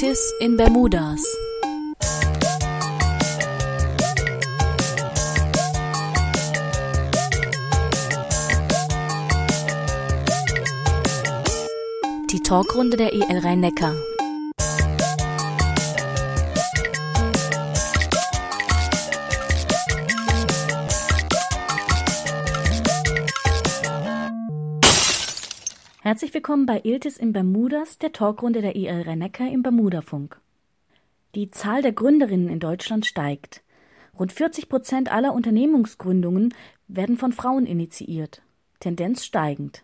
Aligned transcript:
Iltis 0.00 0.32
in 0.40 0.56
Bermudas. 0.56 1.22
Die 12.30 12.40
Talkrunde 12.40 12.96
der 12.96 13.12
EL 13.12 13.40
Rhein-Neckar. 13.40 13.94
Herzlich 26.20 26.34
willkommen 26.34 26.66
bei 26.66 26.82
Iltis 26.84 27.16
in 27.16 27.32
Bermudas, 27.32 27.96
der 27.96 28.12
Talkrunde 28.12 28.60
der 28.60 28.76
EL 28.76 29.04
Rhein-Neckar 29.04 29.50
im 29.50 29.62
Bermudafunk. 29.62 30.38
Die 31.34 31.50
Zahl 31.50 31.80
der 31.80 31.92
Gründerinnen 31.92 32.50
in 32.50 32.60
Deutschland 32.60 33.06
steigt. 33.06 33.62
Rund 34.18 34.30
40 34.30 34.68
Prozent 34.68 35.10
aller 35.10 35.32
Unternehmensgründungen 35.32 36.52
werden 36.88 37.16
von 37.16 37.32
Frauen 37.32 37.64
initiiert. 37.64 38.42
Tendenz 38.80 39.24
steigend. 39.24 39.82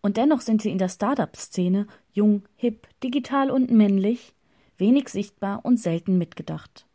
Und 0.00 0.16
dennoch 0.16 0.40
sind 0.40 0.62
sie 0.62 0.70
in 0.70 0.78
der 0.78 0.88
Start-up-Szene 0.88 1.86
jung, 2.12 2.42
hip, 2.56 2.88
digital 3.04 3.48
und 3.48 3.70
männlich, 3.70 4.34
wenig 4.78 5.10
sichtbar 5.10 5.64
und 5.64 5.78
selten 5.78 6.18
mitgedacht. 6.18 6.88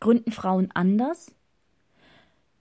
Gründen 0.00 0.32
Frauen 0.32 0.72
anders? 0.74 1.30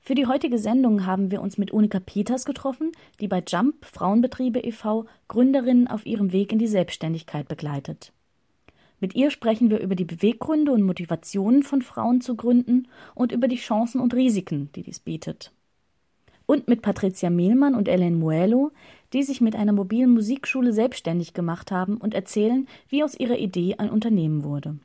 Für 0.07 0.15
die 0.15 0.25
heutige 0.25 0.57
Sendung 0.57 1.05
haben 1.05 1.31
wir 1.31 1.41
uns 1.41 1.57
mit 1.57 1.71
Unika 1.71 1.99
Peters 1.99 2.45
getroffen, 2.45 2.93
die 3.19 3.27
bei 3.27 3.43
Jump 3.45 3.83
Frauenbetriebe 3.83 4.61
e.V. 4.61 5.05
Gründerinnen 5.27 5.89
auf 5.89 6.05
ihrem 6.05 6.31
Weg 6.31 6.53
in 6.53 6.59
die 6.59 6.67
Selbstständigkeit 6.67 7.49
begleitet. 7.49 8.13
Mit 9.01 9.15
ihr 9.15 9.31
sprechen 9.31 9.69
wir 9.69 9.81
über 9.81 9.95
die 9.95 10.05
Beweggründe 10.05 10.71
und 10.71 10.83
Motivationen 10.83 11.61
von 11.61 11.81
Frauen 11.81 12.21
zu 12.21 12.37
gründen 12.37 12.87
und 13.15 13.33
über 13.33 13.49
die 13.49 13.57
Chancen 13.57 13.99
und 13.99 14.13
Risiken, 14.13 14.69
die 14.75 14.83
dies 14.83 15.01
bietet. 15.01 15.51
Und 16.45 16.69
mit 16.69 16.81
Patricia 16.81 17.29
Mehlmann 17.29 17.75
und 17.75 17.89
Ellen 17.89 18.17
Muelo, 18.17 18.71
die 19.11 19.23
sich 19.23 19.41
mit 19.41 19.57
einer 19.57 19.73
mobilen 19.73 20.13
Musikschule 20.13 20.71
selbstständig 20.71 21.33
gemacht 21.33 21.69
haben 21.69 21.97
und 21.97 22.13
erzählen, 22.13 22.65
wie 22.87 23.03
aus 23.03 23.19
ihrer 23.19 23.39
Idee 23.39 23.75
ein 23.77 23.89
Unternehmen 23.89 24.45
wurde. 24.45 24.79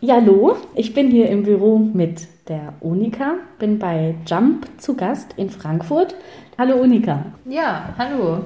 Ja, 0.00 0.14
hallo, 0.14 0.56
ich 0.76 0.94
bin 0.94 1.10
hier 1.10 1.28
im 1.28 1.42
Büro 1.42 1.76
mit 1.76 2.28
der 2.46 2.74
Unika, 2.78 3.34
bin 3.58 3.80
bei 3.80 4.14
Jump 4.28 4.68
zu 4.78 4.94
Gast 4.94 5.34
in 5.36 5.50
Frankfurt. 5.50 6.14
Hallo 6.56 6.76
Unika. 6.76 7.26
Ja, 7.44 7.96
hallo. 7.98 8.44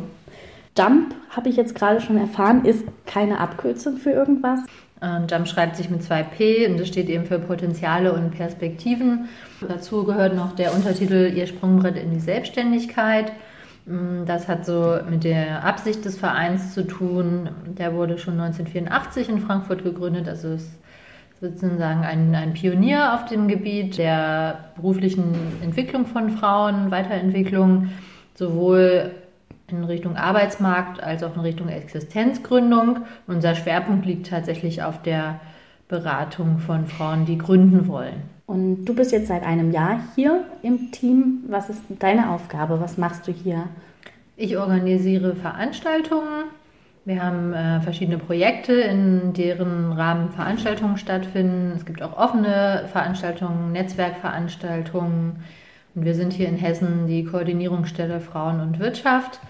Jump, 0.78 1.14
habe 1.28 1.50
ich 1.50 1.56
jetzt 1.56 1.75
gerade 1.75 2.00
schon 2.00 2.17
erfahren, 2.17 2.64
ist 2.64 2.86
keine 3.05 3.39
Abkürzung 3.39 3.98
für 3.98 4.12
irgendwas. 4.12 4.61
Ähm, 5.03 5.27
Jump 5.30 5.47
schreibt 5.47 5.77
sich 5.77 5.91
mit 5.91 6.03
zwei 6.03 6.23
P 6.23 6.67
und 6.67 6.80
das 6.80 6.89
steht 6.89 7.11
eben 7.11 7.27
für 7.27 7.39
Potenziale 7.39 8.14
und 8.14 8.30
Perspektiven. 8.30 9.28
Dazu 9.61 10.05
gehört 10.05 10.34
noch 10.34 10.56
der 10.56 10.75
Untertitel 10.75 11.34
Ihr 11.36 11.47
Sprungbrett 11.47 11.98
in 11.98 12.12
die 12.12 12.20
Selbstständigkeit. 12.20 13.30
Mm, 13.84 14.25
das 14.25 14.48
hat 14.48 14.64
so 14.64 14.97
mit 15.11 15.23
der 15.25 15.62
Absicht 15.67 16.03
des 16.06 16.17
Vereins 16.17 16.73
zu 16.73 16.86
tun. 16.86 17.50
Der 17.67 17.92
wurde 17.92 18.17
schon 18.17 18.41
1984 18.41 19.28
in 19.28 19.41
Frankfurt 19.41 19.84
gegründet, 19.84 20.27
also 20.28 20.48
es 20.48 20.70
sozusagen 21.43 22.05
ein, 22.05 22.35
ein 22.37 22.53
Pionier 22.53 23.15
auf 23.15 23.25
dem 23.25 23.48
Gebiet 23.48 23.98
der 23.98 24.71
beruflichen 24.77 25.35
Entwicklung 25.61 26.07
von 26.07 26.31
Frauen, 26.31 26.92
Weiterentwicklung, 26.92 27.89
sowohl 28.35 29.11
in 29.67 29.83
Richtung 29.83 30.17
Arbeitsmarkt 30.17 31.03
als 31.03 31.25
auch 31.25 31.35
in 31.35 31.41
Richtung 31.41 31.69
Existenzgründung. 31.69 32.98
Unser 33.27 33.57
Schwerpunkt 33.57 34.07
liegt 34.07 34.29
tatsächlich 34.29 34.85
auf 34.85 35.03
der 35.03 35.41
Beratung 35.89 36.61
von 36.61 36.86
Frauen, 36.86 37.27
die 37.27 37.39
gründen 37.39 37.89
wollen. 37.89 38.23
Und 38.47 38.85
du 38.85 38.95
bist 38.95 39.11
jetzt 39.11 39.27
seit 39.27 39.42
einem 39.42 39.73
Jahr 39.73 39.98
hier 40.14 40.45
im 40.63 40.92
Team. 40.92 41.42
Was 41.48 41.69
ist 41.69 41.83
deine 41.98 42.30
Aufgabe? 42.30 42.80
Was 42.80 42.98
machst 42.98 43.27
du 43.27 43.33
hier? 43.33 43.64
Ich 44.36 44.57
organisiere 44.59 45.35
Veranstaltungen 45.35 46.45
wir 47.05 47.23
haben 47.23 47.52
äh, 47.52 47.80
verschiedene 47.80 48.18
Projekte, 48.18 48.74
in 48.74 49.33
deren 49.33 49.92
Rahmen 49.92 50.30
Veranstaltungen 50.30 50.96
stattfinden. 50.98 51.73
Es 51.74 51.85
gibt 51.85 52.01
auch 52.01 52.17
offene 52.17 52.85
Veranstaltungen, 52.92 53.73
Netzwerkveranstaltungen. 53.73 55.42
Und 55.95 56.05
wir 56.05 56.14
sind 56.14 56.33
hier 56.33 56.48
in 56.48 56.57
Hessen 56.57 57.08
die 57.08 57.24
Koordinierungsstelle 57.24 58.20
Frauen 58.20 58.61
und 58.61 58.79
Wirtschaft. 58.79 59.41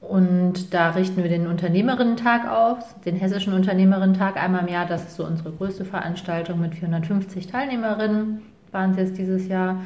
Und 0.00 0.72
da 0.72 0.90
richten 0.90 1.22
wir 1.22 1.28
den 1.28 1.46
Unternehmerinnen-Tag 1.46 2.48
aus, 2.48 2.84
den 3.04 3.16
Hessischen 3.16 3.52
Unternehmerinnen-Tag 3.52 4.42
einmal 4.42 4.62
im 4.62 4.72
Jahr. 4.72 4.86
Das 4.86 5.04
ist 5.04 5.16
so 5.16 5.26
unsere 5.26 5.52
größte 5.52 5.84
Veranstaltung 5.84 6.60
mit 6.60 6.74
450 6.76 7.48
Teilnehmerinnen, 7.48 8.42
waren 8.72 8.92
es 8.92 8.96
jetzt 8.96 9.18
dieses 9.18 9.48
Jahr. 9.48 9.82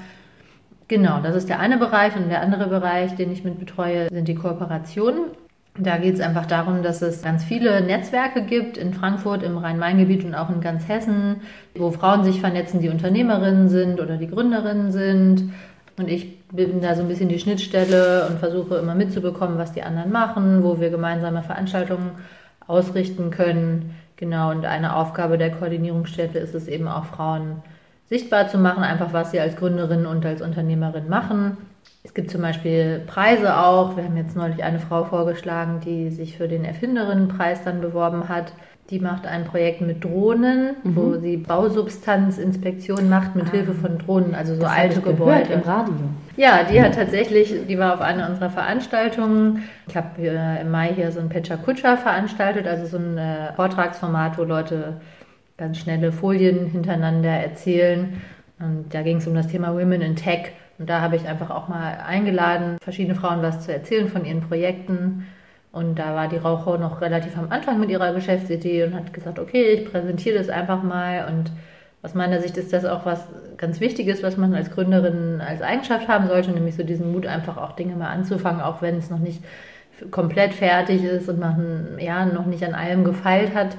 Genau, 0.86 1.20
das 1.20 1.34
ist 1.34 1.48
der 1.48 1.58
eine 1.58 1.78
Bereich. 1.78 2.14
Und 2.14 2.28
der 2.28 2.42
andere 2.42 2.68
Bereich, 2.68 3.16
den 3.16 3.32
ich 3.32 3.42
mit 3.42 3.58
betreue, 3.58 4.08
sind 4.10 4.28
die 4.28 4.34
Kooperationen. 4.34 5.30
Da 5.78 5.96
geht 5.96 6.14
es 6.14 6.20
einfach 6.20 6.44
darum, 6.44 6.82
dass 6.82 7.00
es 7.00 7.22
ganz 7.22 7.44
viele 7.44 7.80
Netzwerke 7.80 8.42
gibt 8.42 8.76
in 8.76 8.92
Frankfurt, 8.92 9.42
im 9.42 9.56
Rhein-Main-Gebiet 9.56 10.24
und 10.24 10.34
auch 10.34 10.50
in 10.50 10.60
ganz 10.60 10.86
Hessen, 10.86 11.40
wo 11.74 11.90
Frauen 11.90 12.24
sich 12.24 12.40
vernetzen, 12.40 12.80
die 12.80 12.90
Unternehmerinnen 12.90 13.70
sind 13.70 13.98
oder 13.98 14.18
die 14.18 14.28
Gründerinnen 14.28 14.92
sind. 14.92 15.50
Und 15.96 16.08
ich 16.08 16.38
bin 16.48 16.82
da 16.82 16.94
so 16.94 17.02
ein 17.02 17.08
bisschen 17.08 17.30
die 17.30 17.38
Schnittstelle 17.38 18.26
und 18.28 18.38
versuche 18.38 18.76
immer 18.76 18.94
mitzubekommen, 18.94 19.56
was 19.56 19.72
die 19.72 19.82
anderen 19.82 20.12
machen, 20.12 20.62
wo 20.62 20.78
wir 20.78 20.90
gemeinsame 20.90 21.42
Veranstaltungen 21.42 22.10
ausrichten 22.66 23.30
können. 23.30 23.94
Genau, 24.16 24.50
und 24.50 24.66
eine 24.66 24.94
Aufgabe 24.94 25.38
der 25.38 25.52
Koordinierungsstelle 25.52 26.38
ist 26.38 26.54
es 26.54 26.68
eben 26.68 26.86
auch, 26.86 27.06
Frauen 27.06 27.62
sichtbar 28.10 28.48
zu 28.48 28.58
machen, 28.58 28.84
einfach 28.84 29.14
was 29.14 29.30
sie 29.30 29.40
als 29.40 29.56
Gründerin 29.56 30.04
und 30.04 30.24
als 30.26 30.42
Unternehmerin 30.42 31.08
machen. 31.08 31.56
Es 32.04 32.14
gibt 32.14 32.30
zum 32.30 32.42
Beispiel 32.42 33.00
Preise 33.06 33.56
auch. 33.56 33.96
Wir 33.96 34.04
haben 34.04 34.16
jetzt 34.16 34.36
neulich 34.36 34.64
eine 34.64 34.80
Frau 34.80 35.04
vorgeschlagen, 35.04 35.80
die 35.80 36.10
sich 36.10 36.36
für 36.36 36.48
den 36.48 36.64
Erfinderinnenpreis 36.64 37.62
dann 37.62 37.80
beworben 37.80 38.28
hat. 38.28 38.52
Die 38.90 38.98
macht 38.98 39.24
ein 39.24 39.44
Projekt 39.44 39.80
mit 39.80 40.02
Drohnen, 40.02 40.76
mhm. 40.82 40.96
wo 40.96 41.16
sie 41.16 41.36
Bausubstanzinspektionen 41.36 43.08
macht 43.08 43.36
mit 43.36 43.46
ah. 43.46 43.50
Hilfe 43.52 43.74
von 43.74 43.98
Drohnen, 43.98 44.34
also 44.34 44.54
so 44.54 44.62
das 44.62 44.72
alte 44.72 45.00
Gebäude. 45.00 45.52
im 45.52 45.60
Radio. 45.60 45.94
Ja, 46.36 46.64
die 46.64 46.82
hat 46.82 46.96
tatsächlich, 46.96 47.54
die 47.68 47.78
war 47.78 47.94
auf 47.94 48.00
einer 48.00 48.28
unserer 48.28 48.50
Veranstaltungen. 48.50 49.62
Ich 49.86 49.96
habe 49.96 50.20
im 50.60 50.70
Mai 50.70 50.92
hier 50.94 51.12
so 51.12 51.20
ein 51.20 51.28
Pecha 51.28 51.56
Kutscher 51.56 51.96
veranstaltet, 51.96 52.66
also 52.66 52.86
so 52.86 52.96
ein 52.96 53.16
äh, 53.16 53.52
Vortragsformat, 53.54 54.36
wo 54.38 54.42
Leute 54.42 55.00
ganz 55.56 55.78
schnelle 55.78 56.10
Folien 56.10 56.66
hintereinander 56.66 57.30
erzählen. 57.30 58.20
Und 58.58 58.92
da 58.92 59.02
ging 59.02 59.19
es 59.19 59.26
um 59.26 59.34
das 59.34 59.46
Thema 59.46 59.72
Women 59.74 60.02
in 60.02 60.16
Tech. 60.16 60.52
Und 60.78 60.88
da 60.90 61.00
habe 61.00 61.16
ich 61.16 61.26
einfach 61.26 61.50
auch 61.50 61.68
mal 61.68 61.98
eingeladen, 62.06 62.78
verschiedene 62.82 63.14
Frauen 63.14 63.42
was 63.42 63.64
zu 63.64 63.72
erzählen 63.72 64.08
von 64.08 64.24
ihren 64.24 64.40
Projekten. 64.40 65.26
Und 65.70 65.98
da 65.98 66.14
war 66.14 66.28
die 66.28 66.36
Rauchau 66.36 66.76
noch 66.76 67.00
relativ 67.00 67.36
am 67.38 67.50
Anfang 67.50 67.80
mit 67.80 67.90
ihrer 67.90 68.12
Geschäftsidee 68.12 68.84
und 68.84 68.94
hat 68.94 69.12
gesagt, 69.12 69.38
okay, 69.38 69.72
ich 69.72 69.90
präsentiere 69.90 70.38
das 70.38 70.48
einfach 70.48 70.82
mal. 70.82 71.26
Und 71.28 71.50
aus 72.02 72.14
meiner 72.14 72.40
Sicht 72.40 72.56
ist 72.56 72.72
das 72.72 72.84
auch 72.84 73.06
was 73.06 73.26
ganz 73.56 73.80
Wichtiges, 73.80 74.22
was 74.22 74.36
man 74.36 74.54
als 74.54 74.70
Gründerin 74.70 75.40
als 75.40 75.62
Eigenschaft 75.62 76.08
haben 76.08 76.26
sollte, 76.26 76.50
nämlich 76.50 76.74
so 76.74 76.82
diesen 76.82 77.12
Mut, 77.12 77.26
einfach 77.26 77.56
auch 77.56 77.72
Dinge 77.72 77.94
mal 77.94 78.10
anzufangen, 78.10 78.60
auch 78.60 78.82
wenn 78.82 78.96
es 78.96 79.08
noch 79.08 79.20
nicht 79.20 79.42
komplett 80.10 80.52
fertig 80.52 81.04
ist 81.04 81.28
und 81.28 81.38
man 81.38 81.96
ja 81.98 82.26
noch 82.26 82.46
nicht 82.46 82.64
an 82.64 82.74
allem 82.74 83.04
gefeilt 83.04 83.54
hat 83.54 83.76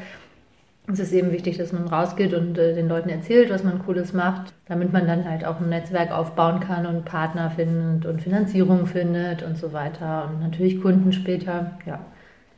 es 0.92 1.00
ist 1.00 1.14
eben 1.14 1.32
wichtig, 1.32 1.58
dass 1.58 1.72
man 1.72 1.88
rausgeht 1.88 2.34
und 2.34 2.58
äh, 2.58 2.76
den 2.76 2.90
Leuten 2.90 3.10
erzählt, 3.10 3.50
was 3.50 3.64
man 3.64 3.80
Cooles 3.80 4.12
macht, 4.12 4.54
damit 4.68 4.92
man 4.92 5.08
dann 5.08 5.30
halt 5.30 5.46
auch 5.46 5.62
ein 5.62 5.70
Netzwerk 5.70 6.12
aufbauen 6.12 6.60
kann 6.60 6.86
und 6.86 7.06
Partner 7.06 7.50
findet 7.52 8.06
und 8.06 8.22
Finanzierung 8.22 8.86
findet 8.86 9.44
und 9.44 9.58
so 9.58 9.72
weiter 9.72 10.30
und 10.30 10.42
natürlich 10.42 10.82
Kunden 10.82 11.14
später, 11.14 11.78
ja. 11.86 12.00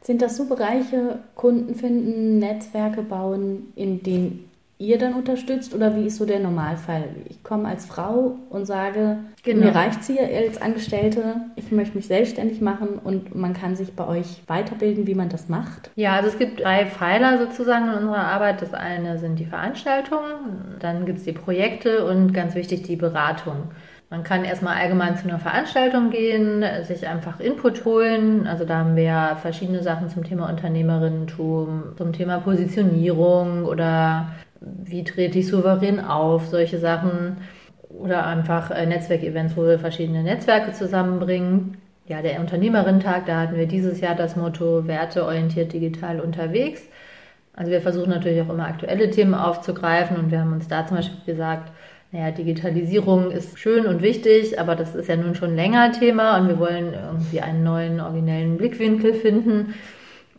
Sind 0.01 0.21
das 0.21 0.37
so 0.37 0.45
Bereiche, 0.45 1.19
Kunden 1.33 1.73
finden, 1.73 2.37
Netzwerke 2.37 3.01
bauen, 3.01 3.73
in 3.75 4.03
denen 4.03 4.51
ihr 4.77 4.97
dann 4.97 5.13
unterstützt 5.13 5.73
oder 5.73 5.95
wie 5.95 6.05
ist 6.05 6.17
so 6.17 6.25
der 6.25 6.39
Normalfall? 6.39 7.05
Ich 7.29 7.43
komme 7.43 7.67
als 7.67 7.85
Frau 7.85 8.37
und 8.49 8.65
sage, 8.65 9.17
genau. 9.43 9.65
mir 9.65 9.75
reicht 9.75 10.01
es 10.01 10.07
hier 10.07 10.21
als 10.21 10.61
Angestellte, 10.61 11.35
ich 11.55 11.71
möchte 11.71 11.95
mich 11.95 12.07
selbstständig 12.07 12.61
machen 12.61 12.99
und 13.03 13.35
man 13.35 13.53
kann 13.53 13.75
sich 13.75 13.93
bei 13.93 14.05
euch 14.05 14.41
weiterbilden, 14.47 15.07
wie 15.07 15.15
man 15.15 15.29
das 15.29 15.47
macht? 15.47 15.91
Ja, 15.95 16.13
also 16.15 16.27
es 16.27 16.37
gibt 16.37 16.61
drei 16.61 16.85
Pfeiler 16.85 17.37
sozusagen 17.37 17.87
in 17.87 17.93
unserer 17.93 18.27
Arbeit. 18.27 18.61
Das 18.61 18.73
eine 18.73 19.17
sind 19.17 19.39
die 19.39 19.45
Veranstaltungen, 19.45 20.75
dann 20.79 21.05
gibt 21.05 21.19
es 21.19 21.25
die 21.25 21.31
Projekte 21.31 22.05
und 22.05 22.33
ganz 22.33 22.55
wichtig 22.55 22.83
die 22.83 22.97
Beratung. 22.97 23.69
Man 24.11 24.23
kann 24.23 24.45
erstmal 24.45 24.77
allgemein 24.77 25.17
zu 25.17 25.27
einer 25.27 25.39
Veranstaltung 25.39 26.11
gehen, 26.11 26.63
sich 26.83 27.07
einfach 27.07 27.39
Input 27.39 27.85
holen. 27.85 28.45
Also 28.45 28.63
da 28.63 28.77
haben 28.77 28.95
wir 28.95 29.03
ja 29.03 29.35
verschiedene 29.35 29.81
Sachen 29.81 30.09
zum 30.09 30.23
Thema 30.23 30.47
Unternehmerinnentum, 30.47 31.95
zum 31.97 32.13
Thema 32.13 32.39
Positionierung 32.39 33.65
oder 33.65 34.29
wie 34.61 35.03
trete 35.03 35.39
ich 35.39 35.47
souverän 35.47 35.99
auf, 35.99 36.47
solche 36.47 36.79
Sachen. 36.79 37.37
Oder 37.89 38.25
einfach 38.25 38.71
äh, 38.71 38.85
Netzwerkevents, 38.85 39.55
wo 39.55 39.63
wir 39.63 39.79
verschiedene 39.79 40.23
Netzwerke 40.23 40.73
zusammenbringen. 40.73 41.77
Ja, 42.07 42.21
der 42.21 42.39
Unternehmerinnen-Tag, 42.39 43.25
da 43.25 43.41
hatten 43.41 43.55
wir 43.55 43.67
dieses 43.67 43.99
Jahr 44.01 44.15
das 44.15 44.35
Motto 44.35 44.87
werteorientiert 44.87 45.73
digital 45.73 46.19
unterwegs. 46.19 46.83
Also 47.55 47.71
wir 47.71 47.81
versuchen 47.81 48.09
natürlich 48.09 48.41
auch 48.41 48.49
immer 48.49 48.67
aktuelle 48.67 49.09
Themen 49.09 49.33
aufzugreifen 49.33 50.17
und 50.17 50.29
wir 50.29 50.41
haben 50.41 50.53
uns 50.53 50.67
da 50.67 50.85
zum 50.85 50.97
Beispiel 50.97 51.25
gesagt, 51.25 51.71
naja, 52.11 52.31
Digitalisierung 52.31 53.31
ist 53.31 53.57
schön 53.57 53.85
und 53.85 54.01
wichtig, 54.01 54.59
aber 54.59 54.75
das 54.75 54.93
ist 54.93 55.07
ja 55.07 55.15
nun 55.15 55.35
schon 55.35 55.55
länger 55.55 55.91
Thema 55.93 56.37
und 56.37 56.49
wir 56.49 56.59
wollen 56.59 56.93
irgendwie 56.93 57.41
einen 57.41 57.63
neuen 57.63 57.99
originellen 58.01 58.57
Blickwinkel 58.57 59.13
finden 59.13 59.73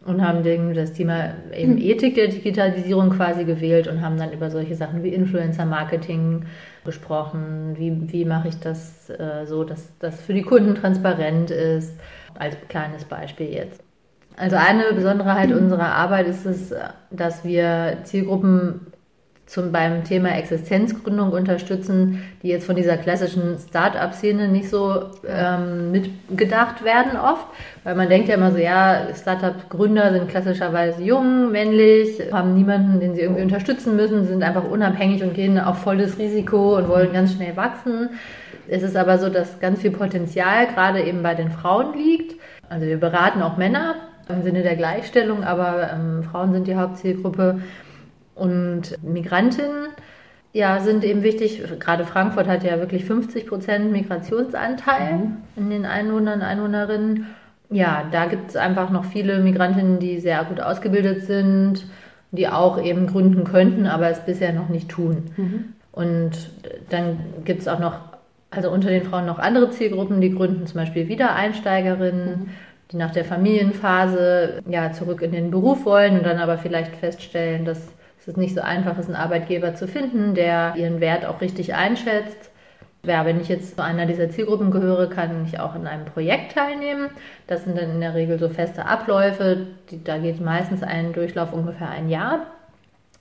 und 0.06 0.26
haben 0.26 0.74
das 0.74 0.92
Thema 0.92 1.34
eben 1.52 1.72
hm. 1.72 1.82
Ethik 1.82 2.14
der 2.14 2.28
Digitalisierung 2.28 3.10
quasi 3.10 3.44
gewählt 3.44 3.88
und 3.88 4.00
haben 4.00 4.16
dann 4.16 4.32
über 4.32 4.50
solche 4.50 4.74
Sachen 4.74 5.02
wie 5.02 5.08
Influencer-Marketing 5.08 6.44
gesprochen. 6.84 7.74
Wie, 7.76 8.12
wie 8.12 8.24
mache 8.24 8.48
ich 8.48 8.58
das 8.60 9.10
äh, 9.10 9.44
so, 9.46 9.64
dass 9.64 9.90
das 9.98 10.20
für 10.20 10.32
die 10.32 10.42
Kunden 10.42 10.74
transparent 10.74 11.50
ist, 11.50 11.98
als 12.38 12.56
kleines 12.68 13.04
Beispiel 13.04 13.52
jetzt. 13.52 13.82
Also 14.36 14.56
eine 14.56 14.92
Besonderheit 14.94 15.50
hm. 15.50 15.58
unserer 15.58 15.92
Arbeit 15.92 16.28
ist 16.28 16.46
es, 16.46 16.72
dass 17.10 17.44
wir 17.44 17.98
Zielgruppen 18.04 18.92
zum, 19.46 19.70
beim 19.70 20.02
Thema 20.02 20.36
Existenzgründung 20.36 21.30
unterstützen, 21.30 22.22
die 22.42 22.48
jetzt 22.48 22.66
von 22.66 22.74
dieser 22.74 22.96
klassischen 22.96 23.56
Start-up-Szene 23.58 24.48
nicht 24.48 24.68
so 24.68 25.04
ähm, 25.26 25.92
mitgedacht 25.92 26.84
werden 26.84 27.16
oft, 27.16 27.46
weil 27.84 27.94
man 27.94 28.08
denkt 28.08 28.28
ja 28.28 28.34
immer 28.34 28.50
so, 28.50 28.58
ja, 28.58 29.06
Start-up-Gründer 29.14 30.12
sind 30.12 30.28
klassischerweise 30.28 31.00
jung, 31.02 31.52
männlich, 31.52 32.20
haben 32.32 32.54
niemanden, 32.54 32.98
den 32.98 33.14
sie 33.14 33.20
irgendwie 33.20 33.42
unterstützen 33.42 33.94
müssen, 33.94 34.26
sind 34.26 34.42
einfach 34.42 34.64
unabhängig 34.64 35.22
und 35.22 35.34
gehen 35.34 35.60
auf 35.60 35.78
volles 35.78 36.18
Risiko 36.18 36.76
und 36.76 36.88
wollen 36.88 37.12
ganz 37.12 37.34
schnell 37.34 37.56
wachsen. 37.56 38.10
Es 38.68 38.82
ist 38.82 38.96
aber 38.96 39.18
so, 39.18 39.28
dass 39.28 39.60
ganz 39.60 39.80
viel 39.80 39.92
Potenzial 39.92 40.66
gerade 40.66 41.02
eben 41.02 41.22
bei 41.22 41.34
den 41.34 41.52
Frauen 41.52 41.96
liegt. 41.96 42.34
Also 42.68 42.84
wir 42.84 42.98
beraten 42.98 43.42
auch 43.42 43.56
Männer 43.56 43.94
im 44.28 44.42
Sinne 44.42 44.62
der 44.62 44.74
Gleichstellung, 44.74 45.44
aber 45.44 45.90
ähm, 45.92 46.24
Frauen 46.24 46.52
sind 46.52 46.66
die 46.66 46.74
Hauptzielgruppe 46.74 47.60
und 48.36 49.02
Migrantinnen 49.02 49.88
ja, 50.52 50.80
sind 50.80 51.04
eben 51.04 51.22
wichtig. 51.22 51.62
Gerade 51.78 52.04
Frankfurt 52.04 52.48
hat 52.48 52.64
ja 52.64 52.78
wirklich 52.78 53.04
50 53.04 53.46
Prozent 53.46 53.92
Migrationsanteil 53.92 55.16
mhm. 55.16 55.36
in 55.56 55.70
den 55.70 55.84
Einwohnern, 55.84 56.40
Einwohnerinnen. 56.40 57.26
Ja, 57.68 58.04
da 58.10 58.24
gibt 58.24 58.50
es 58.50 58.56
einfach 58.56 58.90
noch 58.90 59.04
viele 59.04 59.40
Migrantinnen, 59.40 59.98
die 59.98 60.18
sehr 60.18 60.42
gut 60.44 60.60
ausgebildet 60.60 61.24
sind, 61.24 61.84
die 62.30 62.48
auch 62.48 62.82
eben 62.82 63.06
gründen 63.06 63.44
könnten, 63.44 63.86
aber 63.86 64.08
es 64.08 64.20
bisher 64.20 64.54
noch 64.54 64.70
nicht 64.70 64.88
tun. 64.88 65.24
Mhm. 65.36 65.64
Und 65.92 66.50
dann 66.88 67.18
gibt 67.44 67.60
es 67.60 67.68
auch 67.68 67.78
noch, 67.78 67.98
also 68.50 68.70
unter 68.70 68.88
den 68.88 69.04
Frauen 69.04 69.26
noch 69.26 69.38
andere 69.38 69.70
Zielgruppen, 69.70 70.22
die 70.22 70.34
gründen 70.34 70.66
zum 70.66 70.80
Beispiel 70.80 71.08
Wiedereinsteigerinnen, 71.08 72.28
mhm. 72.28 72.48
die 72.92 72.96
nach 72.96 73.10
der 73.10 73.26
Familienphase 73.26 74.62
ja 74.68 74.92
zurück 74.92 75.20
in 75.20 75.32
den 75.32 75.50
Beruf 75.50 75.84
wollen 75.84 76.18
und 76.18 76.24
dann 76.24 76.38
aber 76.38 76.56
vielleicht 76.56 76.96
feststellen, 76.96 77.66
dass 77.66 77.92
es 78.26 78.30
ist 78.30 78.38
nicht 78.38 78.56
so 78.56 78.60
einfach, 78.60 78.98
ist 78.98 79.06
einen 79.06 79.14
Arbeitgeber 79.14 79.76
zu 79.76 79.86
finden, 79.86 80.34
der 80.34 80.74
ihren 80.76 81.00
Wert 81.00 81.24
auch 81.24 81.40
richtig 81.40 81.74
einschätzt. 81.74 82.50
Ja, 83.04 83.24
wenn 83.24 83.40
ich 83.40 83.48
jetzt 83.48 83.76
zu 83.76 83.84
einer 83.84 84.04
dieser 84.04 84.28
Zielgruppen 84.30 84.72
gehöre, 84.72 85.08
kann 85.08 85.46
ich 85.46 85.60
auch 85.60 85.76
in 85.76 85.86
einem 85.86 86.06
Projekt 86.06 86.56
teilnehmen. 86.56 87.08
Das 87.46 87.62
sind 87.62 87.78
dann 87.78 87.88
in 87.88 88.00
der 88.00 88.14
Regel 88.14 88.36
so 88.40 88.48
feste 88.48 88.84
Abläufe. 88.84 89.68
Die, 89.92 90.02
da 90.02 90.18
geht 90.18 90.40
meistens 90.40 90.82
ein 90.82 91.12
Durchlauf 91.12 91.52
ungefähr 91.52 91.88
ein 91.88 92.08
Jahr. 92.08 92.46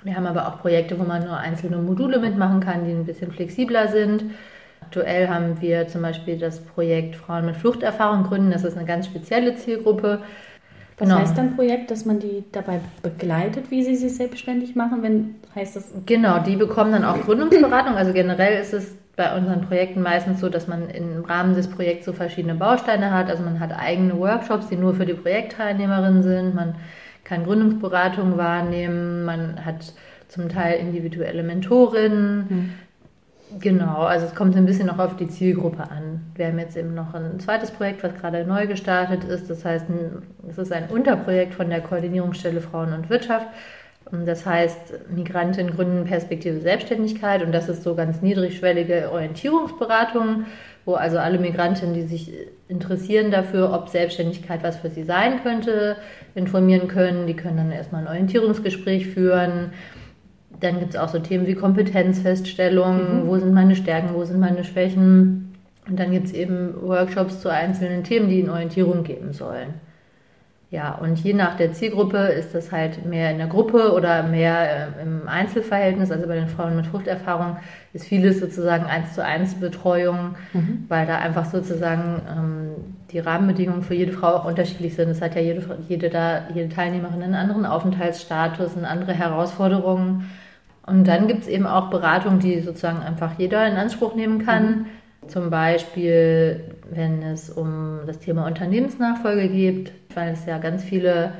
Wir 0.01 0.15
haben 0.15 0.25
aber 0.25 0.47
auch 0.47 0.59
Projekte, 0.59 0.99
wo 0.99 1.03
man 1.03 1.23
nur 1.23 1.37
einzelne 1.37 1.77
Module 1.77 2.17
mitmachen 2.17 2.61
kann, 2.61 2.85
die 2.85 2.91
ein 2.91 3.05
bisschen 3.05 3.31
flexibler 3.31 3.89
sind. 3.89 4.23
Aktuell 4.81 5.27
haben 5.27 5.61
wir 5.61 5.87
zum 5.87 6.01
Beispiel 6.01 6.39
das 6.39 6.61
Projekt 6.61 7.15
Frauen 7.15 7.45
mit 7.45 7.57
Fluchterfahrung 7.57 8.23
gründen. 8.23 8.49
Das 8.49 8.63
ist 8.63 8.75
eine 8.75 8.87
ganz 8.87 9.05
spezielle 9.05 9.55
Zielgruppe. 9.55 10.23
Was 10.97 11.09
genau. 11.09 11.19
heißt 11.19 11.37
dann 11.37 11.55
Projekt, 11.55 11.91
dass 11.91 12.05
man 12.05 12.19
die 12.19 12.45
dabei 12.53 12.79
begleitet, 13.01 13.69
wie 13.69 13.83
sie 13.83 13.95
sich 13.95 14.15
selbstständig 14.15 14.75
machen? 14.75 15.03
Wenn 15.03 15.35
heißt 15.53 15.75
das? 15.75 15.93
Genau, 16.05 16.39
die 16.39 16.55
bekommen 16.55 16.93
dann 16.93 17.03
auch 17.03 17.19
Gründungsberatung. 17.21 17.95
Also 17.95 18.13
generell 18.13 18.61
ist 18.61 18.73
es 18.73 18.95
bei 19.17 19.35
unseren 19.35 19.61
Projekten 19.61 20.01
meistens 20.01 20.39
so, 20.39 20.49
dass 20.49 20.67
man 20.67 20.89
im 20.89 21.23
Rahmen 21.25 21.53
des 21.53 21.67
Projekts 21.67 22.05
so 22.05 22.13
verschiedene 22.13 22.55
Bausteine 22.55 23.11
hat. 23.11 23.29
Also 23.29 23.43
man 23.43 23.59
hat 23.59 23.77
eigene 23.77 24.17
Workshops, 24.17 24.67
die 24.67 24.77
nur 24.77 24.93
für 24.93 25.05
die 25.05 25.13
Projektteilnehmerinnen 25.13 26.23
sind. 26.23 26.55
Man 26.55 26.75
kann 27.25 27.43
Gründungsberatung 27.43 28.37
wahrnehmen. 28.37 29.25
Man 29.25 29.65
hat 29.65 29.93
zum 30.29 30.47
Teil 30.47 30.79
individuelle 30.79 31.43
Mentorinnen. 31.43 32.49
Hm. 32.49 32.69
Genau, 33.59 34.01
also 34.01 34.25
es 34.25 34.35
kommt 34.35 34.55
ein 34.57 34.65
bisschen 34.65 34.87
noch 34.87 34.99
auf 34.99 35.15
die 35.15 35.29
Zielgruppe 35.29 35.83
an. 35.83 36.21
Wir 36.35 36.47
haben 36.47 36.59
jetzt 36.59 36.75
eben 36.75 36.93
noch 36.93 37.13
ein 37.13 37.39
zweites 37.39 37.71
Projekt, 37.71 38.03
was 38.03 38.13
gerade 38.15 38.43
neu 38.45 38.67
gestartet 38.67 39.23
ist. 39.23 39.49
Das 39.49 39.63
heißt, 39.63 39.85
es 40.49 40.57
ist 40.57 40.73
ein 40.73 40.89
Unterprojekt 40.89 41.53
von 41.53 41.69
der 41.69 41.81
Koordinierungsstelle 41.81 42.59
Frauen 42.59 42.91
und 42.91 43.09
Wirtschaft. 43.09 43.47
Das 44.11 44.45
heißt, 44.45 45.09
Migrantinnen 45.09 45.73
gründen 45.73 46.05
Perspektive 46.05 46.59
Selbstständigkeit 46.59 47.41
und 47.43 47.51
das 47.51 47.69
ist 47.69 47.81
so 47.81 47.95
ganz 47.95 48.21
niedrigschwellige 48.21 49.09
Orientierungsberatung, 49.11 50.45
wo 50.83 50.93
also 50.93 51.17
alle 51.17 51.39
Migrantinnen, 51.39 51.95
die 51.95 52.03
sich 52.03 52.31
interessieren 52.67 53.31
dafür, 53.31 53.73
ob 53.73 53.89
Selbstständigkeit 53.89 54.63
was 54.63 54.77
für 54.77 54.91
sie 54.91 55.03
sein 55.03 55.41
könnte, 55.41 55.95
informieren 56.35 56.87
können. 56.87 57.25
Die 57.25 57.35
können 57.35 57.57
dann 57.57 57.71
erstmal 57.71 58.01
ein 58.01 58.07
Orientierungsgespräch 58.07 59.07
führen 59.07 59.71
dann 60.59 60.79
gibt 60.79 60.93
es 60.93 60.99
auch 60.99 61.09
so 61.09 61.19
Themen 61.19 61.47
wie 61.47 61.55
Kompetenzfeststellung, 61.55 63.23
mhm. 63.23 63.27
wo 63.27 63.37
sind 63.37 63.53
meine 63.53 63.75
Stärken, 63.75 64.13
wo 64.13 64.23
sind 64.23 64.39
meine 64.39 64.63
Schwächen. 64.63 65.53
Und 65.87 65.99
dann 65.99 66.11
gibt 66.11 66.27
es 66.27 66.33
eben 66.33 66.73
Workshops 66.81 67.41
zu 67.41 67.49
einzelnen 67.49 68.03
Themen, 68.03 68.29
die 68.29 68.39
in 68.39 68.49
Orientierung 68.49 69.03
geben 69.03 69.33
sollen. 69.33 69.75
Ja, 70.71 70.95
und 70.95 71.19
je 71.23 71.33
nach 71.33 71.55
der 71.55 71.73
Zielgruppe 71.73 72.17
ist 72.17 72.55
das 72.55 72.71
halt 72.71 73.05
mehr 73.05 73.31
in 73.31 73.37
der 73.37 73.47
Gruppe 73.47 73.93
oder 73.93 74.23
mehr 74.23 74.89
äh, 74.97 75.03
im 75.03 75.27
Einzelverhältnis. 75.27 76.11
Also 76.11 76.27
bei 76.27 76.35
den 76.35 76.47
Frauen 76.47 76.75
mit 76.75 76.87
Fruchterfahrung 76.87 77.57
ist 77.93 78.05
vieles 78.05 78.39
sozusagen 78.39 78.85
eins 78.85 79.13
zu 79.13 79.23
eins 79.23 79.55
Betreuung, 79.55 80.35
mhm. 80.53 80.85
weil 80.89 81.05
da 81.05 81.19
einfach 81.19 81.45
sozusagen 81.45 82.21
ähm, 82.29 82.69
die 83.11 83.19
Rahmenbedingungen 83.19 83.83
für 83.83 83.93
jede 83.93 84.11
Frau 84.11 84.35
auch 84.35 84.45
unterschiedlich 84.45 84.95
sind. 84.95 85.09
Es 85.09 85.21
hat 85.21 85.35
ja 85.35 85.41
jede, 85.41 85.63
jede, 85.87 86.09
da, 86.09 86.49
jede 86.53 86.67
Teilnehmerin 86.67 87.21
einen 87.21 87.35
anderen 87.35 87.65
Aufenthaltsstatus, 87.65 88.75
eine 88.75 88.89
andere 88.89 89.13
Herausforderungen. 89.13 90.29
Und 90.85 91.07
dann 91.07 91.27
gibt 91.27 91.43
es 91.43 91.47
eben 91.47 91.65
auch 91.65 91.89
Beratungen, 91.89 92.39
die 92.39 92.61
sozusagen 92.61 92.99
einfach 92.99 93.39
jeder 93.39 93.67
in 93.67 93.75
Anspruch 93.75 94.15
nehmen 94.15 94.45
kann. 94.45 94.63
Mhm. 94.63 94.85
Zum 95.27 95.49
Beispiel, 95.49 96.61
wenn 96.91 97.23
es 97.23 97.49
um 97.49 98.01
das 98.05 98.19
Thema 98.19 98.45
Unternehmensnachfolge 98.45 99.49
geht, 99.49 99.91
weil 100.13 100.33
es 100.33 100.45
ja 100.45 100.59
ganz 100.59 100.83
viele 100.83 101.31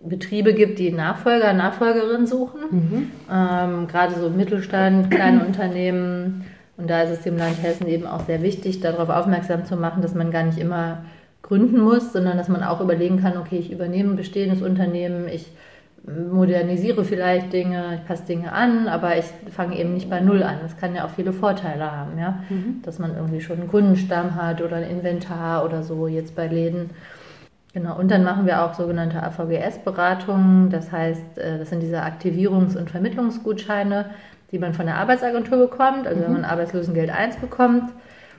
Betriebe 0.00 0.54
gibt, 0.54 0.78
die 0.78 0.90
Nachfolger, 0.90 1.52
Nachfolgerinnen 1.52 2.26
suchen. 2.26 2.60
Mhm. 2.70 3.10
Ähm, 3.32 3.86
gerade 3.86 4.14
so 4.14 4.30
Mittelstand, 4.30 5.10
kleine 5.10 5.44
Unternehmen. 5.44 6.44
Und 6.76 6.90
da 6.90 7.02
ist 7.02 7.10
es 7.10 7.22
dem 7.22 7.36
Land 7.36 7.62
Hessen 7.62 7.88
eben 7.88 8.06
auch 8.06 8.20
sehr 8.20 8.42
wichtig, 8.42 8.80
darauf 8.80 9.08
aufmerksam 9.08 9.64
zu 9.64 9.76
machen, 9.76 10.02
dass 10.02 10.14
man 10.14 10.30
gar 10.30 10.44
nicht 10.44 10.58
immer 10.58 11.04
gründen 11.42 11.80
muss, 11.80 12.12
sondern 12.12 12.36
dass 12.36 12.48
man 12.48 12.62
auch 12.62 12.80
überlegen 12.80 13.20
kann, 13.20 13.36
okay, 13.36 13.58
ich 13.58 13.72
übernehme 13.72 14.10
ein 14.10 14.16
bestehendes 14.16 14.62
Unternehmen, 14.62 15.28
ich 15.28 15.50
modernisiere 16.32 17.04
vielleicht 17.04 17.52
Dinge, 17.52 17.96
ich 17.96 18.06
passe 18.06 18.24
Dinge 18.24 18.52
an, 18.52 18.88
aber 18.88 19.16
ich 19.16 19.26
fange 19.50 19.78
eben 19.78 19.94
nicht 19.94 20.08
bei 20.08 20.20
Null 20.20 20.42
an. 20.42 20.58
Das 20.62 20.76
kann 20.76 20.94
ja 20.94 21.04
auch 21.04 21.10
viele 21.10 21.32
Vorteile 21.32 21.90
haben, 21.90 22.18
ja. 22.18 22.40
Mhm. 22.48 22.82
Dass 22.82 22.98
man 22.98 23.14
irgendwie 23.14 23.40
schon 23.40 23.60
einen 23.60 23.68
Kundenstamm 23.68 24.34
hat 24.34 24.62
oder 24.62 24.76
ein 24.76 24.90
Inventar 24.90 25.64
oder 25.64 25.82
so 25.82 26.06
jetzt 26.06 26.34
bei 26.34 26.46
Läden. 26.46 26.90
Genau, 27.74 27.98
und 27.98 28.10
dann 28.10 28.24
machen 28.24 28.46
wir 28.46 28.64
auch 28.64 28.74
sogenannte 28.74 29.22
AVGS-Beratungen. 29.22 30.70
Das 30.70 30.90
heißt, 30.90 31.38
äh, 31.38 31.58
das 31.58 31.68
sind 31.68 31.80
diese 31.80 32.02
Aktivierungs- 32.02 32.76
und 32.76 32.90
Vermittlungsgutscheine, 32.90 34.06
die 34.50 34.58
man 34.58 34.72
von 34.72 34.86
der 34.86 34.96
Arbeitsagentur 34.96 35.58
bekommt. 35.58 36.06
Also 36.06 36.20
mhm. 36.20 36.24
wenn 36.24 36.32
man 36.32 36.44
Arbeitslosengeld 36.44 37.10
1 37.10 37.36
bekommt 37.36 37.90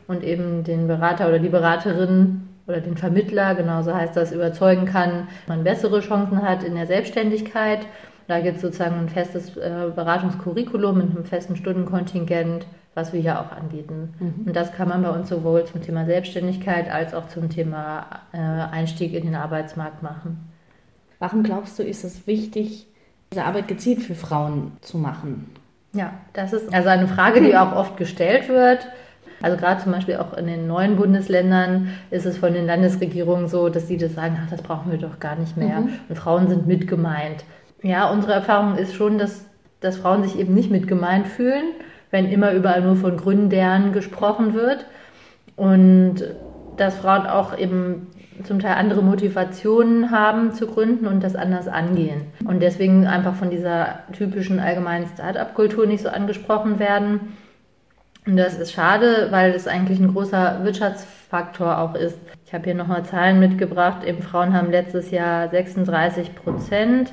und 0.08 0.24
eben 0.24 0.64
den 0.64 0.88
Berater 0.88 1.28
oder 1.28 1.40
die 1.40 1.50
Beraterin 1.50 2.49
oder 2.70 2.80
den 2.80 2.96
Vermittler, 2.96 3.56
genauso 3.56 3.94
heißt 3.94 4.16
das, 4.16 4.32
überzeugen 4.32 4.86
kann, 4.86 5.28
man 5.48 5.64
bessere 5.64 6.00
Chancen 6.02 6.42
hat 6.42 6.64
in 6.64 6.76
der 6.76 6.86
Selbstständigkeit. 6.86 7.80
Da 8.28 8.40
gibt 8.40 8.58
es 8.58 8.62
sozusagen 8.62 8.96
ein 8.96 9.10
festes 9.10 9.58
äh, 9.58 9.88
Beratungskurriculum 9.94 10.98
mit 10.98 11.10
einem 11.10 11.26
festen 11.26 11.56
Stundenkontingent, 11.56 12.68
was 12.94 13.12
wir 13.12 13.20
hier 13.20 13.42
auch 13.42 13.52
anbieten. 13.52 14.14
Mhm. 14.20 14.46
Und 14.46 14.56
das 14.56 14.72
kann 14.72 14.88
man 14.88 15.02
bei 15.02 15.10
uns 15.10 15.30
sowohl 15.30 15.66
zum 15.66 15.82
Thema 15.82 16.06
Selbstständigkeit 16.06 16.92
als 16.92 17.16
auch 17.16 17.28
zum 17.28 17.50
Thema 17.50 18.06
äh, 18.32 18.38
Einstieg 18.38 19.14
in 19.14 19.24
den 19.24 19.36
Arbeitsmarkt 19.36 20.04
machen. 20.04 20.52
Warum 21.18 21.42
glaubst 21.42 21.80
du, 21.80 21.84
ist 21.84 22.04
es 22.04 22.28
wichtig, 22.28 22.86
diese 23.34 23.44
Arbeit 23.44 23.68
gezielt 23.68 24.02
für 24.02 24.16
Frauen 24.16 24.74
zu 24.82 25.00
machen? 25.00 25.50
Ja, 25.94 26.14
das 26.34 26.54
ist 26.54 26.72
also 26.72 26.90
eine 26.90 27.08
Frage, 27.08 27.42
die 27.42 27.58
auch 27.58 27.76
oft 27.76 27.98
gestellt 27.98 28.48
wird. 28.48 28.88
Also 29.42 29.58
gerade 29.58 29.82
zum 29.82 29.92
Beispiel 29.92 30.18
auch 30.18 30.34
in 30.34 30.48
den 30.48 30.68
neuen 30.68 30.96
Bundesländern 30.96 31.90
ist 32.12 32.26
es 32.26 32.38
von 32.38 32.54
den 32.54 32.66
Landesregierungen 32.66 33.48
so, 33.48 33.70
dass 33.70 33.88
sie 33.88 33.98
das 33.98 34.14
sagen, 34.14 34.38
ach, 34.44 34.50
das 34.50 34.62
brauchen 34.62 34.92
wir 34.92 35.00
doch 35.00 35.20
gar 35.20 35.36
nicht 35.36 35.58
mehr. 35.58 35.82
Mhm. 35.82 35.90
Und 36.10 36.16
Frauen 36.16 36.48
sind 36.48 36.68
mitgemeint. 36.68 37.44
Ja, 37.82 38.10
unsere 38.10 38.34
Erfahrung 38.34 38.78
ist 38.78 38.94
schon, 38.94 39.18
dass, 39.18 39.46
dass 39.80 39.98
Frauen 39.98 40.24
sich 40.24 40.38
eben 40.38 40.54
nicht 40.54 40.72
mitgemeint 40.72 41.28
fühlen, 41.28 41.64
wenn 42.12 42.30
immer 42.30 42.52
überall 42.54 42.82
nur 42.82 42.96
von 42.96 43.18
Gründern 43.18 43.94
gesprochen 43.94 44.54
wird. 44.54 44.86
Und 45.56 46.24
dass 46.78 46.96
Frauen 46.96 47.28
auch 47.28 47.58
eben 47.58 48.08
zum 48.44 48.60
Teil 48.60 48.76
andere 48.76 49.04
Motivationen 49.04 50.12
haben 50.12 50.54
zu 50.54 50.68
gründen 50.68 51.08
und 51.08 51.24
das 51.24 51.36
anders 51.36 51.68
angehen. 51.68 52.22
Und 52.46 52.62
deswegen 52.62 53.06
einfach 53.06 53.36
von 53.36 53.50
dieser 53.50 54.00
typischen 54.14 54.60
allgemeinen 54.60 55.08
Start-up-Kultur 55.08 55.86
nicht 55.86 56.04
so 56.04 56.10
angesprochen 56.10 56.80
werden. 56.80 57.36
Und 58.30 58.38
das 58.38 58.60
ist 58.60 58.74
schade, 58.74 59.30
weil 59.32 59.52
es 59.54 59.68
eigentlich 59.68 60.00
ein 60.00 60.14
großer 60.14 60.60
Wirtschaftsfaktor 60.64 61.80
auch 61.80 61.96
ist. 61.96 62.16
Ich 62.46 62.54
habe 62.54 62.64
hier 62.66 62.76
nochmal 62.76 63.04
Zahlen 63.04 63.40
mitgebracht. 63.40 64.04
Eben 64.06 64.22
Frauen 64.22 64.54
haben 64.54 64.70
letztes 64.70 65.10
Jahr 65.10 65.50
36 65.50 66.36
Prozent 66.36 67.12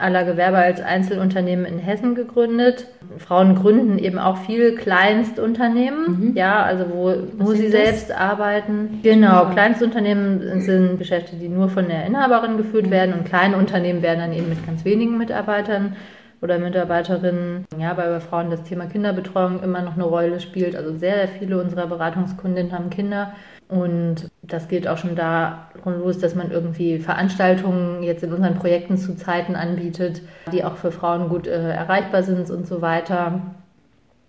aller 0.00 0.24
Gewerbe 0.24 0.56
als 0.56 0.80
Einzelunternehmen 0.80 1.64
in 1.64 1.78
Hessen 1.78 2.16
gegründet. 2.16 2.88
Frauen 3.18 3.54
gründen 3.54 3.98
eben 3.98 4.18
auch 4.18 4.38
viel 4.38 4.74
Kleinstunternehmen, 4.74 6.30
mhm. 6.30 6.36
ja, 6.36 6.60
also 6.62 6.86
wo, 6.92 7.14
wo 7.38 7.52
sie 7.52 7.68
selbst 7.68 8.10
arbeiten. 8.10 8.98
Genau, 9.04 9.44
ja. 9.44 9.50
Kleinstunternehmen 9.50 10.60
sind 10.60 10.98
Geschäfte, 10.98 11.36
die 11.36 11.48
nur 11.48 11.68
von 11.68 11.86
der 11.86 12.04
Inhaberin 12.04 12.56
geführt 12.56 12.86
mhm. 12.86 12.90
werden 12.90 13.14
und 13.14 13.24
kleine 13.26 13.56
Unternehmen 13.56 14.02
werden 14.02 14.18
dann 14.18 14.32
eben 14.32 14.48
mit 14.48 14.66
ganz 14.66 14.84
wenigen 14.84 15.18
Mitarbeitern 15.18 15.94
oder 16.40 16.58
Mitarbeiterinnen. 16.58 17.66
Ja, 17.78 17.96
weil 17.96 18.10
bei 18.10 18.20
Frauen 18.20 18.50
das 18.50 18.62
Thema 18.62 18.86
Kinderbetreuung 18.86 19.62
immer 19.62 19.82
noch 19.82 19.94
eine 19.94 20.04
Rolle 20.04 20.40
spielt. 20.40 20.76
Also 20.76 20.96
sehr, 20.96 21.16
sehr 21.16 21.28
viele 21.28 21.60
unserer 21.60 21.86
Beratungskundinnen 21.86 22.72
haben 22.72 22.90
Kinder. 22.90 23.32
Und 23.68 24.30
das 24.42 24.68
geht 24.68 24.88
auch 24.88 24.96
schon 24.96 25.14
darum 25.14 25.98
los, 25.98 26.18
dass 26.18 26.34
man 26.34 26.50
irgendwie 26.50 26.98
Veranstaltungen 26.98 28.02
jetzt 28.02 28.22
in 28.22 28.32
unseren 28.32 28.54
Projekten 28.54 28.96
zu 28.96 29.14
Zeiten 29.14 29.56
anbietet, 29.56 30.22
die 30.52 30.64
auch 30.64 30.76
für 30.76 30.90
Frauen 30.90 31.28
gut 31.28 31.46
äh, 31.46 31.70
erreichbar 31.70 32.22
sind 32.22 32.50
und 32.50 32.66
so 32.66 32.80
weiter. 32.80 33.42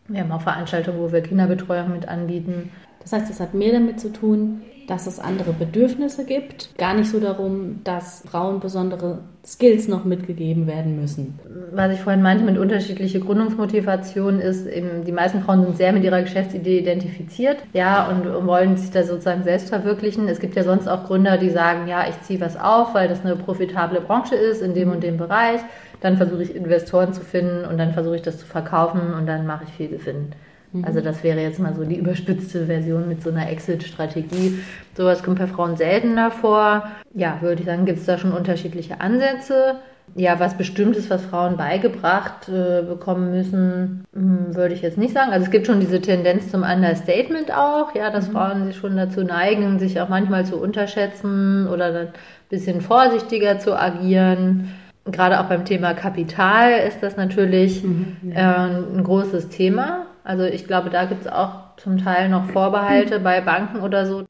Wir 0.08 0.22
haben 0.22 0.32
auch 0.32 0.42
Veranstaltungen, 0.42 1.00
wo 1.00 1.12
wir 1.12 1.22
Kinderbetreuung 1.22 1.92
mit 1.92 2.08
anbieten. 2.08 2.72
Das 3.02 3.14
heißt, 3.14 3.30
es 3.30 3.40
hat 3.40 3.54
mehr 3.54 3.72
damit 3.72 4.00
zu 4.00 4.12
tun, 4.12 4.62
dass 4.90 5.06
es 5.06 5.20
andere 5.20 5.54
Bedürfnisse 5.54 6.26
gibt. 6.26 6.76
Gar 6.78 6.96
nicht 6.96 7.12
so 7.12 7.20
darum, 7.20 7.82
dass 7.84 8.24
Frauen 8.30 8.60
besondere 8.60 9.20
Skills 9.46 9.88
noch 9.88 10.04
mitgegeben 10.04 10.66
werden 10.66 11.00
müssen. 11.00 11.40
Was 11.72 11.94
ich 11.94 12.00
vorhin 12.00 12.24
meinte 12.24 12.44
mit 12.44 12.58
unterschiedliche 12.58 13.20
Gründungsmotivation 13.20 14.40
ist, 14.40 14.66
eben, 14.68 15.06
die 15.06 15.12
meisten 15.12 15.42
Frauen 15.42 15.64
sind 15.64 15.78
sehr 15.78 15.94
mit 15.94 16.04
ihrer 16.04 16.24
Geschäftsidee 16.24 16.80
identifiziert, 16.80 17.58
ja, 17.74 18.10
und 18.10 18.48
wollen 18.48 18.78
sich 18.78 18.90
da 18.90 19.04
sozusagen 19.04 19.44
selbst 19.44 19.70
verwirklichen. 19.70 20.28
Es 20.28 20.40
gibt 20.40 20.56
ja 20.56 20.64
sonst 20.64 20.88
auch 20.88 21.06
Gründer, 21.06 21.38
die 21.38 21.52
sagen, 21.52 21.88
ja, 21.88 22.08
ich 22.10 22.20
ziehe 22.22 22.42
was 22.42 22.60
auf, 22.60 22.96
weil 22.96 23.08
das 23.08 23.24
eine 23.24 23.36
profitable 23.36 24.02
Branche 24.02 24.36
ist 24.36 24.62
in 24.64 24.74
dem 24.74 24.92
und 24.92 25.04
dem 25.04 25.18
Bereich. 25.18 25.62
Dann 26.02 26.18
versuche 26.18 26.44
ich 26.44 26.56
Investoren 26.56 27.14
zu 27.14 27.22
finden 27.22 27.66
und 27.66 27.78
dann 27.78 27.94
versuche 27.94 28.16
ich 28.16 28.22
das 28.24 28.40
zu 28.40 28.46
verkaufen 28.46 29.14
und 29.14 29.28
dann 29.28 29.46
mache 29.46 29.66
ich 29.66 29.74
viel 29.74 29.90
Gewinn. 29.90 30.34
Mhm. 30.72 30.86
Also 30.86 31.02
das 31.02 31.24
wäre 31.24 31.40
jetzt 31.40 31.60
mal 31.60 31.76
so 31.76 31.84
die 31.84 31.98
überspitzte 31.98 32.66
Version 32.66 33.08
mit 33.08 33.24
so 33.24 33.30
einer 33.30 33.50
Exit-Strategie. 33.50 34.60
Sowas 34.96 35.24
kommt 35.24 35.40
bei 35.40 35.48
Frauen 35.48 35.78
seltener 35.78 36.32
vor. 36.32 36.84
Ja, 37.14 37.38
würde 37.42 37.62
ich 37.62 37.68
sagen, 37.68 37.86
gibt 37.86 38.00
es 38.00 38.06
da 38.06 38.18
schon 38.18 38.34
unterschiedliche 38.34 39.02
Ansätze. 39.02 39.76
Ja, 40.16 40.40
was 40.40 40.58
Bestimmtes, 40.58 41.10
was 41.10 41.24
Frauen 41.24 41.56
beigebracht 41.56 42.50
äh, 42.50 42.82
bekommen 42.82 43.32
müssen, 43.32 44.06
hm, 44.14 44.56
würde 44.56 44.74
ich 44.74 44.82
jetzt 44.82 44.98
nicht 44.98 45.14
sagen. 45.14 45.32
Also 45.32 45.46
es 45.46 45.52
gibt 45.52 45.68
schon 45.68 45.80
diese 45.80 46.02
Tendenz 46.02 46.50
zum 46.50 46.64
Understatement 46.64 47.56
auch, 47.56 47.94
ja, 47.94 48.10
dass 48.10 48.28
mhm. 48.28 48.32
Frauen 48.34 48.66
sich 48.66 48.78
schon 48.78 48.98
dazu 48.98 49.24
neigen, 49.24 49.78
sich 49.78 50.02
auch 50.02 50.10
manchmal 50.10 50.46
zu 50.46 50.58
unterschätzen 50.58 51.68
oder 51.68 51.92
dann 51.92 52.08
ein 52.08 52.14
bisschen 52.50 52.82
vorsichtiger 52.82 53.60
zu 53.60 53.80
agieren. 53.80 54.70
Gerade 55.06 55.40
auch 55.40 55.46
beim 55.46 55.66
Thema 55.66 55.94
Kapital 55.94 56.72
ist 56.88 57.02
das 57.02 57.16
natürlich 57.16 57.84
mhm, 57.84 58.18
ja. 58.24 58.68
äh, 58.68 58.72
ein 58.98 59.04
großes 59.04 59.50
Thema. 59.50 60.08
Also 60.24 60.44
ich 60.44 60.66
glaube, 60.66 60.90
da 60.90 61.06
gibt 61.06 61.22
es 61.22 61.28
auch 61.28 61.76
zum 61.78 61.98
Teil 61.98 62.30
noch 62.30 62.46
Vorbehalte 62.52 63.20
bei 63.20 63.42
Banken 63.42 63.82
oder 63.82 64.06
so. 64.06 64.24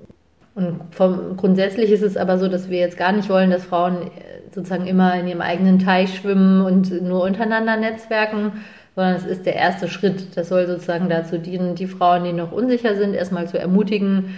Und 0.56 0.82
vom, 0.92 1.38
grundsätzlich 1.38 1.92
ist 1.92 2.04
es 2.04 2.18
aber 2.18 2.38
so, 2.38 2.48
dass 2.48 2.70
wir 2.70 2.80
jetzt 2.80 2.98
gar 2.98 3.12
nicht 3.12 3.30
wollen, 3.30 3.50
dass 3.50 3.66
Frauen 3.66 4.04
äh, 4.04 4.10
sozusagen 4.52 4.88
immer 4.88 5.14
in 5.20 5.28
ihrem 5.28 5.42
eigenen 5.42 5.80
Teich 5.80 6.16
schwimmen 6.16 6.62
und 6.62 7.02
nur 7.02 7.24
untereinander 7.24 7.78
netzwerken, 7.78 8.52
sondern 8.96 9.16
es 9.16 9.26
ist 9.26 9.46
der 9.46 9.56
erste 9.56 9.88
Schritt. 9.88 10.36
Das 10.36 10.50
soll 10.50 10.68
sozusagen 10.68 11.10
dazu 11.10 11.38
dienen, 11.38 11.76
die 11.76 11.88
Frauen, 11.88 12.24
die 12.24 12.34
noch 12.34 12.52
unsicher 12.52 12.96
sind, 12.96 13.14
erstmal 13.14 13.48
zu 13.48 13.58
ermutigen, 13.58 14.36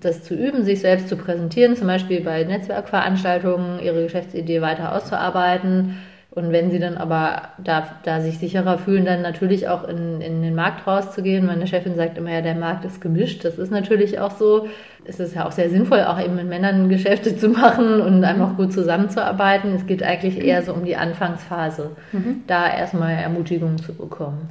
das 0.00 0.22
zu 0.22 0.34
üben, 0.34 0.62
sich 0.64 0.80
selbst 0.80 1.08
zu 1.08 1.16
präsentieren, 1.16 1.74
zum 1.74 1.86
Beispiel 1.86 2.20
bei 2.20 2.44
Netzwerkveranstaltungen, 2.44 3.80
ihre 3.80 4.04
Geschäftsidee 4.04 4.60
weiter 4.60 4.94
auszuarbeiten 4.94 5.96
und 6.38 6.52
wenn 6.52 6.70
sie 6.70 6.78
dann 6.78 6.96
aber 6.96 7.48
da, 7.58 7.96
da 8.04 8.20
sich 8.20 8.38
sicherer 8.38 8.78
fühlen, 8.78 9.04
dann 9.04 9.22
natürlich 9.22 9.68
auch 9.68 9.86
in, 9.86 10.20
in 10.20 10.40
den 10.40 10.54
Markt 10.54 10.86
rauszugehen. 10.86 11.44
Meine 11.44 11.66
Chefin 11.66 11.96
sagt 11.96 12.16
immer, 12.16 12.32
ja, 12.32 12.40
der 12.40 12.54
Markt 12.54 12.84
ist 12.84 13.00
gemischt. 13.00 13.44
Das 13.44 13.58
ist 13.58 13.70
natürlich 13.70 14.20
auch 14.20 14.30
so. 14.30 14.68
Es 15.04 15.18
ist 15.18 15.34
ja 15.34 15.46
auch 15.46 15.52
sehr 15.52 15.68
sinnvoll, 15.68 16.04
auch 16.04 16.22
eben 16.22 16.36
mit 16.36 16.48
Männern 16.48 16.88
Geschäfte 16.88 17.36
zu 17.36 17.48
machen 17.48 18.00
und 18.00 18.22
einfach 18.24 18.56
gut 18.56 18.72
zusammenzuarbeiten. 18.72 19.74
Es 19.74 19.86
geht 19.86 20.02
eigentlich 20.02 20.38
eher 20.38 20.62
so 20.62 20.72
um 20.72 20.84
die 20.84 20.96
Anfangsphase, 20.96 21.96
mhm. 22.12 22.44
da 22.46 22.72
erstmal 22.72 23.14
Ermutigung 23.14 23.78
zu 23.78 23.94
bekommen. 23.94 24.48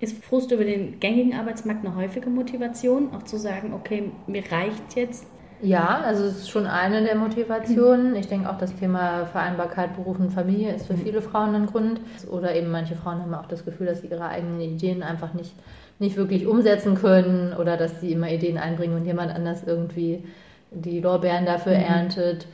Ist 0.00 0.24
Frust 0.24 0.50
über 0.50 0.64
den 0.64 0.98
gängigen 0.98 1.34
Arbeitsmarkt 1.34 1.84
eine 1.84 1.94
häufige 1.94 2.30
Motivation, 2.30 3.10
auch 3.14 3.22
zu 3.24 3.36
sagen, 3.36 3.72
okay, 3.74 4.10
mir 4.26 4.42
reicht 4.50 4.96
jetzt 4.96 5.26
ja, 5.62 6.02
also 6.04 6.24
es 6.24 6.38
ist 6.38 6.50
schon 6.50 6.66
eine 6.66 7.04
der 7.04 7.14
Motivationen. 7.14 8.16
Ich 8.16 8.26
denke 8.26 8.50
auch, 8.50 8.58
das 8.58 8.74
Thema 8.74 9.26
Vereinbarkeit 9.26 9.94
Beruf 9.94 10.18
und 10.18 10.30
Familie 10.30 10.74
ist 10.74 10.86
für 10.86 10.96
viele 10.96 11.22
Frauen 11.22 11.54
ein 11.54 11.66
Grund. 11.66 12.00
Oder 12.28 12.54
eben 12.56 12.70
manche 12.70 12.96
Frauen 12.96 13.22
haben 13.22 13.32
auch 13.34 13.46
das 13.46 13.64
Gefühl, 13.64 13.86
dass 13.86 14.00
sie 14.00 14.08
ihre 14.08 14.26
eigenen 14.26 14.60
Ideen 14.60 15.04
einfach 15.04 15.34
nicht, 15.34 15.54
nicht 16.00 16.16
wirklich 16.16 16.48
umsetzen 16.48 16.96
können 16.96 17.52
oder 17.52 17.76
dass 17.76 18.00
sie 18.00 18.12
immer 18.12 18.28
Ideen 18.28 18.58
einbringen 18.58 18.96
und 18.96 19.06
jemand 19.06 19.32
anders 19.32 19.62
irgendwie 19.64 20.24
die 20.72 21.00
Lorbeeren 21.00 21.46
dafür 21.46 21.76
mhm. 21.76 21.84
erntet. 21.84 22.46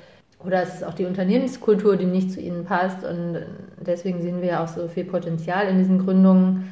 Oder 0.45 0.63
es 0.63 0.75
ist 0.75 0.85
auch 0.85 0.95
die 0.95 1.07
Unternehmenskultur, 1.07 1.97
die 1.97 2.05
nicht 2.05 2.31
zu 2.31 2.41
ihnen 2.41 2.67
passt. 2.67 3.05
Und 3.05 3.39
deswegen 3.81 4.21
sehen 4.21 4.43
wir 4.43 4.49
ja 4.49 4.65
auch 4.65 4.69
so 4.69 4.87
viel 4.87 5.05
Potenzial 5.05 5.67
in 5.67 5.79
diesen 5.79 6.05
Gründungen, 6.05 6.71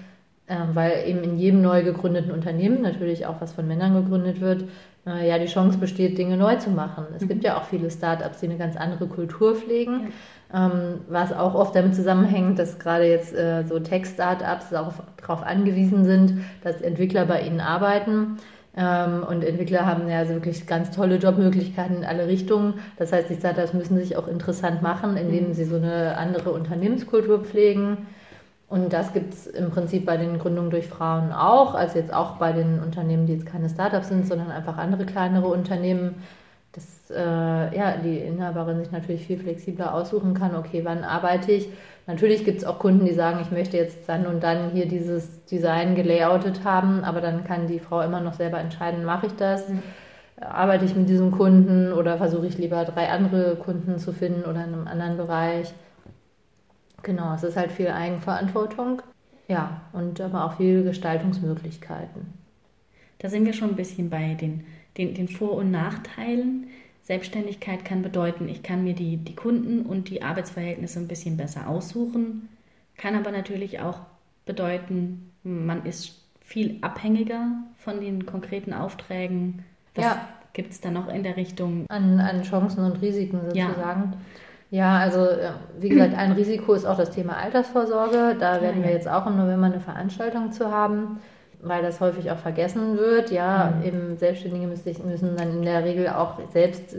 weil 0.74 1.08
eben 1.08 1.22
in 1.22 1.38
jedem 1.38 1.62
neu 1.62 1.82
gegründeten 1.82 2.30
Unternehmen, 2.30 2.82
natürlich 2.82 3.26
auch 3.26 3.40
was 3.40 3.52
von 3.52 3.66
Männern 3.66 3.94
gegründet 3.94 4.40
wird, 4.40 4.64
äh, 5.06 5.28
ja 5.28 5.38
die 5.38 5.46
Chance 5.46 5.78
besteht, 5.78 6.18
Dinge 6.18 6.36
neu 6.36 6.56
zu 6.56 6.70
machen. 6.70 7.06
Es 7.14 7.22
mhm. 7.22 7.28
gibt 7.28 7.44
ja 7.44 7.58
auch 7.58 7.64
viele 7.64 7.90
Startups, 7.90 8.40
die 8.40 8.46
eine 8.46 8.58
ganz 8.58 8.76
andere 8.76 9.06
Kultur 9.06 9.54
pflegen, 9.54 10.12
ja. 10.52 10.66
ähm, 10.66 11.00
was 11.08 11.32
auch 11.32 11.54
oft 11.54 11.74
damit 11.74 11.94
zusammenhängt, 11.94 12.58
dass 12.58 12.78
gerade 12.78 13.08
jetzt 13.08 13.34
äh, 13.34 13.64
so 13.64 13.78
Tech-Startups 13.78 14.70
darauf 14.70 15.42
angewiesen 15.42 16.04
sind, 16.04 16.34
dass 16.62 16.80
Entwickler 16.80 17.26
bei 17.26 17.42
ihnen 17.42 17.60
arbeiten. 17.60 18.38
Ähm, 18.76 19.24
und 19.28 19.42
Entwickler 19.42 19.86
haben 19.86 20.08
ja 20.08 20.18
also 20.18 20.34
wirklich 20.34 20.66
ganz 20.66 20.90
tolle 20.90 21.16
Jobmöglichkeiten 21.16 21.98
in 21.98 22.04
alle 22.04 22.26
Richtungen. 22.26 22.74
Das 22.98 23.12
heißt, 23.12 23.30
die 23.30 23.36
Startups 23.36 23.72
müssen 23.72 23.96
sich 23.96 24.16
auch 24.16 24.28
interessant 24.28 24.82
machen, 24.82 25.16
indem 25.16 25.48
mhm. 25.48 25.54
sie 25.54 25.64
so 25.64 25.76
eine 25.76 26.18
andere 26.18 26.52
Unternehmenskultur 26.52 27.44
pflegen. 27.44 28.06
Und 28.68 28.92
das 28.92 29.12
gibt 29.12 29.32
es 29.32 29.46
im 29.46 29.70
Prinzip 29.70 30.04
bei 30.06 30.16
den 30.16 30.38
Gründungen 30.38 30.70
durch 30.70 30.88
Frauen 30.88 31.32
auch, 31.32 31.74
also 31.74 31.98
jetzt 31.98 32.12
auch 32.12 32.32
bei 32.32 32.52
den 32.52 32.80
Unternehmen, 32.80 33.26
die 33.26 33.34
jetzt 33.34 33.46
keine 33.46 33.68
Startups 33.68 34.08
sind, 34.08 34.26
sondern 34.26 34.50
einfach 34.50 34.76
andere 34.76 35.06
kleinere 35.06 35.46
Unternehmen, 35.46 36.16
dass 36.72 37.10
äh, 37.10 37.76
ja, 37.76 37.96
die 37.96 38.18
Inhaberin 38.18 38.80
sich 38.80 38.90
natürlich 38.90 39.26
viel 39.26 39.38
flexibler 39.38 39.94
aussuchen 39.94 40.34
kann, 40.34 40.56
okay, 40.56 40.82
wann 40.84 41.04
arbeite 41.04 41.52
ich. 41.52 41.68
Natürlich 42.08 42.44
gibt 42.44 42.58
es 42.58 42.64
auch 42.64 42.78
Kunden, 42.78 43.04
die 43.04 43.14
sagen, 43.14 43.38
ich 43.40 43.50
möchte 43.50 43.76
jetzt 43.76 44.08
dann 44.08 44.26
und 44.26 44.42
dann 44.42 44.70
hier 44.70 44.86
dieses 44.86 45.44
Design 45.44 45.94
gelayoutet 45.94 46.64
haben, 46.64 47.04
aber 47.04 47.20
dann 47.20 47.44
kann 47.44 47.68
die 47.68 47.80
Frau 47.80 48.00
immer 48.00 48.20
noch 48.20 48.34
selber 48.34 48.58
entscheiden, 48.58 49.04
mache 49.04 49.26
ich 49.26 49.36
das, 49.36 49.68
mhm. 49.68 49.82
arbeite 50.40 50.84
ich 50.84 50.94
mit 50.94 51.08
diesem 51.08 51.30
Kunden 51.30 51.92
oder 51.92 52.18
versuche 52.18 52.46
ich 52.46 52.58
lieber 52.58 52.84
drei 52.84 53.10
andere 53.10 53.56
Kunden 53.56 53.98
zu 53.98 54.12
finden 54.12 54.42
oder 54.42 54.64
in 54.64 54.74
einem 54.74 54.88
anderen 54.88 55.16
Bereich. 55.16 55.72
Genau, 57.06 57.34
es 57.34 57.44
ist 57.44 57.56
halt 57.56 57.70
viel 57.70 57.86
Eigenverantwortung. 57.86 59.00
Ja, 59.46 59.82
und 59.92 60.20
aber 60.20 60.44
auch 60.44 60.56
viel 60.56 60.82
Gestaltungsmöglichkeiten. 60.82 62.34
Da 63.20 63.28
sind 63.28 63.46
wir 63.46 63.52
schon 63.52 63.70
ein 63.70 63.76
bisschen 63.76 64.10
bei 64.10 64.34
den, 64.34 64.64
den, 64.98 65.14
den 65.14 65.28
Vor- 65.28 65.54
und 65.54 65.70
Nachteilen. 65.70 66.66
Selbstständigkeit 67.04 67.84
kann 67.84 68.02
bedeuten, 68.02 68.48
ich 68.48 68.64
kann 68.64 68.82
mir 68.82 68.94
die, 68.94 69.18
die 69.18 69.36
Kunden 69.36 69.86
und 69.86 70.10
die 70.10 70.24
Arbeitsverhältnisse 70.24 70.98
ein 70.98 71.06
bisschen 71.06 71.36
besser 71.36 71.68
aussuchen, 71.68 72.48
kann 72.96 73.14
aber 73.14 73.30
natürlich 73.30 73.78
auch 73.78 74.00
bedeuten, 74.44 75.30
man 75.44 75.86
ist 75.86 76.20
viel 76.40 76.78
abhängiger 76.80 77.52
von 77.76 78.00
den 78.00 78.26
konkreten 78.26 78.72
Aufträgen. 78.72 79.64
Was 79.94 80.06
ja. 80.06 80.28
gibt 80.54 80.72
es 80.72 80.80
da 80.80 80.90
noch 80.90 81.06
in 81.06 81.22
der 81.22 81.36
Richtung? 81.36 81.86
An, 81.88 82.18
an 82.18 82.42
Chancen 82.42 82.84
und 82.84 83.00
Risiken 83.00 83.40
sozusagen. 83.42 84.12
Ja. 84.12 84.18
Ja, 84.70 84.98
also 84.98 85.28
wie 85.78 85.88
gesagt, 85.88 86.16
ein 86.16 86.32
Risiko 86.32 86.74
ist 86.74 86.86
auch 86.86 86.96
das 86.96 87.10
Thema 87.10 87.36
Altersvorsorge. 87.36 88.36
Da 88.38 88.60
werden 88.60 88.82
wir 88.82 88.90
jetzt 88.90 89.08
auch 89.08 89.26
im 89.26 89.36
November 89.36 89.66
eine 89.66 89.80
Veranstaltung 89.80 90.50
zu 90.50 90.72
haben, 90.72 91.20
weil 91.62 91.82
das 91.82 92.00
häufig 92.00 92.30
auch 92.32 92.38
vergessen 92.38 92.98
wird. 92.98 93.30
Ja, 93.30 93.74
mhm. 93.76 93.86
eben 93.86 94.16
Selbstständige 94.16 94.66
müssen 94.66 95.36
dann 95.36 95.52
in 95.52 95.62
der 95.62 95.84
Regel 95.84 96.08
auch 96.08 96.40
selbst 96.52 96.94
äh, 96.94 96.98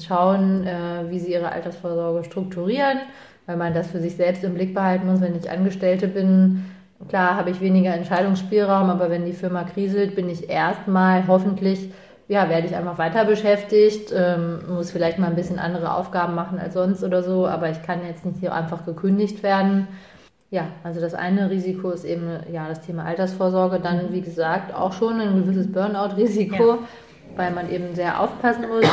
schauen, 0.00 0.64
äh, 0.64 1.10
wie 1.10 1.18
sie 1.18 1.32
ihre 1.32 1.50
Altersvorsorge 1.50 2.24
strukturieren, 2.24 2.98
weil 3.46 3.56
man 3.56 3.74
das 3.74 3.88
für 3.88 3.98
sich 3.98 4.14
selbst 4.14 4.44
im 4.44 4.54
Blick 4.54 4.72
behalten 4.72 5.06
muss. 5.08 5.20
Wenn 5.20 5.36
ich 5.36 5.50
Angestellte 5.50 6.06
bin, 6.06 6.64
klar 7.08 7.36
habe 7.36 7.50
ich 7.50 7.60
weniger 7.60 7.94
Entscheidungsspielraum, 7.94 8.90
aber 8.90 9.10
wenn 9.10 9.26
die 9.26 9.32
Firma 9.32 9.64
kriselt, 9.64 10.14
bin 10.14 10.28
ich 10.28 10.48
erstmal 10.48 11.26
hoffentlich 11.26 11.90
ja, 12.32 12.48
werde 12.48 12.66
ich 12.66 12.74
einfach 12.74 12.96
weiter 12.96 13.26
beschäftigt, 13.26 14.10
ähm, 14.16 14.60
muss 14.66 14.90
vielleicht 14.90 15.18
mal 15.18 15.26
ein 15.26 15.34
bisschen 15.34 15.58
andere 15.58 15.94
Aufgaben 15.94 16.34
machen 16.34 16.58
als 16.58 16.72
sonst 16.72 17.04
oder 17.04 17.22
so, 17.22 17.46
aber 17.46 17.68
ich 17.68 17.82
kann 17.82 18.06
jetzt 18.06 18.24
nicht 18.24 18.40
hier 18.40 18.54
einfach 18.54 18.86
gekündigt 18.86 19.42
werden. 19.42 19.86
Ja, 20.50 20.68
also 20.82 20.98
das 20.98 21.12
eine 21.12 21.50
Risiko 21.50 21.90
ist 21.90 22.04
eben 22.04 22.30
ja, 22.50 22.66
das 22.68 22.80
Thema 22.80 23.04
Altersvorsorge, 23.04 23.80
dann 23.80 24.06
mhm. 24.06 24.12
wie 24.14 24.22
gesagt 24.22 24.74
auch 24.74 24.94
schon 24.94 25.20
ein 25.20 25.44
gewisses 25.44 25.70
Burnout-Risiko, 25.70 26.70
ja. 26.70 26.78
weil 27.36 27.50
man 27.50 27.70
eben 27.70 27.94
sehr 27.94 28.18
aufpassen 28.18 28.64
muss, 28.66 28.86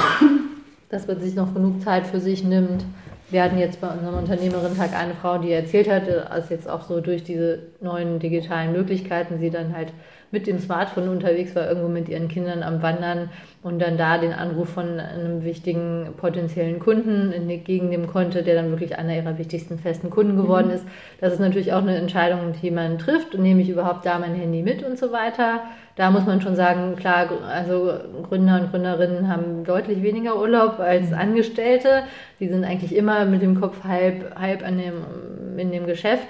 dass 0.89 1.08
man 1.08 1.22
sich 1.22 1.36
noch 1.36 1.53
genug 1.53 1.81
Zeit 1.81 2.08
für 2.08 2.19
sich 2.19 2.43
nimmt. 2.43 2.84
Wir 3.31 3.43
hatten 3.43 3.59
jetzt 3.59 3.79
bei 3.79 3.88
unserem 3.88 4.17
Unternehmerin-Tag 4.17 4.93
eine 4.95 5.13
Frau, 5.13 5.38
die 5.38 5.51
erzählt 5.51 5.89
hatte, 5.89 6.27
dass 6.29 6.50
jetzt 6.50 6.67
auch 6.69 6.81
so 6.81 7.00
durch 7.00 7.24
diese 7.24 7.59
neuen 7.79 8.19
digitalen 8.19 8.71
Möglichkeiten 8.71 9.39
sie 9.39 9.51
dann 9.51 9.75
halt 9.75 9.93
mit 10.31 10.48
dem 10.48 10.59
Smartphone 10.59 11.09
unterwegs 11.09 11.55
war, 11.55 11.67
irgendwo 11.67 11.88
mit 11.88 12.07
ihren 12.07 12.27
Kindern 12.27 12.62
am 12.62 12.81
Wandern 12.81 13.29
und 13.63 13.79
dann 13.79 13.98
da 13.98 14.17
den 14.17 14.33
Anruf 14.33 14.69
von 14.69 15.00
einem 15.00 15.43
wichtigen 15.43 16.13
potenziellen 16.17 16.79
Kunden 16.79 17.31
entgegennehmen 17.31 18.07
konnte, 18.07 18.43
der 18.43 18.55
dann 18.55 18.69
wirklich 18.69 18.98
einer 18.98 19.15
ihrer 19.15 19.38
wichtigsten 19.38 19.79
festen 19.79 20.09
Kunden 20.09 20.38
geworden 20.38 20.67
mhm. 20.67 20.74
ist. 20.74 20.86
Das 21.19 21.33
ist 21.33 21.39
natürlich 21.39 21.74
auch 21.74 21.81
eine 21.81 21.98
Entscheidung, 21.98 22.53
die 22.62 22.71
man 22.71 23.00
trifft. 23.00 23.36
Und 23.36 23.41
nehme 23.41 23.62
ich 23.62 23.69
überhaupt 23.69 24.05
da 24.05 24.19
mein 24.19 24.36
Handy 24.36 24.62
mit 24.62 24.83
und 24.83 24.98
so 24.98 25.12
weiter. 25.12 25.62
Da 25.99 26.11
muss 26.11 26.25
man 26.25 26.39
schon 26.39 26.55
sagen, 26.55 26.95
klar, 26.95 27.29
also 27.43 27.91
Gründer 28.23 28.61
und 28.61 28.71
Gründerinnen 28.71 29.27
haben 29.27 29.65
deutlich 29.65 30.01
weniger 30.01 30.39
Urlaub 30.39 30.79
als 30.79 31.09
mhm. 31.09 31.15
Angestellte. 31.15 32.03
Die 32.39 32.47
sind 32.47 32.63
eigentlich 32.63 32.95
immer 32.95 33.25
mit 33.25 33.41
dem 33.41 33.59
Kopf 33.59 33.83
halb, 33.83 34.33
halb 34.39 34.63
an 34.65 34.77
dem, 34.77 35.57
in 35.57 35.73
dem 35.73 35.85
Geschäft. 35.85 36.29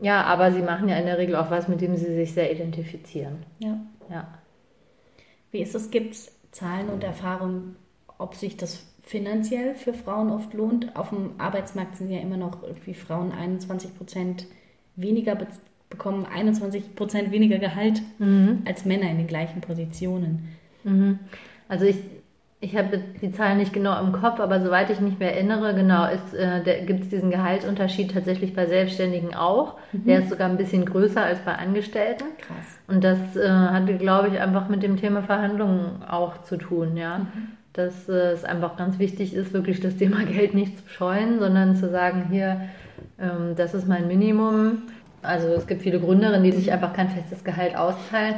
Ja, 0.00 0.22
aber 0.22 0.52
sie 0.52 0.62
machen 0.62 0.88
ja 0.88 0.94
in 0.98 1.06
der 1.06 1.18
Regel 1.18 1.34
auch 1.34 1.50
was, 1.50 1.66
mit 1.66 1.80
dem 1.80 1.96
sie 1.96 2.14
sich 2.14 2.32
sehr 2.32 2.52
identifizieren. 2.52 3.42
Ja. 3.58 3.80
ja. 4.08 4.28
Wie 5.50 5.62
ist 5.62 5.74
es? 5.74 5.90
Gibt 5.90 6.14
es 6.14 6.30
Zahlen 6.52 6.88
und 6.88 7.02
Erfahrungen, 7.02 7.74
ob 8.18 8.36
sich 8.36 8.56
das 8.56 8.86
finanziell 9.02 9.74
für 9.74 9.94
Frauen 9.94 10.30
oft 10.30 10.54
lohnt? 10.54 10.94
Auf 10.94 11.08
dem 11.08 11.32
Arbeitsmarkt 11.38 11.96
sind 11.96 12.08
ja 12.08 12.20
immer 12.20 12.36
noch 12.36 12.62
irgendwie 12.62 12.94
Frauen 12.94 13.32
21 13.32 13.96
Prozent 13.96 14.46
weniger 14.94 15.34
be 15.34 15.48
bekommen, 15.92 16.26
21 16.26 16.96
Prozent 16.96 17.30
weniger 17.30 17.58
Gehalt 17.58 18.02
mhm. 18.18 18.62
als 18.66 18.84
Männer 18.84 19.08
in 19.10 19.18
den 19.18 19.26
gleichen 19.28 19.60
Positionen. 19.60 20.48
Mhm. 20.84 21.20
Also 21.68 21.84
ich 21.84 21.98
ich 22.62 22.76
habe 22.76 23.00
die 23.20 23.32
Zahlen 23.32 23.58
nicht 23.58 23.72
genau 23.72 24.00
im 24.00 24.12
Kopf, 24.12 24.38
aber 24.38 24.60
soweit 24.60 24.88
ich 24.88 25.00
mich 25.00 25.18
mehr 25.18 25.34
erinnere, 25.34 25.74
genau, 25.74 26.06
äh, 26.06 26.84
gibt 26.86 27.02
es 27.02 27.08
diesen 27.08 27.32
Gehaltsunterschied 27.32 28.12
tatsächlich 28.12 28.54
bei 28.54 28.66
Selbstständigen 28.66 29.34
auch. 29.34 29.74
Mhm. 29.90 30.04
Der 30.04 30.20
ist 30.20 30.30
sogar 30.30 30.48
ein 30.48 30.56
bisschen 30.56 30.86
größer 30.86 31.20
als 31.20 31.40
bei 31.40 31.56
Angestellten. 31.56 32.22
Krass. 32.38 32.78
Und 32.86 33.02
das 33.02 33.18
äh, 33.36 33.48
hatte, 33.48 33.96
glaube 33.96 34.28
ich, 34.28 34.38
einfach 34.38 34.68
mit 34.68 34.84
dem 34.84 34.96
Thema 34.96 35.22
Verhandlungen 35.24 36.04
auch 36.08 36.44
zu 36.44 36.56
tun, 36.56 36.96
ja. 36.96 37.18
Mhm. 37.18 37.26
Dass 37.72 38.08
äh, 38.08 38.30
es 38.30 38.44
einfach 38.44 38.76
ganz 38.76 39.00
wichtig 39.00 39.34
ist, 39.34 39.52
wirklich 39.52 39.80
das 39.80 39.96
Thema 39.96 40.24
Geld 40.24 40.54
nicht 40.54 40.78
zu 40.78 40.88
scheuen, 40.88 41.40
sondern 41.40 41.74
zu 41.74 41.90
sagen, 41.90 42.26
hier, 42.30 42.60
ähm, 43.18 43.56
das 43.56 43.74
ist 43.74 43.88
mein 43.88 44.06
Minimum. 44.06 44.82
Also 45.22 45.48
es 45.48 45.66
gibt 45.66 45.82
viele 45.82 46.00
Gründerinnen, 46.00 46.42
die 46.42 46.52
sich 46.52 46.72
einfach 46.72 46.92
kein 46.92 47.10
festes 47.10 47.44
Gehalt 47.44 47.76
austeilen 47.76 48.36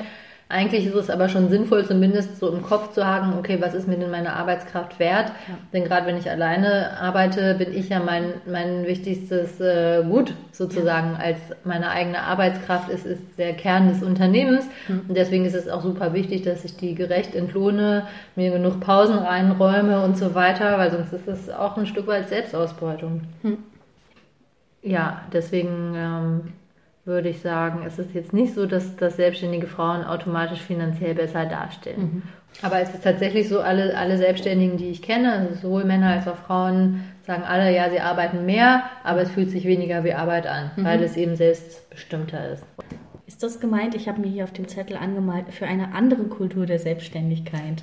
eigentlich 0.48 0.86
ist 0.86 0.94
es 0.94 1.08
aber 1.08 1.28
schon 1.30 1.48
sinnvoll, 1.48 1.86
zumindest 1.86 2.38
so 2.38 2.48
im 2.50 2.62
Kopf 2.62 2.92
zu 2.92 3.04
haben, 3.04 3.38
okay, 3.38 3.58
was 3.60 3.72
ist 3.72 3.88
mir 3.88 3.96
denn 3.96 4.10
meine 4.10 4.34
Arbeitskraft 4.34 4.98
wert? 4.98 5.28
Ja. 5.48 5.54
Denn 5.72 5.84
gerade 5.84 6.06
wenn 6.06 6.18
ich 6.18 6.30
alleine 6.30 6.98
arbeite, 7.00 7.54
bin 7.54 7.74
ich 7.74 7.88
ja 7.88 7.98
mein, 7.98 8.34
mein 8.46 8.86
wichtigstes 8.86 9.58
äh, 9.60 10.04
Gut 10.04 10.34
sozusagen 10.52 11.14
ja. 11.14 11.18
als 11.18 11.38
meine 11.64 11.90
eigene 11.90 12.20
Arbeitskraft 12.22 12.90
ist, 12.90 13.06
ist 13.06 13.22
der 13.38 13.54
Kern 13.54 13.88
des 13.88 14.02
Unternehmens. 14.02 14.66
Mhm. 14.86 15.02
Und 15.08 15.16
deswegen 15.16 15.46
ist 15.46 15.54
es 15.54 15.68
auch 15.68 15.82
super 15.82 16.12
wichtig, 16.12 16.42
dass 16.42 16.64
ich 16.64 16.76
die 16.76 16.94
gerecht 16.94 17.34
entlohne, 17.34 18.06
mir 18.36 18.50
genug 18.50 18.80
Pausen 18.80 19.18
reinräume 19.18 20.04
und 20.04 20.18
so 20.18 20.34
weiter, 20.34 20.78
weil 20.78 20.90
sonst 20.90 21.12
ist 21.14 21.26
es 21.26 21.50
auch 21.50 21.78
ein 21.78 21.86
Stück 21.86 22.06
weit 22.06 22.28
Selbstausbeutung. 22.28 23.22
Mhm. 23.42 23.58
Ja, 24.82 25.22
deswegen 25.32 25.94
ähm, 25.96 26.40
würde 27.04 27.28
ich 27.28 27.40
sagen, 27.40 27.84
es 27.86 27.98
ist 27.98 28.14
jetzt 28.14 28.32
nicht 28.32 28.54
so, 28.54 28.66
dass, 28.66 28.96
dass 28.96 29.16
selbstständige 29.16 29.66
Frauen 29.66 30.04
automatisch 30.04 30.60
finanziell 30.60 31.14
besser 31.14 31.44
dastehen. 31.44 32.00
Mhm. 32.02 32.22
Aber 32.62 32.80
es 32.80 32.94
ist 32.94 33.04
tatsächlich 33.04 33.48
so, 33.48 33.60
alle, 33.60 33.96
alle 33.96 34.16
Selbstständigen, 34.16 34.76
die 34.76 34.88
ich 34.88 35.02
kenne, 35.02 35.32
also 35.32 35.54
sowohl 35.54 35.84
Männer 35.84 36.10
als 36.10 36.28
auch 36.28 36.36
Frauen, 36.36 37.04
sagen 37.26 37.42
alle, 37.42 37.74
ja, 37.74 37.90
sie 37.90 38.00
arbeiten 38.00 38.46
mehr, 38.46 38.84
aber 39.02 39.22
es 39.22 39.30
fühlt 39.30 39.50
sich 39.50 39.64
weniger 39.64 40.04
wie 40.04 40.14
Arbeit 40.14 40.46
an, 40.46 40.70
mhm. 40.76 40.84
weil 40.84 41.02
es 41.02 41.16
eben 41.16 41.36
selbstbestimmter 41.36 42.52
ist. 42.52 42.64
Ist 43.26 43.42
das 43.42 43.58
gemeint? 43.58 43.94
Ich 43.94 44.08
habe 44.08 44.20
mir 44.20 44.28
hier 44.28 44.44
auf 44.44 44.52
dem 44.52 44.68
Zettel 44.68 44.96
angemalt, 44.96 45.46
für 45.50 45.66
eine 45.66 45.94
andere 45.94 46.24
Kultur 46.24 46.66
der 46.66 46.78
Selbstständigkeit. 46.78 47.82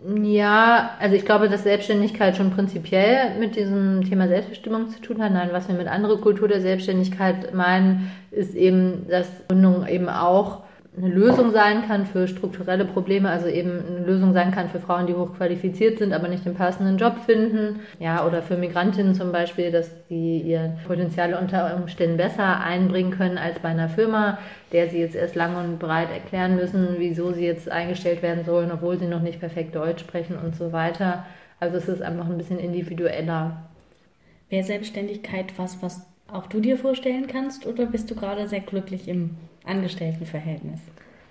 Ja, 0.00 0.90
also 1.00 1.16
ich 1.16 1.24
glaube, 1.24 1.48
dass 1.48 1.64
Selbstständigkeit 1.64 2.36
schon 2.36 2.52
prinzipiell 2.52 3.36
mit 3.40 3.56
diesem 3.56 4.04
Thema 4.08 4.28
Selbstbestimmung 4.28 4.90
zu 4.90 5.00
tun 5.00 5.20
hat. 5.20 5.32
Nein, 5.32 5.48
was 5.50 5.66
wir 5.66 5.74
mit 5.74 5.88
anderer 5.88 6.20
Kultur 6.20 6.46
der 6.46 6.60
Selbstständigkeit 6.60 7.52
meinen, 7.52 8.12
ist 8.30 8.54
eben, 8.54 9.08
dass 9.08 9.28
Gründung 9.48 9.86
eben 9.88 10.08
auch 10.08 10.62
eine 10.98 11.14
Lösung 11.14 11.52
sein 11.52 11.86
kann 11.86 12.06
für 12.06 12.26
strukturelle 12.26 12.84
Probleme, 12.84 13.30
also 13.30 13.46
eben 13.46 13.70
eine 13.70 14.04
Lösung 14.04 14.32
sein 14.32 14.50
kann 14.50 14.68
für 14.68 14.80
Frauen, 14.80 15.06
die 15.06 15.14
hochqualifiziert 15.14 15.98
sind, 15.98 16.12
aber 16.12 16.28
nicht 16.28 16.44
den 16.44 16.54
passenden 16.54 16.98
Job 16.98 17.18
finden. 17.24 17.80
Ja, 18.00 18.26
oder 18.26 18.42
für 18.42 18.56
Migrantinnen 18.56 19.14
zum 19.14 19.30
Beispiel, 19.30 19.70
dass 19.70 19.90
die 20.08 20.40
ihr 20.40 20.76
Potenziale 20.86 21.38
unter 21.38 21.76
Umständen 21.76 22.16
besser 22.16 22.60
einbringen 22.60 23.12
können 23.12 23.38
als 23.38 23.60
bei 23.60 23.68
einer 23.68 23.88
Firma, 23.88 24.38
der 24.72 24.88
sie 24.88 24.98
jetzt 24.98 25.14
erst 25.14 25.36
lang 25.36 25.56
und 25.56 25.78
breit 25.78 26.10
erklären 26.10 26.56
müssen, 26.56 26.96
wieso 26.98 27.32
sie 27.32 27.46
jetzt 27.46 27.70
eingestellt 27.70 28.22
werden 28.22 28.44
sollen, 28.44 28.72
obwohl 28.72 28.98
sie 28.98 29.06
noch 29.06 29.22
nicht 29.22 29.40
perfekt 29.40 29.76
Deutsch 29.76 30.00
sprechen 30.00 30.36
und 30.36 30.56
so 30.56 30.72
weiter. 30.72 31.24
Also 31.60 31.76
es 31.76 31.88
ist 31.88 32.02
einfach 32.02 32.26
ein 32.26 32.38
bisschen 32.38 32.58
individueller. 32.58 33.68
Wäre 34.48 34.64
Selbstständigkeit 34.64 35.52
was, 35.56 35.82
was 35.82 36.06
auch 36.32 36.46
du 36.46 36.60
dir 36.60 36.76
vorstellen 36.76 37.26
kannst 37.26 37.66
oder 37.66 37.86
bist 37.86 38.10
du 38.10 38.14
gerade 38.14 38.48
sehr 38.48 38.60
glücklich 38.60 39.08
im 39.08 39.36
Angestelltenverhältnis? 39.68 40.80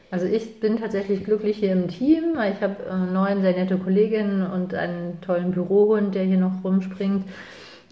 Also 0.10 0.26
ich 0.26 0.60
bin 0.60 0.78
tatsächlich 0.78 1.26
glücklich 1.26 1.58
hier 1.58 1.74
im 1.74 1.90
Team. 1.90 2.38
Ich 2.54 2.62
habe 2.62 2.76
äh, 2.90 3.12
neun 3.12 3.42
sehr 3.42 3.54
nette 3.54 3.78
Kolleginnen 3.78 4.50
und 4.50 4.74
einen 4.74 5.20
tollen 5.22 5.52
Bürohund, 5.52 6.16
der 6.16 6.24
hier 6.24 6.38
noch 6.38 6.64
rumspringt. 6.64 7.26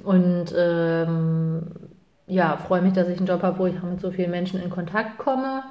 Und 0.04 0.54
ähm, 0.58 1.64
ja, 2.28 2.58
freue 2.58 2.82
mich, 2.82 2.94
dass 2.94 3.10
ich 3.10 3.18
einen 3.18 3.28
Job 3.28 3.44
habe, 3.44 3.60
wo 3.60 3.66
ich 3.66 3.82
mit 3.84 4.00
so 4.00 4.12
vielen 4.12 4.32
Menschen 4.32 4.62
in 4.62 4.70
Kontakt 4.70 5.18
komme. 5.18 5.64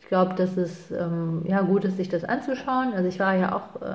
Ich 0.00 0.08
glaube, 0.08 0.34
dass 0.34 0.56
es 0.56 0.90
ähm, 0.90 1.42
ja, 1.46 1.62
gut 1.62 1.84
ist, 1.84 1.96
sich 1.96 2.08
das 2.08 2.24
anzuschauen. 2.24 2.92
Also 2.94 3.08
ich 3.08 3.20
war 3.20 3.36
ja 3.36 3.54
auch 3.54 3.80
äh, 3.80 3.94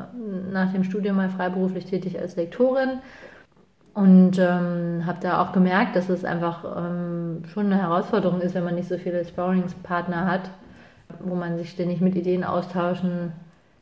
nach 0.51 0.71
dem 0.71 0.85
Studium 0.85 1.17
mal 1.17 1.29
freiberuflich 1.29 1.85
tätig 1.85 2.17
als 2.19 2.37
Lektorin 2.37 2.99
und 3.97 4.37
ähm, 4.37 5.07
habe 5.07 5.17
da 5.21 5.41
auch 5.41 5.53
gemerkt, 5.53 5.95
dass 5.95 6.07
es 6.07 6.23
einfach 6.23 6.63
ähm, 6.77 7.41
schon 7.51 7.65
eine 7.65 7.81
Herausforderung 7.81 8.41
ist, 8.41 8.53
wenn 8.53 8.63
man 8.63 8.75
nicht 8.75 8.87
so 8.87 8.99
viele 8.99 9.25
Sparringspartner 9.25 10.31
hat, 10.31 10.51
wo 11.19 11.33
man 11.33 11.57
sich 11.57 11.71
ständig 11.71 11.99
mit 11.99 12.15
Ideen 12.15 12.43
austauschen 12.43 13.31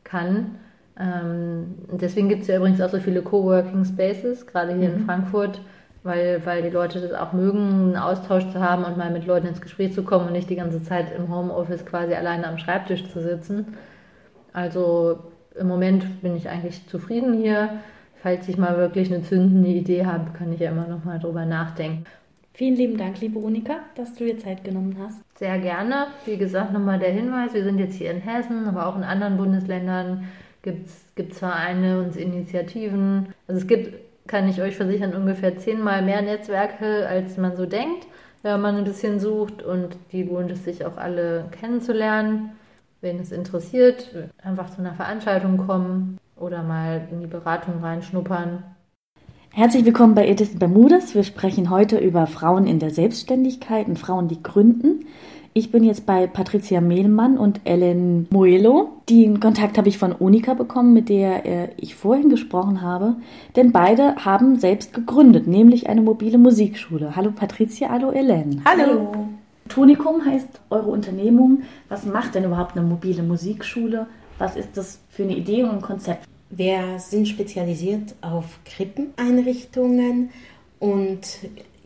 kann. 0.02 0.54
Ähm, 0.98 1.74
deswegen 1.92 2.30
gibt 2.30 2.42
es 2.42 2.48
ja 2.48 2.56
übrigens 2.56 2.80
auch 2.80 2.88
so 2.88 2.98
viele 2.98 3.20
Coworking 3.20 3.84
Spaces, 3.84 4.46
gerade 4.46 4.72
hier 4.72 4.88
mhm. 4.88 4.94
in 4.94 5.04
Frankfurt, 5.04 5.60
weil, 6.02 6.40
weil 6.46 6.62
die 6.62 6.70
Leute 6.70 6.98
das 7.02 7.12
auch 7.12 7.34
mögen, 7.34 7.58
einen 7.58 7.96
Austausch 7.98 8.48
zu 8.48 8.58
haben 8.58 8.84
und 8.84 8.96
mal 8.96 9.10
mit 9.10 9.26
Leuten 9.26 9.48
ins 9.48 9.60
Gespräch 9.60 9.92
zu 9.92 10.02
kommen 10.02 10.28
und 10.28 10.32
nicht 10.32 10.48
die 10.48 10.56
ganze 10.56 10.82
Zeit 10.82 11.14
im 11.14 11.28
Homeoffice 11.28 11.84
quasi 11.84 12.14
alleine 12.14 12.48
am 12.48 12.56
Schreibtisch 12.56 13.06
zu 13.10 13.20
sitzen. 13.20 13.76
Also 14.54 15.18
im 15.60 15.68
Moment 15.68 16.22
bin 16.22 16.34
ich 16.36 16.48
eigentlich 16.48 16.88
zufrieden 16.88 17.34
hier 17.34 17.68
falls 18.22 18.48
ich 18.48 18.56
mal 18.56 18.76
wirklich 18.76 19.12
eine 19.12 19.22
zündende 19.22 19.68
Idee 19.68 20.06
habe, 20.06 20.32
kann 20.32 20.52
ich 20.52 20.60
ja 20.60 20.70
immer 20.70 20.86
noch 20.86 21.04
mal 21.04 21.18
drüber 21.18 21.44
nachdenken. 21.44 22.04
Vielen 22.56 22.76
lieben 22.76 22.96
Dank, 22.96 23.20
liebe 23.20 23.38
Unika, 23.38 23.80
dass 23.96 24.14
du 24.14 24.24
dir 24.24 24.38
Zeit 24.38 24.64
genommen 24.64 24.96
hast. 24.98 25.20
Sehr 25.38 25.58
gerne. 25.58 26.06
Wie 26.24 26.38
gesagt, 26.38 26.72
nochmal 26.72 26.98
der 26.98 27.12
Hinweis, 27.12 27.52
wir 27.52 27.62
sind 27.62 27.78
jetzt 27.78 27.96
hier 27.96 28.10
in 28.10 28.22
Hessen, 28.22 28.66
aber 28.66 28.86
auch 28.86 28.96
in 28.96 29.04
anderen 29.04 29.36
Bundesländern 29.36 30.24
gibt 30.62 30.88
es 30.88 31.38
Vereine 31.38 32.00
und 32.00 32.16
Initiativen. 32.16 33.28
Also 33.46 33.60
es 33.60 33.66
gibt, 33.66 33.94
kann 34.26 34.48
ich 34.48 34.62
euch 34.62 34.74
versichern, 34.74 35.14
ungefähr 35.14 35.58
zehnmal 35.58 36.00
mehr 36.02 36.22
Netzwerke, 36.22 37.06
als 37.06 37.36
man 37.36 37.56
so 37.56 37.66
denkt, 37.66 38.06
wenn 38.42 38.60
man 38.60 38.76
ein 38.76 38.84
bisschen 38.84 39.20
sucht 39.20 39.62
und 39.62 39.96
die 40.12 40.22
lohnt 40.22 40.50
es 40.50 40.64
sich 40.64 40.86
auch 40.86 40.96
alle 40.96 41.44
kennenzulernen. 41.50 42.52
Wenn 43.02 43.20
es 43.20 43.32
interessiert, 43.32 44.08
einfach 44.42 44.70
zu 44.70 44.78
einer 44.78 44.94
Veranstaltung 44.94 45.58
kommen 45.58 46.18
oder 46.36 46.62
mal 46.62 47.08
in 47.10 47.20
die 47.20 47.26
Beratung 47.26 47.80
reinschnuppern. 47.82 48.62
Herzlich 49.50 49.86
willkommen 49.86 50.14
bei 50.14 50.28
Edis 50.28 50.58
Bermudas. 50.58 51.14
Wir 51.14 51.24
sprechen 51.24 51.70
heute 51.70 51.98
über 51.98 52.26
Frauen 52.26 52.66
in 52.66 52.78
der 52.78 52.90
Selbstständigkeit 52.90 53.88
und 53.88 53.98
Frauen, 53.98 54.28
die 54.28 54.42
gründen. 54.42 55.06
Ich 55.54 55.72
bin 55.72 55.82
jetzt 55.82 56.04
bei 56.04 56.26
Patricia 56.26 56.82
Mehlmann 56.82 57.38
und 57.38 57.62
Ellen 57.64 58.26
Moelo. 58.30 59.00
Den 59.08 59.40
Kontakt 59.40 59.78
habe 59.78 59.88
ich 59.88 59.96
von 59.96 60.12
Unika 60.12 60.52
bekommen, 60.52 60.92
mit 60.92 61.08
der 61.08 61.46
äh, 61.46 61.68
ich 61.78 61.94
vorhin 61.94 62.28
gesprochen 62.28 62.82
habe. 62.82 63.16
Denn 63.56 63.72
beide 63.72 64.16
haben 64.16 64.56
selbst 64.56 64.92
gegründet, 64.92 65.46
nämlich 65.46 65.88
eine 65.88 66.02
mobile 66.02 66.36
Musikschule. 66.36 67.16
Hallo 67.16 67.30
Patricia, 67.30 67.88
hallo 67.88 68.10
Ellen. 68.10 68.60
Hallo. 68.66 68.82
hallo. 68.82 69.28
Tonicum 69.70 70.24
heißt 70.26 70.60
eure 70.68 70.90
Unternehmung. 70.90 71.62
Was 71.88 72.04
macht 72.04 72.34
denn 72.34 72.44
überhaupt 72.44 72.76
eine 72.76 72.86
mobile 72.86 73.22
Musikschule? 73.22 74.06
Was 74.38 74.56
ist 74.56 74.76
das 74.76 75.00
für 75.08 75.22
eine 75.22 75.36
Idee 75.36 75.62
und 75.62 75.70
ein 75.70 75.80
Konzept? 75.80 76.28
Wir 76.50 76.98
sind 76.98 77.26
spezialisiert 77.26 78.14
auf 78.20 78.44
Krippeneinrichtungen 78.64 80.30
und 80.78 81.20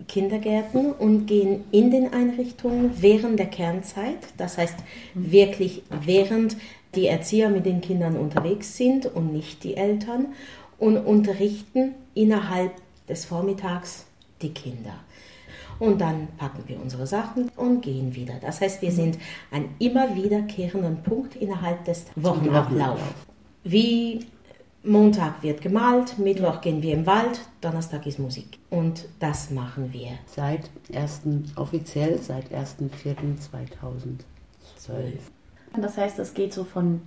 Kindergärten 0.09 0.93
und 0.93 1.27
gehen 1.27 1.65
in 1.71 1.91
den 1.91 2.13
Einrichtungen 2.13 2.91
während 3.01 3.39
der 3.39 3.47
Kernzeit, 3.47 4.19
das 4.37 4.59
heißt 4.59 4.77
wirklich 5.15 5.83
während 5.91 6.57
die 6.95 7.07
Erzieher 7.07 7.51
mit 7.51 7.67
den 7.67 7.81
Kindern 7.81 8.17
unterwegs 8.17 8.77
sind 8.77 9.07
und 9.07 9.33
nicht 9.33 9.63
die 9.63 9.77
Eltern 9.77 10.27
und 10.79 10.99
unterrichten 10.99 11.95
innerhalb 12.15 12.73
des 13.09 13.27
Vormittags 13.27 14.07
die 14.43 14.53
Kinder. 14.53 14.95
Und 15.81 16.01
dann 16.01 16.29
packen 16.37 16.63
wir 16.67 16.81
unsere 16.81 17.07
Sachen 17.07 17.51
und 17.57 17.81
gehen 17.81 18.15
wieder. 18.15 18.35
Das 18.41 18.61
heißt, 18.61 18.83
wir 18.83 18.93
sind 18.93 19.19
ein 19.51 19.71
immer 19.79 20.15
wiederkehrender 20.15 20.91
Punkt 20.91 21.35
innerhalb 21.37 21.85
des 21.87 22.05
Wochenablaufs. 22.17 23.03
Wie 23.65 24.27
Montag 24.83 25.43
wird 25.43 25.61
gemalt, 25.61 26.19
Mittwoch 26.19 26.61
gehen 26.61 26.83
wir 26.83 26.95
im 26.95 27.07
Wald, 27.07 27.41
Donnerstag 27.61 28.07
ist 28.07 28.19
Musik. 28.19 28.59
Und 28.71 29.09
das 29.19 29.51
machen 29.51 29.93
wir. 29.93 30.13
Seit 30.27 30.71
1. 30.95 31.23
offiziell 31.57 32.19
seit 32.19 32.53
1.4.2012. 32.53 34.21
Das 35.81 35.97
heißt, 35.97 36.19
es 36.19 36.35
geht 36.35 36.53
so 36.53 36.65
von 36.65 37.03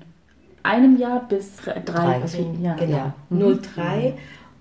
einem 0.63 0.97
Jahr 0.97 1.27
bis 1.27 1.57
drei, 1.57 1.79
drei 1.79 2.21
also, 2.21 2.55
ja. 2.61 2.75
Genau, 2.75 3.13
mhm. 3.29 3.61
03. 3.61 4.13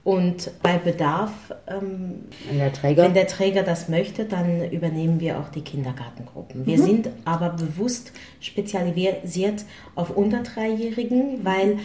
Und 0.04 0.50
bei 0.62 0.78
Bedarf, 0.78 1.30
ähm, 1.68 2.24
der 2.50 2.96
wenn 2.96 3.14
der 3.14 3.28
Träger 3.28 3.62
das 3.62 3.88
möchte, 3.88 4.24
dann 4.24 4.68
übernehmen 4.70 5.20
wir 5.20 5.38
auch 5.38 5.48
die 5.48 5.60
Kindergartengruppen. 5.60 6.66
Wir 6.66 6.78
mhm. 6.78 6.82
sind 6.82 7.08
aber 7.24 7.50
bewusst 7.50 8.12
spezialisiert 8.40 9.64
auf 9.94 10.10
unter 10.16 10.42
Dreijährigen, 10.42 11.44
weil 11.44 11.78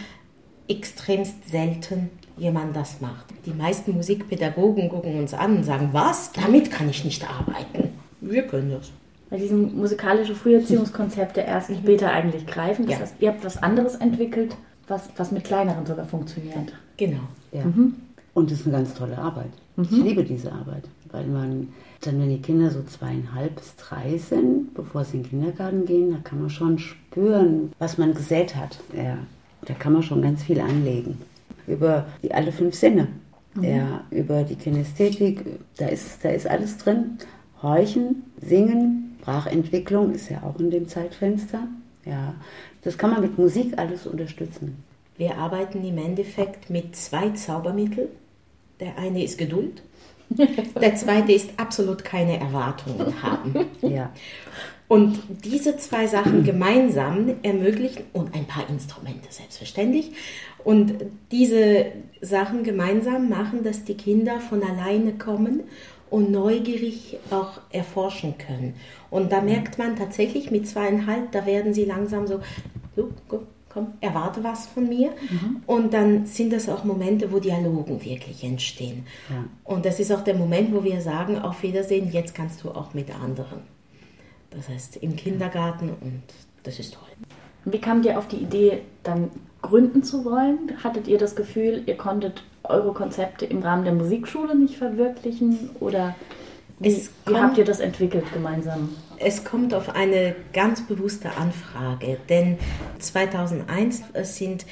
extremst 0.66 1.48
selten 1.48 2.10
jemand 2.36 2.74
das 2.74 3.00
macht. 3.00 3.26
Die 3.46 3.52
meisten 3.52 3.92
Musikpädagogen 3.92 4.88
gucken 4.88 5.18
uns 5.18 5.32
an 5.32 5.58
und 5.58 5.64
sagen, 5.64 5.90
was? 5.92 6.32
Damit 6.32 6.72
kann 6.72 6.88
ich 6.88 7.04
nicht 7.04 7.24
arbeiten. 7.28 7.90
Wir 8.20 8.42
können 8.42 8.72
das. 8.72 8.90
Weil 9.30 9.40
diese 9.40 9.54
musikalischen 9.54 10.34
Früherziehungskonzepte 10.34 11.40
erst 11.40 11.70
später 11.70 12.10
eigentlich 12.10 12.46
greifen. 12.46 12.86
Das 12.86 12.94
ja. 12.94 13.00
heißt, 13.00 13.14
ihr 13.20 13.28
habt 13.28 13.44
was 13.44 13.62
anderes 13.62 13.94
entwickelt, 13.94 14.56
was, 14.88 15.08
was 15.16 15.30
mit 15.30 15.44
kleineren 15.44 15.86
sogar 15.86 16.06
funktioniert. 16.06 16.72
Genau. 16.96 17.20
Ja. 17.52 17.64
Mhm. 17.64 17.94
Und 18.38 18.52
es 18.52 18.60
ist 18.60 18.66
eine 18.66 18.76
ganz 18.76 18.94
tolle 18.94 19.18
Arbeit. 19.18 19.50
Mhm. 19.74 19.84
Ich 19.84 19.90
liebe 19.90 20.22
diese 20.22 20.52
Arbeit, 20.52 20.84
weil 21.10 21.26
man 21.26 21.68
dann, 22.02 22.20
wenn 22.20 22.30
die 22.30 22.40
Kinder 22.40 22.70
so 22.70 22.84
zweieinhalb 22.84 23.56
bis 23.56 23.74
drei 23.74 24.16
sind, 24.16 24.74
bevor 24.74 25.04
sie 25.04 25.16
in 25.16 25.22
den 25.24 25.30
Kindergarten 25.30 25.84
gehen, 25.86 26.12
da 26.12 26.18
kann 26.22 26.40
man 26.40 26.48
schon 26.48 26.78
spüren, 26.78 27.72
was 27.80 27.98
man 27.98 28.14
gesät 28.14 28.54
hat. 28.54 28.78
Ja. 28.96 29.18
Da 29.66 29.74
kann 29.74 29.92
man 29.92 30.04
schon 30.04 30.22
ganz 30.22 30.44
viel 30.44 30.60
anlegen. 30.60 31.18
Über 31.66 32.06
die 32.22 32.32
alle 32.32 32.52
fünf 32.52 32.76
Sinne. 32.76 33.08
Mhm. 33.54 33.64
Ja, 33.64 34.04
über 34.10 34.44
die 34.44 34.54
Kinästhetik, 34.54 35.44
da 35.76 35.88
ist, 35.88 36.24
da 36.24 36.28
ist 36.28 36.46
alles 36.46 36.78
drin. 36.78 37.18
Horchen, 37.60 38.22
Singen, 38.40 39.16
Sprachentwicklung 39.20 40.12
ist 40.12 40.30
ja 40.30 40.44
auch 40.44 40.60
in 40.60 40.70
dem 40.70 40.86
Zeitfenster. 40.86 41.66
Ja, 42.04 42.34
das 42.82 42.96
kann 42.96 43.10
man 43.10 43.20
mit 43.20 43.36
Musik 43.36 43.76
alles 43.76 44.06
unterstützen. 44.06 44.84
Wir 45.16 45.36
arbeiten 45.36 45.84
im 45.84 45.98
Endeffekt 45.98 46.70
mit 46.70 46.94
zwei 46.94 47.30
Zaubermitteln. 47.30 48.08
Der 48.80 48.98
eine 48.98 49.24
ist 49.24 49.38
Geduld, 49.38 49.82
der 50.80 50.94
zweite 50.94 51.32
ist 51.32 51.50
absolut 51.56 52.04
keine 52.04 52.38
Erwartungen 52.38 53.22
haben. 53.22 53.54
Ja. 53.82 54.12
Und 54.88 55.20
diese 55.44 55.76
zwei 55.76 56.06
Sachen 56.06 56.44
gemeinsam 56.44 57.34
ermöglichen, 57.42 58.04
und 58.14 58.34
ein 58.34 58.46
paar 58.46 58.68
Instrumente 58.70 59.28
selbstverständlich, 59.28 60.12
und 60.64 60.94
diese 61.30 61.86
Sachen 62.22 62.64
gemeinsam 62.64 63.28
machen, 63.28 63.64
dass 63.64 63.84
die 63.84 63.96
Kinder 63.96 64.40
von 64.40 64.62
alleine 64.62 65.12
kommen 65.12 65.64
und 66.08 66.30
neugierig 66.30 67.18
auch 67.30 67.60
erforschen 67.70 68.38
können. 68.38 68.74
Und 69.10 69.30
da 69.30 69.42
merkt 69.42 69.78
man 69.78 69.96
tatsächlich 69.96 70.50
mit 70.50 70.66
zweieinhalb, 70.66 71.32
da 71.32 71.44
werden 71.44 71.74
sie 71.74 71.84
langsam 71.84 72.26
so, 72.26 72.40
so 72.96 73.10
komm, 73.78 73.94
erwarte 74.00 74.42
was 74.44 74.66
von 74.66 74.88
mir. 74.88 75.10
Mhm. 75.30 75.62
Und 75.66 75.94
dann 75.94 76.26
sind 76.26 76.52
das 76.52 76.68
auch 76.68 76.84
Momente, 76.84 77.32
wo 77.32 77.38
Dialogen 77.38 78.04
wirklich 78.04 78.44
entstehen. 78.44 79.06
Ja. 79.30 79.44
Und 79.64 79.84
das 79.84 80.00
ist 80.00 80.12
auch 80.12 80.22
der 80.22 80.34
Moment, 80.34 80.74
wo 80.74 80.84
wir 80.84 81.00
sagen, 81.00 81.38
auf 81.38 81.62
Wiedersehen, 81.62 82.10
jetzt 82.12 82.34
kannst 82.34 82.64
du 82.64 82.70
auch 82.70 82.94
mit 82.94 83.14
anderen. 83.14 83.60
Das 84.50 84.68
heißt 84.68 84.96
im 84.98 85.14
Kindergarten 85.16 85.90
und 85.90 86.22
das 86.62 86.78
ist 86.78 86.94
toll. 86.94 87.08
Wie 87.64 87.78
kamt 87.78 88.06
ihr 88.06 88.18
auf 88.18 88.28
die 88.28 88.36
Idee, 88.36 88.80
dann 89.02 89.30
gründen 89.60 90.02
zu 90.02 90.24
wollen? 90.24 90.72
Hattet 90.82 91.06
ihr 91.06 91.18
das 91.18 91.36
Gefühl, 91.36 91.82
ihr 91.86 91.96
konntet 91.96 92.44
eure 92.62 92.92
Konzepte 92.92 93.44
im 93.44 93.60
Rahmen 93.60 93.84
der 93.84 93.94
Musikschule 93.94 94.56
nicht 94.56 94.76
verwirklichen? 94.76 95.70
Oder 95.80 96.14
wie, 96.78 96.94
kommt, 96.94 97.10
wie 97.26 97.40
habt 97.40 97.58
ihr 97.58 97.64
das 97.64 97.80
entwickelt 97.80 98.24
gemeinsam? 98.32 98.90
Es 99.18 99.44
kommt 99.44 99.74
auf 99.74 99.94
eine 99.94 100.36
ganz 100.52 100.86
bewusste 100.86 101.30
Anfrage, 101.36 102.18
denn 102.28 102.58
2001 102.98 104.02
sind 104.22 104.64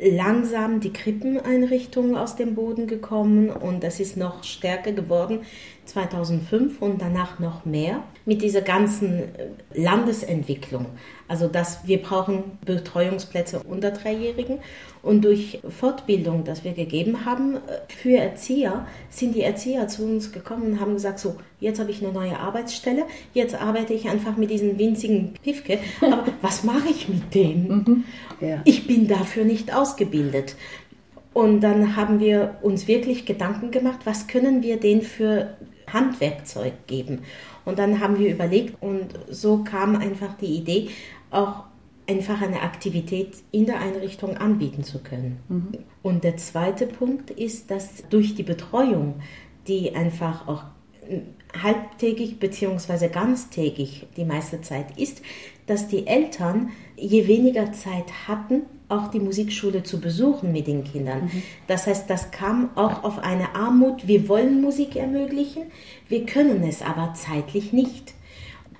langsam 0.00 0.80
die 0.80 0.92
Krippeneinrichtungen 0.92 2.16
aus 2.16 2.36
dem 2.36 2.54
Boden 2.54 2.86
gekommen 2.86 3.50
und 3.50 3.84
das 3.84 4.00
ist 4.00 4.16
noch 4.16 4.44
stärker 4.44 4.92
geworden 4.92 5.40
2005 5.90 6.80
und 6.80 7.02
danach 7.02 7.38
noch 7.38 7.64
mehr 7.64 8.02
mit 8.24 8.42
dieser 8.42 8.60
ganzen 8.60 9.18
äh, 9.18 9.48
Landesentwicklung. 9.74 10.86
Also 11.28 11.46
dass 11.46 11.86
wir 11.86 12.02
brauchen 12.02 12.58
Betreuungsplätze 12.64 13.60
unter 13.62 13.90
Dreijährigen 13.90 14.58
und 15.02 15.24
durch 15.24 15.60
Fortbildung, 15.68 16.44
das 16.44 16.64
wir 16.64 16.72
gegeben 16.72 17.24
haben 17.24 17.56
äh, 17.56 17.58
für 17.88 18.16
Erzieher, 18.16 18.86
sind 19.10 19.34
die 19.34 19.42
Erzieher 19.42 19.88
zu 19.88 20.04
uns 20.04 20.32
gekommen 20.32 20.72
und 20.72 20.80
haben 20.80 20.94
gesagt, 20.94 21.18
so, 21.18 21.36
jetzt 21.58 21.80
habe 21.80 21.90
ich 21.90 22.02
eine 22.02 22.12
neue 22.12 22.38
Arbeitsstelle, 22.38 23.04
jetzt 23.34 23.54
arbeite 23.54 23.92
ich 23.92 24.08
einfach 24.08 24.36
mit 24.36 24.50
diesen 24.50 24.78
winzigen 24.78 25.34
Pifke, 25.42 25.78
aber 26.00 26.24
was 26.42 26.64
mache 26.64 26.88
ich 26.88 27.08
mit 27.08 27.34
denen? 27.34 27.68
Mhm. 27.68 28.04
Ja. 28.46 28.62
Ich 28.64 28.86
bin 28.86 29.08
dafür 29.08 29.44
nicht 29.44 29.74
ausgebildet. 29.74 30.56
Und 31.32 31.60
dann 31.60 31.94
haben 31.96 32.18
wir 32.18 32.56
uns 32.62 32.88
wirklich 32.88 33.24
Gedanken 33.24 33.70
gemacht, 33.70 34.00
was 34.04 34.26
können 34.26 34.62
wir 34.62 34.78
denen 34.78 35.02
für 35.02 35.56
Handwerkzeug 35.92 36.86
geben. 36.86 37.22
Und 37.64 37.78
dann 37.78 38.00
haben 38.00 38.18
wir 38.18 38.32
überlegt 38.32 38.82
und 38.82 39.08
so 39.28 39.58
kam 39.64 39.96
einfach 39.96 40.34
die 40.34 40.56
Idee, 40.56 40.88
auch 41.30 41.64
einfach 42.08 42.42
eine 42.42 42.62
Aktivität 42.62 43.36
in 43.52 43.66
der 43.66 43.80
Einrichtung 43.80 44.36
anbieten 44.36 44.82
zu 44.82 44.98
können. 44.98 45.38
Mhm. 45.48 45.78
Und 46.02 46.24
der 46.24 46.36
zweite 46.36 46.86
Punkt 46.86 47.30
ist, 47.30 47.70
dass 47.70 48.02
durch 48.10 48.34
die 48.34 48.42
Betreuung, 48.42 49.20
die 49.68 49.94
einfach 49.94 50.48
auch 50.48 50.64
halbtägig 51.62 52.38
bzw. 52.38 53.08
ganztägig 53.08 54.06
die 54.16 54.24
meiste 54.24 54.60
Zeit 54.60 54.98
ist, 54.98 55.22
dass 55.66 55.88
die 55.88 56.06
Eltern 56.06 56.70
je 56.96 57.26
weniger 57.26 57.72
Zeit 57.72 58.28
hatten, 58.28 58.62
auch 58.90 59.08
die 59.08 59.20
Musikschule 59.20 59.82
zu 59.82 60.00
besuchen 60.00 60.52
mit 60.52 60.66
den 60.66 60.84
Kindern. 60.84 61.24
Mhm. 61.24 61.42
Das 61.66 61.86
heißt, 61.86 62.08
das 62.08 62.30
kam 62.30 62.70
auch 62.74 63.04
auf 63.04 63.18
eine 63.18 63.54
Armut, 63.54 64.06
wir 64.06 64.28
wollen 64.28 64.60
Musik 64.60 64.96
ermöglichen, 64.96 65.64
wir 66.08 66.26
können 66.26 66.62
es 66.64 66.82
aber 66.82 67.14
zeitlich 67.14 67.72
nicht. 67.72 68.14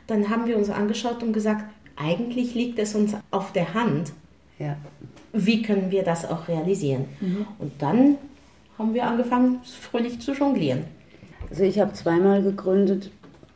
Dann 0.07 0.29
haben 0.29 0.47
wir 0.47 0.57
uns 0.57 0.71
angeschaut 0.71 1.23
und 1.23 1.33
gesagt, 1.33 1.65
eigentlich 1.97 2.55
liegt 2.55 2.79
es 2.79 2.95
uns 2.95 3.15
auf 3.31 3.53
der 3.53 3.75
Hand. 3.75 4.13
Ja. 4.59 4.77
Wie 5.33 5.63
können 5.63 5.91
wir 5.91 6.03
das 6.03 6.29
auch 6.29 6.49
realisieren? 6.49 7.07
Mhm. 7.21 7.47
Und 7.59 7.73
dann 7.81 8.17
haben 8.79 8.95
wir 8.95 9.07
angefangen, 9.07 9.61
fröhlich 9.63 10.21
zu 10.21 10.33
jonglieren. 10.33 10.85
Also 11.49 11.65
ich 11.65 11.79
habe 11.79 11.93
zweimal 11.93 12.43
gegründet. 12.43 13.11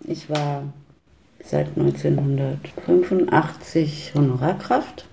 Ich 0.04 0.30
war 0.30 0.62
seit 1.42 1.76
1985 1.76 4.12
Honorarkraft 4.14 5.06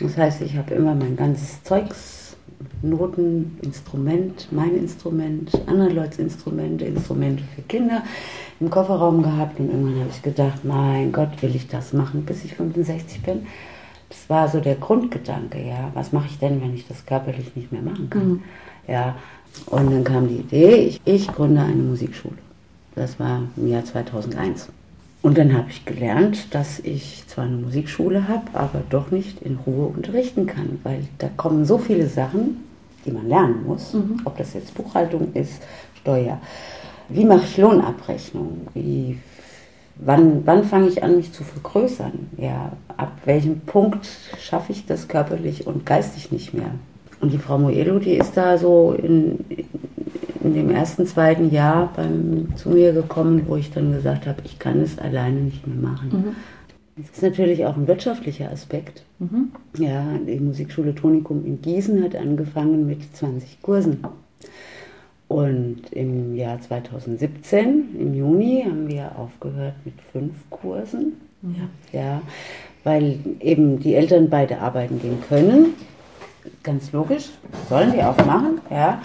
das 0.00 0.16
heißt, 0.16 0.42
ich 0.42 0.56
habe 0.56 0.74
immer 0.74 0.94
mein 0.94 1.16
ganzes 1.16 1.62
Zeugs, 1.62 2.36
Noten, 2.82 3.58
Instrument, 3.62 4.48
mein 4.50 4.76
Instrument, 4.76 5.50
andere 5.66 5.90
Leute 5.90 6.22
Instrumente, 6.22 6.84
Instrumente 6.84 7.42
für 7.54 7.62
Kinder 7.62 8.02
im 8.60 8.70
Kofferraum 8.70 9.22
gehabt 9.22 9.58
und 9.58 9.70
irgendwann 9.70 10.00
habe 10.00 10.10
ich 10.10 10.22
gedacht, 10.22 10.64
mein 10.64 11.12
Gott, 11.12 11.40
will 11.42 11.54
ich 11.54 11.66
das 11.68 11.92
machen, 11.92 12.24
bis 12.24 12.44
ich 12.44 12.54
65 12.54 13.22
bin? 13.22 13.46
Das 14.08 14.28
war 14.28 14.48
so 14.48 14.60
der 14.60 14.76
Grundgedanke, 14.76 15.60
ja, 15.66 15.90
was 15.94 16.12
mache 16.12 16.28
ich 16.28 16.38
denn, 16.38 16.60
wenn 16.60 16.74
ich 16.74 16.86
das 16.86 17.04
körperlich 17.04 17.56
nicht 17.56 17.72
mehr 17.72 17.82
machen 17.82 18.10
kann? 18.10 18.28
Mhm. 18.28 18.42
Ja, 18.86 19.16
und 19.66 19.90
dann 19.90 20.04
kam 20.04 20.28
die 20.28 20.36
Idee, 20.36 20.76
ich, 20.76 21.00
ich 21.04 21.28
gründe 21.28 21.62
eine 21.62 21.82
Musikschule. 21.82 22.36
Das 22.94 23.18
war 23.18 23.42
im 23.56 23.68
Jahr 23.68 23.84
2001. 23.84 24.68
Und 25.24 25.38
dann 25.38 25.56
habe 25.56 25.70
ich 25.70 25.86
gelernt, 25.86 26.54
dass 26.54 26.80
ich 26.80 27.24
zwar 27.28 27.44
eine 27.46 27.56
Musikschule 27.56 28.28
habe, 28.28 28.44
aber 28.52 28.82
doch 28.90 29.10
nicht 29.10 29.40
in 29.40 29.56
Ruhe 29.66 29.86
unterrichten 29.86 30.44
kann, 30.44 30.80
weil 30.82 31.04
da 31.16 31.30
kommen 31.34 31.64
so 31.64 31.78
viele 31.78 32.08
Sachen, 32.08 32.62
die 33.06 33.10
man 33.10 33.26
lernen 33.30 33.64
muss, 33.66 33.94
mhm. 33.94 34.20
ob 34.26 34.36
das 34.36 34.52
jetzt 34.52 34.74
Buchhaltung 34.74 35.32
ist, 35.32 35.62
Steuer. 35.98 36.38
Wie 37.08 37.24
mache 37.24 37.44
ich 37.44 37.56
Lohnabrechnung? 37.56 38.68
Wie, 38.74 39.18
wann, 39.96 40.42
wann 40.46 40.62
fange 40.62 40.88
ich 40.88 41.02
an, 41.02 41.16
mich 41.16 41.32
zu 41.32 41.42
vergrößern? 41.42 42.28
Ja, 42.36 42.72
ab 42.98 43.12
welchem 43.24 43.60
Punkt 43.60 44.06
schaffe 44.38 44.72
ich 44.72 44.84
das 44.84 45.08
körperlich 45.08 45.66
und 45.66 45.86
geistig 45.86 46.32
nicht 46.32 46.52
mehr? 46.52 46.72
Und 47.22 47.32
die 47.32 47.38
Frau 47.38 47.56
Moelo, 47.56 47.98
die 47.98 48.18
ist 48.18 48.36
da 48.36 48.58
so 48.58 48.92
in, 48.92 49.42
in 50.44 50.54
dem 50.54 50.70
ersten, 50.70 51.06
zweiten 51.06 51.50
Jahr 51.50 51.92
beim, 51.96 52.54
zu 52.56 52.70
mir 52.70 52.92
gekommen, 52.92 53.42
wo 53.46 53.56
ich 53.56 53.70
dann 53.70 53.92
gesagt 53.92 54.26
habe, 54.26 54.42
ich 54.44 54.58
kann 54.58 54.80
es 54.80 54.98
alleine 54.98 55.40
nicht 55.40 55.66
mehr 55.66 55.90
machen. 55.90 56.08
Mhm. 56.12 56.36
Das 56.96 57.10
ist 57.10 57.22
natürlich 57.22 57.66
auch 57.66 57.76
ein 57.76 57.88
wirtschaftlicher 57.88 58.50
Aspekt. 58.50 59.02
Mhm. 59.18 59.50
Ja, 59.78 60.04
die 60.26 60.38
Musikschule 60.38 60.94
Tonikum 60.94 61.44
in 61.44 61.60
Gießen 61.60 62.04
hat 62.04 62.14
angefangen 62.14 62.86
mit 62.86 63.16
20 63.16 63.62
Kursen. 63.62 64.04
Und 65.26 65.92
im 65.92 66.36
Jahr 66.36 66.60
2017, 66.60 67.96
im 67.98 68.14
Juni, 68.14 68.62
haben 68.64 68.86
wir 68.86 69.12
aufgehört 69.16 69.74
mit 69.84 69.94
fünf 70.12 70.34
Kursen. 70.50 71.14
Ja. 71.42 71.98
ja, 72.00 72.22
weil 72.84 73.18
eben 73.40 73.80
die 73.80 73.94
Eltern 73.94 74.30
beide 74.30 74.60
arbeiten 74.60 75.00
gehen 75.00 75.18
können. 75.28 75.74
Ganz 76.62 76.92
logisch, 76.92 77.30
sollen 77.68 77.92
die 77.92 78.02
auch 78.02 78.16
machen, 78.24 78.60
ja. 78.70 79.00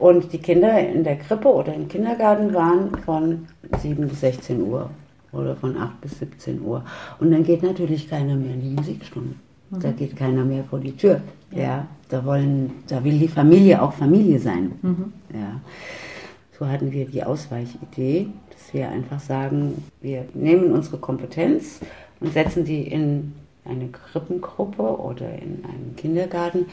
Und 0.00 0.32
die 0.32 0.38
Kinder 0.38 0.80
in 0.80 1.04
der 1.04 1.16
Krippe 1.16 1.48
oder 1.48 1.74
im 1.74 1.86
Kindergarten 1.86 2.54
waren 2.54 2.96
von 3.04 3.46
7 3.82 4.08
bis 4.08 4.20
16 4.20 4.62
Uhr 4.62 4.88
oder 5.30 5.54
von 5.54 5.76
8 5.76 6.00
bis 6.00 6.18
17 6.18 6.62
Uhr. 6.62 6.82
Und 7.20 7.30
dann 7.30 7.44
geht 7.44 7.62
natürlich 7.62 8.08
keiner 8.08 8.34
mehr 8.34 8.54
in 8.54 8.62
die 8.62 8.70
Musikstunde. 8.70 9.34
Mhm. 9.68 9.80
Da 9.80 9.90
geht 9.92 10.16
keiner 10.16 10.42
mehr 10.42 10.64
vor 10.64 10.78
die 10.80 10.96
Tür. 10.96 11.20
Ja. 11.50 11.60
ja. 11.60 11.86
da 12.08 12.24
wollen, 12.24 12.72
da 12.88 13.04
will 13.04 13.18
die 13.18 13.28
Familie 13.28 13.82
auch 13.82 13.92
Familie 13.92 14.38
sein. 14.38 14.72
Mhm. 14.80 15.12
Ja. 15.34 15.60
So 16.58 16.66
hatten 16.66 16.92
wir 16.92 17.04
die 17.04 17.22
Ausweichidee, 17.22 18.28
dass 18.52 18.72
wir 18.72 18.88
einfach 18.88 19.20
sagen, 19.20 19.84
wir 20.00 20.24
nehmen 20.32 20.72
unsere 20.72 20.96
Kompetenz 20.96 21.80
und 22.20 22.32
setzen 22.32 22.64
die 22.64 22.82
in 22.82 23.34
eine 23.66 23.88
Krippengruppe 23.88 24.82
oder 24.82 25.26
in 25.26 25.62
einen 25.64 25.94
Kindergarten 25.96 26.64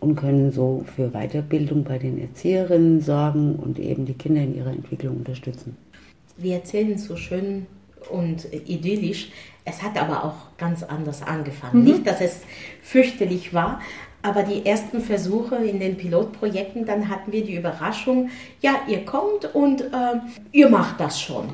und 0.00 0.16
können 0.16 0.50
so 0.50 0.84
für 0.96 1.10
Weiterbildung 1.10 1.84
bei 1.84 1.98
den 1.98 2.20
Erzieherinnen 2.20 3.00
sorgen 3.00 3.56
und 3.56 3.78
eben 3.78 4.06
die 4.06 4.14
Kinder 4.14 4.42
in 4.42 4.56
ihrer 4.56 4.70
Entwicklung 4.70 5.18
unterstützen. 5.18 5.76
Wir 6.36 6.54
erzählen 6.56 6.96
so 6.98 7.16
schön 7.16 7.66
und 8.10 8.46
idyllisch. 8.52 9.30
Es 9.64 9.82
hat 9.82 10.00
aber 10.00 10.24
auch 10.24 10.56
ganz 10.56 10.82
anders 10.82 11.22
angefangen. 11.22 11.80
Mhm. 11.80 11.84
Nicht, 11.84 12.06
dass 12.06 12.20
es 12.20 12.40
fürchterlich 12.82 13.52
war, 13.52 13.80
aber 14.22 14.42
die 14.42 14.66
ersten 14.66 15.00
Versuche 15.00 15.56
in 15.56 15.80
den 15.80 15.96
Pilotprojekten, 15.96 16.84
dann 16.86 17.08
hatten 17.08 17.32
wir 17.32 17.44
die 17.44 17.56
Überraschung, 17.56 18.30
ja, 18.60 18.80
ihr 18.88 19.04
kommt 19.04 19.54
und 19.54 19.82
äh, 19.82 20.20
ihr 20.52 20.68
macht 20.68 21.00
das 21.00 21.20
schon. 21.20 21.48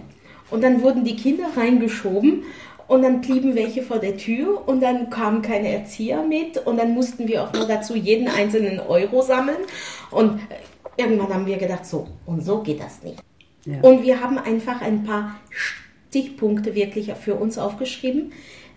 Und 0.51 0.63
dann 0.63 0.83
wurden 0.83 1.05
die 1.05 1.17
Kinder 1.17 1.47
reingeschoben 1.57 2.45
und 2.89 3.03
dann 3.03 3.21
blieben 3.21 3.55
welche 3.55 3.83
vor 3.83 3.99
der 3.99 4.17
Tür 4.17 4.67
und 4.67 4.81
dann 4.81 5.11
kamen 5.11 5.43
keine 5.43 5.73
Erzieher 5.73 6.23
mit 6.23 6.59
und 6.59 6.77
dann 6.77 6.95
mussten 6.95 7.27
wir 7.29 7.43
auch 7.43 7.53
nur 7.53 7.67
dazu 7.67 7.97
jeden 7.97 8.29
einzelnen 8.29 8.81
Euro 8.81 9.23
sammeln 9.23 9.59
und 10.11 10.41
irgendwann 10.97 11.33
haben 11.33 11.47
wir 11.47 11.57
gedacht, 11.57 11.87
so, 11.87 12.07
und 12.25 12.45
so 12.45 12.63
geht 12.63 12.81
das 12.81 13.03
nicht. 13.03 13.23
Ja. 13.65 13.81
Und 13.81 14.03
wir 14.03 14.21
haben 14.21 14.39
einfach 14.39 14.81
ein 14.81 15.05
paar 15.05 15.37
Stichpunkte 15.51 16.75
wirklich 16.75 17.13
für 17.15 17.35
uns 17.35 17.59
aufgeschrieben. 17.59 18.33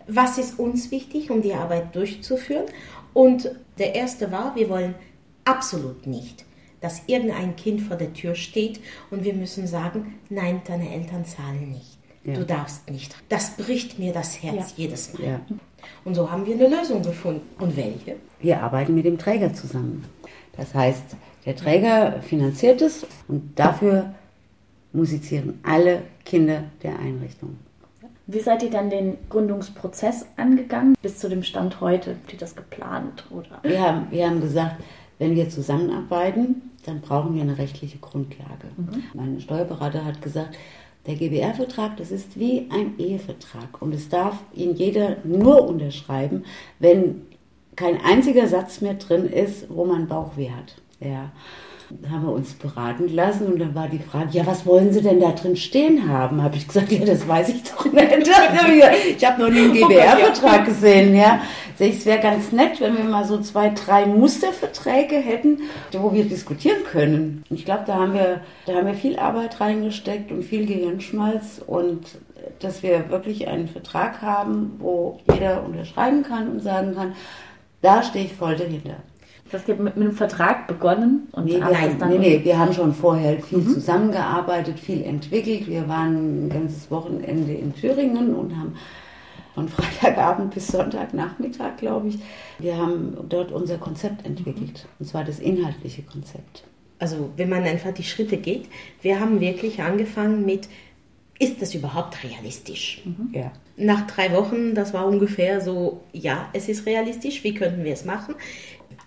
Was 0.08 0.38
ist 0.38 0.58
uns 0.58 0.90
wichtig, 0.90 1.30
um 1.30 1.42
die 1.42 1.54
Arbeit 1.54 1.96
durchzuführen? 1.96 2.66
Und 3.14 3.52
der 3.78 3.94
erste 3.96 4.32
war, 4.32 4.56
wir 4.56 4.70
wollen 4.70 4.96
absolut 5.46 6.08
nicht, 6.08 6.46
dass 6.82 7.04
irgendein 7.06 7.56
Kind 7.56 7.82
vor 7.82 7.98
der 7.98 8.14
Tür 8.14 8.34
steht 8.34 8.80
und 9.12 9.24
wir 9.24 9.34
müssen 9.34 9.68
sagen, 9.68 10.16
nein, 10.30 10.62
deine 10.66 10.92
Eltern 10.92 11.26
zahlen 11.26 11.70
nicht. 11.70 11.99
Ja. 12.30 12.36
Du 12.36 12.46
darfst 12.46 12.90
nicht. 12.90 13.16
Das 13.30 13.52
bricht 13.58 14.00
mir 14.00 14.14
das 14.14 14.42
Herz 14.42 14.74
ja. 14.78 14.84
jedes 14.84 15.14
Mal. 15.14 15.24
Ja. 15.24 15.40
Und 16.06 16.16
so 16.16 16.30
haben 16.30 16.46
wir 16.46 16.56
eine 16.56 16.68
Lösung 16.68 17.02
gefunden. 17.02 17.42
Und 17.60 17.76
welche? 17.76 18.16
Wir 18.40 18.62
arbeiten 18.62 18.96
mit 18.96 19.06
dem 19.06 19.18
Träger 19.18 19.54
zusammen. 19.54 20.06
Das 20.56 20.74
heißt, 20.74 21.16
der 21.46 21.56
Träger 21.56 22.22
finanziert 22.22 22.82
es 22.82 23.06
und 23.28 23.58
dafür 23.58 24.14
musizieren 24.94 25.60
alle 25.64 26.04
Kinder 26.26 26.64
der 26.84 27.00
Einrichtung. 27.00 27.58
Wie 28.28 28.40
seid 28.40 28.62
ihr 28.62 28.70
dann 28.70 28.92
den 28.92 29.18
Gründungsprozess 29.30 30.26
angegangen 30.38 30.96
bis 31.02 31.18
zu 31.18 31.30
dem 31.30 31.42
Stand 31.42 31.82
heute? 31.82 32.12
Habt 32.12 32.32
ihr 32.32 32.38
das 32.38 32.56
geplant? 32.56 33.26
Oder? 33.32 33.60
Wir, 33.64 33.82
haben, 33.82 34.08
wir 34.12 34.28
haben 34.28 34.42
gesagt, 34.42 34.84
wenn 35.18 35.36
wir 35.36 35.50
zusammenarbeiten, 35.50 36.62
dann 36.86 37.02
brauchen 37.02 37.34
wir 37.34 37.42
eine 37.42 37.58
rechtliche 37.58 37.98
Grundlage. 37.98 38.68
Mhm. 38.78 39.04
Mein 39.14 39.42
Steuerberater 39.42 40.06
hat 40.06 40.22
gesagt, 40.22 40.56
der 41.10 41.18
GBR-Vertrag, 41.18 41.98
das 41.98 42.12
ist 42.12 42.40
wie 42.40 42.68
ein 42.70 43.00
Ehevertrag 43.00 43.82
und 43.82 43.96
es 43.96 44.10
darf 44.10 44.38
ihn 44.54 44.76
jeder 44.76 45.18
nur 45.24 45.68
unterschreiben, 45.68 46.46
wenn 46.78 47.24
kein 47.76 48.00
einziger 48.00 48.48
Satz 48.48 48.82
mehr 48.82 48.94
drin 48.94 49.26
ist, 49.26 49.66
wo 49.70 49.86
man 49.86 50.08
Bauchweh 50.08 50.52
hat. 50.52 50.76
Ja 51.00 51.32
haben 52.10 52.24
wir 52.24 52.34
uns 52.34 52.54
beraten 52.54 53.08
lassen 53.10 53.48
und 53.48 53.60
dann 53.60 53.74
war 53.74 53.88
die 53.88 54.00
Frage, 54.00 54.30
ja, 54.32 54.46
was 54.46 54.66
wollen 54.66 54.94
Sie 54.94 55.02
denn 55.02 55.20
da 55.20 55.32
drin 55.32 55.56
stehen 55.56 56.08
haben? 56.08 56.44
Habe 56.44 56.56
ich 56.56 56.68
gesagt, 56.68 56.92
ja, 56.92 57.04
das 57.04 57.28
weiß 57.28 57.50
ich 57.50 57.64
doch 57.64 57.86
nicht. 57.86 58.28
ich 59.18 59.26
habe 59.26 59.42
noch 59.42 59.50
nie 59.50 59.60
einen 59.60 59.74
GBR-Vertrag 59.74 60.66
gesehen, 60.66 61.16
ja. 61.16 61.42
Es 61.80 62.06
wäre 62.06 62.20
ganz 62.20 62.52
nett, 62.52 62.82
wenn 62.82 62.98
wir 62.98 63.06
mal 63.06 63.24
so 63.24 63.40
zwei, 63.40 63.70
drei 63.70 64.06
Musterverträge 64.06 65.16
hätten, 65.16 65.62
wo 65.94 66.14
wir 66.14 66.26
diskutieren 66.26 66.84
können. 66.84 67.44
Ich 67.50 67.64
glaube, 67.64 67.84
da 67.88 67.96
haben 67.96 68.14
wir, 68.14 68.42
da 68.66 68.74
haben 68.74 68.88
wir 68.88 68.96
viel 68.96 69.18
Arbeit 69.18 69.60
reingesteckt 69.62 70.32
und 70.32 70.44
viel 70.44 70.66
Gehirnschmalz 70.66 71.62
und 71.66 72.20
dass 72.60 72.84
wir 72.84 73.10
wirklich 73.10 73.48
einen 73.48 73.68
Vertrag 73.68 74.22
haben, 74.22 74.76
wo 74.80 75.20
jeder 75.32 75.64
unterschreiben 75.64 76.24
kann 76.24 76.50
und 76.50 76.62
sagen 76.62 76.96
kann, 76.96 77.16
da 77.82 78.04
stehe 78.04 78.26
ich 78.26 78.34
voll 78.34 78.58
dahinter. 78.58 78.98
Das 79.52 79.66
geht 79.66 79.80
mit, 79.80 79.96
mit 79.96 80.06
einem 80.06 80.16
Vertrag 80.16 80.68
begonnen 80.68 81.28
und 81.32 81.46
nee, 81.46 81.56
wir, 81.56 81.66
haben, 81.66 82.10
nee, 82.10 82.18
nee, 82.18 82.42
wir 82.44 82.58
haben 82.60 82.74
schon 82.74 82.94
vorher 82.94 83.42
viel 83.42 83.60
mhm. 83.60 83.74
zusammengearbeitet, 83.74 84.80
viel 84.80 85.04
entwickelt. 85.04 85.68
Wir 85.68 85.88
waren 85.88 86.46
ein 86.46 86.50
ganzes 86.50 86.92
Wochenende 86.92 87.54
in 87.54 87.74
Thüringen 87.74 88.36
und 88.36 88.56
haben 88.56 88.76
von 89.56 89.68
Freitagabend 89.68 90.54
bis 90.54 90.68
Sonntagnachmittag, 90.68 91.78
glaube 91.78 92.10
ich, 92.10 92.20
wir 92.60 92.78
haben 92.78 93.18
dort 93.28 93.52
unser 93.52 93.78
Konzept 93.78 94.26
entwickelt. 94.26 94.88
Und 95.00 95.06
zwar 95.06 95.24
das 95.24 95.40
inhaltliche 95.40 96.04
Konzept. 96.04 96.64
Also 97.00 97.30
wenn 97.36 97.50
man 97.50 97.64
einfach 97.64 97.94
die 97.94 98.04
Schritte 98.04 98.38
geht, 98.38 98.68
wir 99.02 99.20
haben 99.20 99.40
wirklich 99.40 99.82
angefangen 99.82 100.46
mit, 100.46 100.68
ist 101.40 101.62
das 101.62 101.74
überhaupt 101.74 102.24
realistisch? 102.24 103.02
Mhm. 103.06 103.30
Ja. 103.34 103.52
Nach 103.78 104.06
drei 104.08 104.34
Wochen, 104.34 104.76
das 104.76 104.94
war 104.94 105.08
ungefähr 105.08 105.62
so, 105.62 106.02
ja, 106.12 106.50
es 106.52 106.68
ist 106.68 106.86
realistisch, 106.86 107.44
wie 107.46 107.54
könnten 107.54 107.86
wir 107.86 107.94
es 107.94 108.04
machen? 108.04 108.36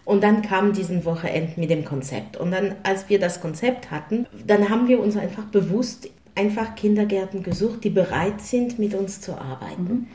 Und 0.04 0.22
dann 0.22 0.42
kam 0.42 0.72
diesen 0.72 1.04
Wochenend 1.04 1.58
mit 1.58 1.70
dem 1.70 1.84
Konzept. 1.84 2.36
Und 2.36 2.50
dann, 2.50 2.74
als 2.82 3.08
wir 3.08 3.20
das 3.20 3.40
Konzept 3.40 3.90
hatten, 3.90 4.26
dann 4.46 4.68
haben 4.68 4.88
wir 4.88 5.00
uns 5.00 5.16
einfach 5.16 5.44
bewusst 5.44 6.08
einfach 6.34 6.74
Kindergärten 6.74 7.42
gesucht, 7.42 7.84
die 7.84 7.90
bereit 7.90 8.40
sind, 8.40 8.78
mit 8.78 8.94
uns 8.94 9.20
zu 9.20 9.32
arbeiten. 9.32 9.82
Mhm. 9.84 10.06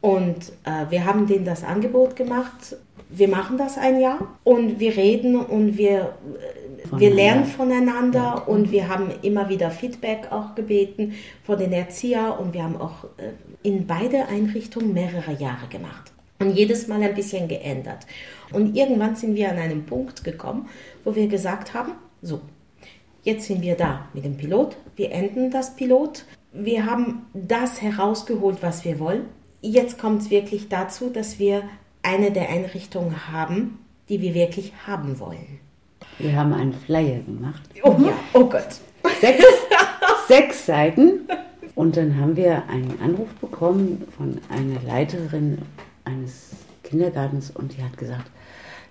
Und 0.00 0.52
äh, 0.64 0.90
wir 0.90 1.06
haben 1.06 1.26
denen 1.26 1.44
das 1.44 1.64
Angebot 1.64 2.14
gemacht. 2.14 2.76
Wir 3.08 3.28
machen 3.28 3.56
das 3.56 3.78
ein 3.78 4.00
Jahr 4.00 4.36
und 4.44 4.78
wir 4.78 4.96
reden 4.96 5.36
und 5.36 5.78
wir, 5.78 6.14
äh, 6.92 6.98
wir 6.98 7.14
lernen 7.14 7.46
voneinander 7.46 8.18
ja. 8.18 8.34
und 8.34 8.70
wir 8.70 8.88
haben 8.88 9.10
immer 9.22 9.48
wieder 9.48 9.70
Feedback 9.70 10.28
auch 10.30 10.54
gebeten 10.54 11.14
von 11.42 11.58
den 11.58 11.72
Erziehern 11.72 12.32
und 12.32 12.52
wir 12.52 12.64
haben 12.64 12.76
auch 12.76 13.04
äh, 13.16 13.30
in 13.62 13.86
beide 13.86 14.26
Einrichtungen 14.26 14.92
mehrere 14.92 15.32
Jahre 15.32 15.68
gemacht 15.68 16.13
und 16.38 16.56
jedes 16.56 16.88
Mal 16.88 17.02
ein 17.02 17.14
bisschen 17.14 17.48
geändert. 17.48 18.06
Und 18.52 18.76
irgendwann 18.76 19.16
sind 19.16 19.34
wir 19.34 19.50
an 19.50 19.58
einem 19.58 19.84
Punkt 19.84 20.24
gekommen, 20.24 20.68
wo 21.04 21.14
wir 21.14 21.28
gesagt 21.28 21.74
haben, 21.74 21.92
so, 22.22 22.40
jetzt 23.22 23.46
sind 23.46 23.62
wir 23.62 23.76
da 23.76 24.08
mit 24.14 24.24
dem 24.24 24.36
Pilot, 24.36 24.76
wir 24.96 25.12
enden 25.12 25.50
das 25.50 25.76
Pilot, 25.76 26.24
wir 26.52 26.86
haben 26.86 27.26
das 27.32 27.82
herausgeholt, 27.82 28.58
was 28.60 28.84
wir 28.84 28.98
wollen. 29.00 29.26
Jetzt 29.60 29.98
kommt 29.98 30.22
es 30.22 30.30
wirklich 30.30 30.68
dazu, 30.68 31.10
dass 31.10 31.38
wir 31.38 31.62
eine 32.02 32.30
der 32.30 32.48
Einrichtungen 32.50 33.32
haben, 33.32 33.78
die 34.08 34.20
wir 34.20 34.34
wirklich 34.34 34.72
haben 34.86 35.18
wollen. 35.18 35.58
Wir 36.18 36.36
haben 36.36 36.52
einen 36.52 36.74
Flyer 36.74 37.20
gemacht. 37.20 37.62
Oh 37.82 37.96
ja, 37.98 38.12
oh 38.34 38.44
Gott. 38.44 38.80
Sechs, 39.20 39.44
sechs 40.28 40.66
Seiten. 40.66 41.26
Und 41.74 41.96
dann 41.96 42.20
haben 42.20 42.36
wir 42.36 42.68
einen 42.68 43.00
Anruf 43.02 43.28
bekommen 43.40 44.06
von 44.16 44.40
einer 44.48 44.80
Leiterin 44.86 45.58
eines 46.04 46.50
Kindergartens 46.82 47.50
und 47.50 47.76
die 47.76 47.82
hat 47.82 47.96
gesagt, 47.96 48.30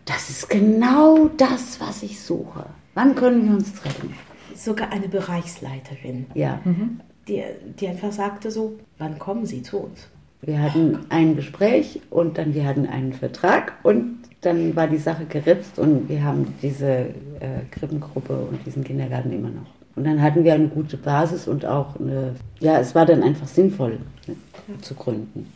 das 0.06 0.30
ist 0.30 0.50
genau 0.50 1.30
das, 1.38 1.80
was 1.80 2.04
ich 2.04 2.20
suche. 2.20 2.66
Wann 2.94 3.16
können 3.16 3.46
wir 3.48 3.56
uns 3.56 3.74
treffen? 3.74 4.14
Sogar 4.56 4.92
eine 4.92 5.08
Bereichsleiterin. 5.08 6.28
Ja. 6.34 6.60
Mhm. 6.64 7.00
Die, 7.28 7.42
die 7.80 7.88
einfach 7.88 8.12
sagte 8.12 8.52
so, 8.52 8.74
wann 8.98 9.18
kommen 9.18 9.46
Sie 9.46 9.64
zu 9.64 9.78
uns? 9.78 10.08
Wir 10.42 10.62
hatten 10.62 11.06
ein 11.08 11.38
Gespräch 11.38 12.02
und 12.10 12.38
dann 12.38 12.54
wir 12.54 12.66
hatten 12.66 12.86
einen 12.86 13.14
Vertrag 13.14 13.74
und 13.84 14.20
dann 14.42 14.76
war 14.76 14.88
die 14.88 14.98
Sache 14.98 15.26
geritzt 15.26 15.80
und 15.80 16.10
wir 16.10 16.22
haben 16.22 16.54
diese 16.62 16.86
äh, 16.88 17.64
Krippengruppe 17.72 18.36
und 18.36 18.66
diesen 18.66 18.84
Kindergarten 18.84 19.32
immer 19.32 19.50
noch. 19.50 19.68
Und 19.96 20.06
dann 20.06 20.22
hatten 20.22 20.44
wir 20.44 20.54
eine 20.54 20.68
gute 20.68 20.98
Basis 20.98 21.48
und 21.48 21.66
auch 21.66 21.98
eine, 21.98 22.36
ja, 22.60 22.80
es 22.80 22.94
war 22.94 23.06
dann 23.06 23.24
einfach 23.24 23.48
sinnvoll 23.48 24.00
ne, 24.28 24.36
zu 24.82 24.96
gründen. 24.96 25.52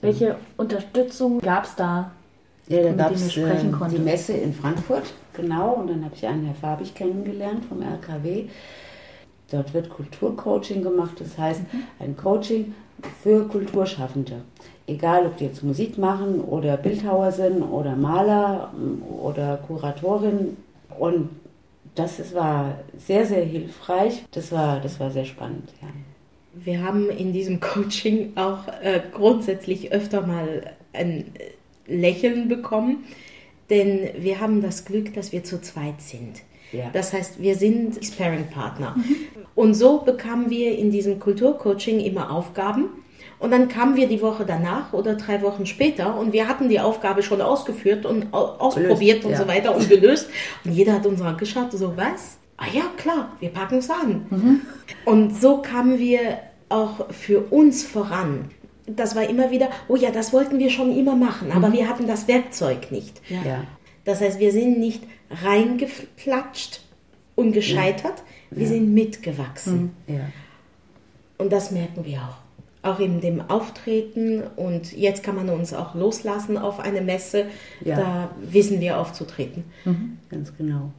Welche 0.00 0.36
Unterstützung 0.56 1.40
gab 1.40 1.64
es 1.64 1.74
da 1.74 2.12
Ja, 2.68 2.82
da 2.82 2.92
gab 2.92 3.12
es 3.12 3.36
äh, 3.36 3.56
die 3.90 3.98
Messe 3.98 4.32
in 4.32 4.52
Frankfurt, 4.54 5.12
genau. 5.34 5.72
Und 5.74 5.88
dann 5.88 6.04
habe 6.04 6.14
ich 6.14 6.26
einen 6.26 6.44
Herr 6.44 6.54
Fabig 6.54 6.94
kennengelernt 6.94 7.64
vom 7.64 7.82
RKW. 7.82 8.44
Dort 9.50 9.72
wird 9.72 9.88
Kulturcoaching 9.88 10.82
gemacht, 10.82 11.20
das 11.20 11.38
heißt 11.38 11.62
mhm. 11.72 11.82
ein 11.98 12.16
Coaching 12.16 12.74
für 13.22 13.48
Kulturschaffende. 13.48 14.42
Egal, 14.86 15.26
ob 15.26 15.36
die 15.38 15.44
jetzt 15.44 15.62
Musik 15.62 15.98
machen 15.98 16.40
oder 16.40 16.76
Bildhauer 16.76 17.32
sind 17.32 17.62
oder 17.62 17.94
Maler 17.96 18.72
mm, 18.72 19.02
oder 19.20 19.58
Kuratorin. 19.58 20.56
Und 20.98 21.30
das 21.94 22.18
ist, 22.20 22.34
war 22.34 22.78
sehr, 22.96 23.26
sehr 23.26 23.44
hilfreich. 23.44 24.24
Das 24.32 24.52
war, 24.52 24.80
das 24.80 24.98
war 24.98 25.10
sehr 25.10 25.24
spannend. 25.24 25.68
Ja. 25.82 25.88
Wir 26.54 26.82
haben 26.82 27.10
in 27.10 27.32
diesem 27.32 27.60
Coaching 27.60 28.32
auch 28.36 28.68
äh, 28.82 29.00
grundsätzlich 29.12 29.92
öfter 29.92 30.26
mal 30.26 30.74
ein 30.92 31.32
Lächeln 31.86 32.48
bekommen, 32.48 33.04
denn 33.70 34.10
wir 34.18 34.40
haben 34.40 34.62
das 34.62 34.84
Glück, 34.84 35.14
dass 35.14 35.32
wir 35.32 35.44
zu 35.44 35.60
zweit 35.60 36.00
sind. 36.00 36.42
Ja. 36.72 36.90
Das 36.92 37.12
heißt, 37.12 37.40
wir 37.40 37.56
sind 37.56 38.04
Sparring-Partner. 38.04 38.94
Mhm. 38.96 39.16
Und 39.54 39.74
so 39.74 39.98
bekamen 39.98 40.50
wir 40.50 40.76
in 40.76 40.90
diesem 40.90 41.18
Kulturcoaching 41.18 42.00
immer 42.00 42.30
Aufgaben. 42.30 42.90
Und 43.38 43.52
dann 43.52 43.68
kamen 43.68 43.96
wir 43.96 44.08
die 44.08 44.20
Woche 44.20 44.44
danach 44.44 44.92
oder 44.92 45.14
drei 45.14 45.42
Wochen 45.42 45.64
später 45.64 46.18
und 46.18 46.32
wir 46.32 46.48
hatten 46.48 46.68
die 46.68 46.80
Aufgabe 46.80 47.22
schon 47.22 47.40
ausgeführt 47.40 48.04
und 48.04 48.32
ausprobiert 48.32 49.22
gelöst, 49.22 49.24
und 49.24 49.30
ja. 49.30 49.38
so 49.38 49.48
weiter 49.48 49.76
und 49.76 49.88
gelöst. 49.88 50.28
Und 50.64 50.72
jeder 50.72 50.94
hat 50.94 51.06
uns 51.06 51.20
angeschaut, 51.20 51.70
so 51.72 51.96
was? 51.96 52.37
Ah 52.58 52.66
ja, 52.72 52.82
klar, 52.96 53.36
wir 53.40 53.50
packen 53.50 53.78
es 53.78 53.88
an. 53.88 54.26
Mhm. 54.30 54.60
Und 55.04 55.40
so 55.40 55.62
kamen 55.62 55.98
wir 55.98 56.38
auch 56.68 57.10
für 57.12 57.40
uns 57.52 57.84
voran. 57.84 58.50
Das 58.86 59.14
war 59.14 59.28
immer 59.28 59.50
wieder, 59.50 59.70
oh 59.86 59.96
ja, 59.96 60.10
das 60.10 60.32
wollten 60.32 60.58
wir 60.58 60.70
schon 60.70 60.96
immer 60.96 61.14
machen, 61.14 61.52
aber 61.52 61.68
mhm. 61.68 61.72
wir 61.74 61.88
hatten 61.88 62.06
das 62.06 62.26
Werkzeug 62.26 62.90
nicht. 62.90 63.20
Ja. 63.28 63.64
Das 64.04 64.20
heißt, 64.20 64.40
wir 64.40 64.52
sind 64.52 64.78
nicht 64.78 65.02
reingeflatscht 65.30 66.80
und 67.36 67.52
gescheitert, 67.52 68.22
wir 68.50 68.66
sind 68.66 68.92
mitgewachsen. 68.92 69.94
Mhm. 70.06 70.14
Ja. 70.14 70.20
Und 71.36 71.52
das 71.52 71.70
merken 71.70 72.04
wir 72.04 72.18
auch. 72.18 72.38
Auch 72.82 73.00
in 73.00 73.20
dem 73.20 73.40
Auftreten 73.48 74.42
und 74.56 74.92
jetzt 74.92 75.22
kann 75.22 75.36
man 75.36 75.48
uns 75.50 75.74
auch 75.74 75.94
loslassen 75.94 76.56
auf 76.56 76.80
eine 76.80 77.02
Messe. 77.02 77.46
Ja. 77.84 77.96
Da 77.96 78.30
wissen 78.40 78.80
wir 78.80 78.98
aufzutreten. 78.98 79.64
Mhm. 79.84 80.18
Ganz 80.28 80.56
genau. 80.56 80.92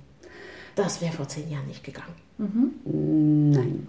Das 0.75 1.01
wäre 1.01 1.13
vor 1.13 1.27
zehn 1.27 1.49
Jahren 1.49 1.67
nicht 1.67 1.83
gegangen. 1.83 2.13
Mhm. 2.37 3.51
Nein. 3.51 3.87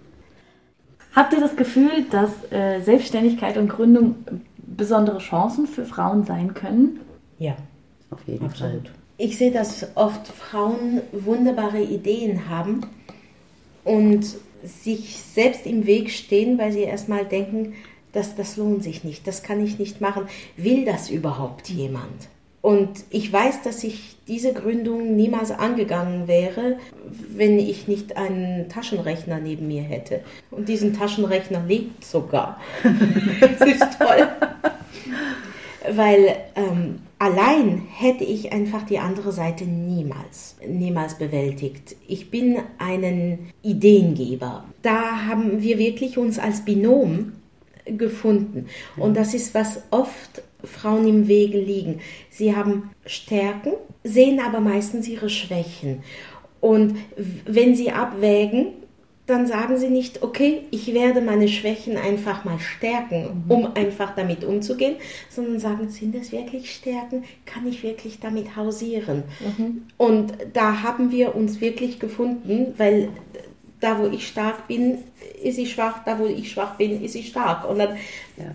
Habt 1.15 1.33
ihr 1.33 1.39
das 1.41 1.55
Gefühl, 1.55 2.05
dass 2.09 2.31
äh, 2.51 2.79
Selbstständigkeit 2.81 3.57
und 3.57 3.67
Gründung 3.67 4.15
besondere 4.57 5.17
Chancen 5.17 5.67
für 5.67 5.85
Frauen 5.85 6.25
sein 6.25 6.53
können? 6.53 7.01
Ja, 7.37 7.55
auf 8.09 8.19
jeden 8.27 8.45
Absolut. 8.45 8.87
Fall. 8.87 8.95
Ich 9.17 9.37
sehe, 9.37 9.51
dass 9.51 9.85
oft 9.95 10.27
Frauen 10.27 11.01
wunderbare 11.11 11.81
Ideen 11.81 12.49
haben 12.49 12.81
und 13.83 14.25
sich 14.63 15.21
selbst 15.21 15.65
im 15.65 15.85
Weg 15.85 16.11
stehen, 16.11 16.57
weil 16.57 16.71
sie 16.71 16.81
erstmal 16.81 17.25
denken, 17.25 17.73
dass 18.13 18.35
das 18.35 18.57
lohnt 18.57 18.83
sich 18.83 19.03
nicht, 19.03 19.25
das 19.27 19.43
kann 19.43 19.63
ich 19.63 19.79
nicht 19.79 20.01
machen. 20.01 20.25
Will 20.57 20.85
das 20.85 21.09
überhaupt 21.09 21.69
jemand? 21.69 22.29
Und 22.61 22.89
ich 23.09 23.31
weiß, 23.31 23.63
dass 23.63 23.83
ich 23.83 24.17
diese 24.27 24.53
Gründung 24.53 25.15
niemals 25.15 25.51
angegangen 25.51 26.27
wäre, 26.27 26.77
wenn 27.35 27.57
ich 27.57 27.87
nicht 27.87 28.17
einen 28.17 28.69
Taschenrechner 28.69 29.39
neben 29.39 29.67
mir 29.67 29.81
hätte. 29.81 30.21
Und 30.51 30.69
diesen 30.69 30.93
Taschenrechner 30.93 31.63
lebt 31.67 32.05
sogar. 32.05 32.59
das 33.41 33.61
ist 33.61 33.97
toll. 33.97 34.27
Weil 35.91 36.35
ähm, 36.55 36.99
allein 37.17 37.81
hätte 37.91 38.23
ich 38.23 38.53
einfach 38.53 38.83
die 38.83 38.99
andere 38.99 39.31
Seite 39.31 39.65
niemals, 39.65 40.55
niemals 40.67 41.17
bewältigt. 41.17 41.95
Ich 42.07 42.29
bin 42.29 42.59
einen 42.77 43.49
Ideengeber. 43.63 44.65
Da 44.83 45.25
haben 45.25 45.63
wir 45.63 45.79
wirklich 45.79 46.19
uns 46.19 46.37
als 46.37 46.63
Binom 46.63 47.33
gefunden. 47.85 48.67
Und 48.97 49.17
das 49.17 49.33
ist, 49.33 49.55
was 49.55 49.81
oft 49.89 50.43
Frauen 50.63 51.07
im 51.07 51.27
Wege 51.27 51.59
liegen. 51.59 51.99
Sie 52.29 52.55
haben 52.55 52.91
Stärken, 53.05 53.73
sehen 54.03 54.39
aber 54.39 54.59
meistens 54.59 55.07
ihre 55.07 55.29
Schwächen. 55.29 56.03
Und 56.59 56.97
wenn 57.45 57.75
sie 57.75 57.91
abwägen, 57.91 58.67
dann 59.27 59.47
sagen 59.47 59.77
sie 59.77 59.89
nicht, 59.89 60.23
okay, 60.23 60.63
ich 60.71 60.93
werde 60.93 61.21
meine 61.21 61.47
Schwächen 61.47 61.95
einfach 61.97 62.43
mal 62.43 62.59
stärken, 62.59 63.43
mhm. 63.45 63.51
um 63.51 63.75
einfach 63.75 64.15
damit 64.15 64.43
umzugehen, 64.43 64.95
sondern 65.29 65.59
sagen, 65.59 65.89
sind 65.89 66.15
das 66.15 66.31
wirklich 66.31 66.73
Stärken? 66.73 67.23
Kann 67.45 67.67
ich 67.67 67.83
wirklich 67.83 68.19
damit 68.19 68.55
hausieren? 68.55 69.23
Mhm. 69.39 69.83
Und 69.97 70.33
da 70.53 70.83
haben 70.83 71.11
wir 71.11 71.35
uns 71.35 71.61
wirklich 71.61 71.99
gefunden, 71.99 72.73
weil 72.77 73.09
da, 73.79 73.99
wo 73.99 74.07
ich 74.07 74.27
stark 74.27 74.67
bin, 74.67 74.99
ist 75.41 75.55
sie 75.55 75.65
schwach, 75.65 76.03
da, 76.05 76.19
wo 76.19 76.25
ich 76.25 76.51
schwach 76.51 76.75
bin, 76.75 77.03
ist 77.03 77.13
sie 77.13 77.23
stark. 77.23 77.67
Und 77.69 77.79
dann 77.79 77.95
ja 78.37 78.45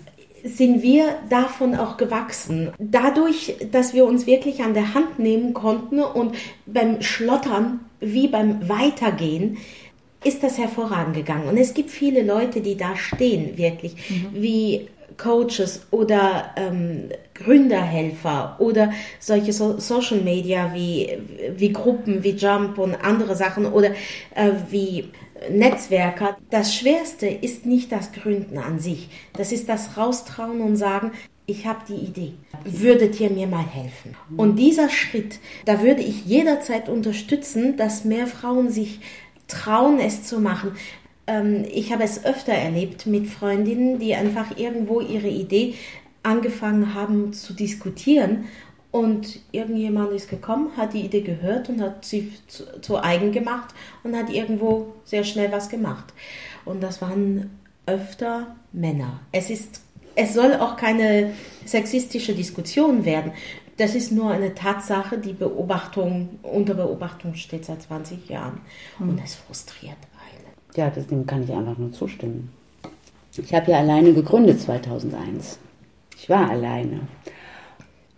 sind 0.46 0.82
wir 0.82 1.16
davon 1.28 1.74
auch 1.74 1.96
gewachsen. 1.96 2.72
Dadurch, 2.78 3.56
dass 3.72 3.94
wir 3.94 4.04
uns 4.04 4.26
wirklich 4.26 4.62
an 4.62 4.74
der 4.74 4.94
Hand 4.94 5.18
nehmen 5.18 5.54
konnten 5.54 6.00
und 6.00 6.36
beim 6.66 7.02
Schlottern 7.02 7.80
wie 8.00 8.28
beim 8.28 8.68
Weitergehen, 8.68 9.58
ist 10.24 10.42
das 10.42 10.58
hervorragend 10.58 11.16
gegangen. 11.16 11.48
Und 11.48 11.56
es 11.56 11.74
gibt 11.74 11.90
viele 11.90 12.22
Leute, 12.22 12.60
die 12.60 12.76
da 12.76 12.96
stehen, 12.96 13.56
wirklich, 13.56 13.94
mhm. 14.08 14.28
wie 14.32 14.88
Coaches 15.16 15.86
oder 15.90 16.50
ähm, 16.56 17.08
Gründerhelfer 17.34 18.56
oder 18.58 18.92
solche 19.18 19.52
so 19.52 19.78
Social 19.78 20.20
Media 20.20 20.72
wie, 20.74 21.16
wie 21.56 21.72
Gruppen 21.72 22.22
wie 22.22 22.30
Jump 22.30 22.78
und 22.78 22.94
andere 22.94 23.34
Sachen 23.34 23.66
oder 23.66 23.90
äh, 24.34 24.52
wie 24.70 25.10
Netzwerker. 25.50 26.36
Das 26.50 26.74
Schwerste 26.74 27.26
ist 27.26 27.66
nicht 27.66 27.92
das 27.92 28.12
Gründen 28.12 28.58
an 28.58 28.78
sich. 28.78 29.08
Das 29.34 29.52
ist 29.52 29.68
das 29.68 29.96
Raustrauen 29.96 30.60
und 30.60 30.76
sagen, 30.76 31.12
ich 31.46 31.66
habe 31.66 31.80
die 31.88 31.94
Idee. 31.94 32.32
Würdet 32.64 33.20
ihr 33.20 33.30
mir 33.30 33.46
mal 33.46 33.64
helfen? 33.64 34.16
Und 34.36 34.56
dieser 34.56 34.88
Schritt, 34.88 35.38
da 35.64 35.82
würde 35.82 36.02
ich 36.02 36.26
jederzeit 36.26 36.88
unterstützen, 36.88 37.76
dass 37.76 38.04
mehr 38.04 38.26
Frauen 38.26 38.70
sich 38.70 39.00
trauen, 39.46 40.00
es 40.00 40.24
zu 40.24 40.40
machen. 40.40 40.72
Ähm, 41.28 41.64
ich 41.72 41.92
habe 41.92 42.02
es 42.02 42.24
öfter 42.24 42.52
erlebt 42.52 43.06
mit 43.06 43.28
Freundinnen, 43.28 44.00
die 44.00 44.14
einfach 44.14 44.56
irgendwo 44.56 45.00
ihre 45.00 45.28
Idee 45.28 45.74
angefangen 46.24 46.94
haben 46.94 47.32
zu 47.32 47.52
diskutieren 47.52 48.46
und 48.96 49.40
irgendjemand 49.52 50.12
ist 50.12 50.30
gekommen, 50.30 50.70
hat 50.74 50.94
die 50.94 51.02
Idee 51.02 51.20
gehört 51.20 51.68
und 51.68 51.82
hat 51.82 52.02
sie 52.02 52.32
zu, 52.46 52.80
zu, 52.80 52.96
eigen 52.96 53.30
gemacht 53.30 53.74
und 54.02 54.16
hat 54.16 54.30
irgendwo 54.30 54.94
sehr 55.04 55.22
schnell 55.22 55.52
was 55.52 55.68
gemacht. 55.68 56.14
Und 56.64 56.82
das 56.82 57.02
waren 57.02 57.50
öfter 57.84 58.56
Männer. 58.72 59.20
Es 59.32 59.50
ist, 59.50 59.82
es 60.14 60.32
soll 60.32 60.54
auch 60.54 60.78
keine 60.78 61.32
sexistische 61.66 62.34
Diskussion 62.34 63.04
werden. 63.04 63.32
Das 63.76 63.94
ist 63.94 64.12
nur 64.12 64.30
eine 64.30 64.54
Tatsache, 64.54 65.18
die 65.18 65.34
Beobachtung, 65.34 66.38
unter 66.42 66.72
Beobachtung 66.72 67.34
steht 67.34 67.66
seit 67.66 67.82
20 67.82 68.30
Jahren. 68.30 68.62
Und 68.98 69.20
es 69.22 69.34
frustriert 69.34 69.98
einen. 70.32 70.54
Ja, 70.74 70.88
dem 70.88 71.26
kann 71.26 71.44
ich 71.44 71.52
einfach 71.52 71.76
nur 71.76 71.92
zustimmen. 71.92 72.50
Ich 73.36 73.52
habe 73.52 73.72
ja 73.72 73.78
alleine 73.78 74.14
gegründet 74.14 74.58
2001. 74.62 75.58
Ich 76.16 76.30
war 76.30 76.48
alleine. 76.48 77.00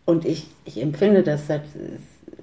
Und 0.08 0.24
ich, 0.24 0.46
ich 0.64 0.80
empfinde 0.80 1.22
das 1.22 1.48
seit, 1.48 1.64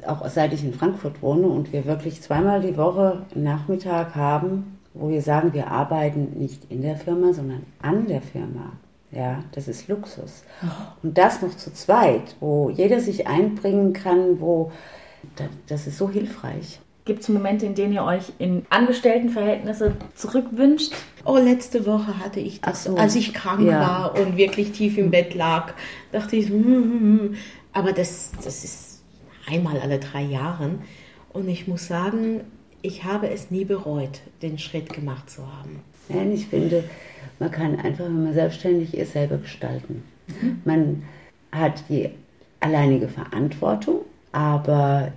auch 0.06 0.28
seit 0.28 0.54
ich 0.54 0.64
in 0.64 0.72
Frankfurt 0.72 1.24
wohne 1.24 1.48
und 1.48 1.74
wir 1.74 1.86
wirklich 1.86 2.22
zweimal 2.22 2.62
die 2.62 2.78
Woche 2.78 3.26
Nachmittag 3.34 4.14
haben, 4.14 4.78
wo 4.94 5.10
wir 5.10 5.24
sagen, 5.24 5.52
wir 5.52 5.72
arbeiten 5.72 6.38
nicht 6.38 6.70
in 6.70 6.84
der 6.84 6.96
Firma, 6.96 7.34
sondern 7.34 7.64
an 7.82 8.06
der 8.06 8.22
Firma. 8.22 8.74
Ja, 9.12 9.44
das 9.54 9.68
ist 9.68 9.88
Luxus. 9.88 10.44
Und 11.02 11.18
das 11.18 11.42
noch 11.42 11.58
zu 11.58 11.74
zweit, 11.74 12.36
wo 12.40 12.70
jeder 12.70 13.00
sich 13.00 13.26
einbringen 13.26 13.94
kann, 13.94 14.40
wo 14.40 14.72
das 15.66 15.88
ist 15.88 15.98
so 15.98 16.08
hilfreich. 16.08 16.80
Gibt 17.06 17.22
es 17.22 17.30
Momente, 17.30 17.68
in 17.68 17.76
denen 17.76 17.94
ihr 17.94 18.04
euch 18.04 18.34
in 18.40 18.66
Angestelltenverhältnisse 18.72 19.96
zurückwünscht? 20.16 20.92
Oh, 21.24 21.38
letzte 21.38 21.86
Woche 21.86 22.20
hatte 22.20 22.40
ich 22.40 22.62
das, 22.62 22.86
so. 22.86 22.96
als 22.98 23.16
ich 23.16 23.32
krank 23.32 23.62
ja. 23.62 23.80
war 23.80 24.20
und 24.20 24.38
wirklich 24.38 24.72
tief 24.72 24.98
im 24.98 25.12
Bett 25.12 25.36
lag. 25.36 25.74
Dachte 26.12 26.36
ich, 26.36 26.50
hm, 26.50 26.64
hm, 26.64 27.02
hm. 27.02 27.36
aber 27.74 27.94
das, 27.94 28.32
das 28.44 28.64
ist 28.64 29.04
einmal 29.48 29.80
alle 29.80 30.00
drei 30.00 30.24
Jahre. 30.24 30.72
Und 31.32 31.48
ich 31.48 31.68
muss 31.68 31.88
sagen, 31.88 32.42
ich 32.82 33.04
habe 33.04 33.30
es 33.30 33.52
nie 33.52 33.66
bereut, 33.66 34.22
den 34.42 34.58
Schritt 34.58 34.92
gemacht 34.92 35.30
zu 35.30 35.44
haben. 35.44 35.82
Nein, 36.10 36.32
ich 36.32 36.48
finde, 36.48 36.84
man 37.38 37.52
kann 37.52 37.80
einfach, 37.80 38.06
wenn 38.06 38.24
man 38.24 38.34
selbstständig 38.34 38.96
ist, 38.96 39.14
selber 39.14 39.38
gestalten. 39.38 40.04
Mhm. 40.28 40.62
Man 40.66 41.04
hat 41.52 41.84
die 41.88 42.10
alleinige 42.60 43.10
Verantwortung, 43.10 44.02
aber 44.32 45.12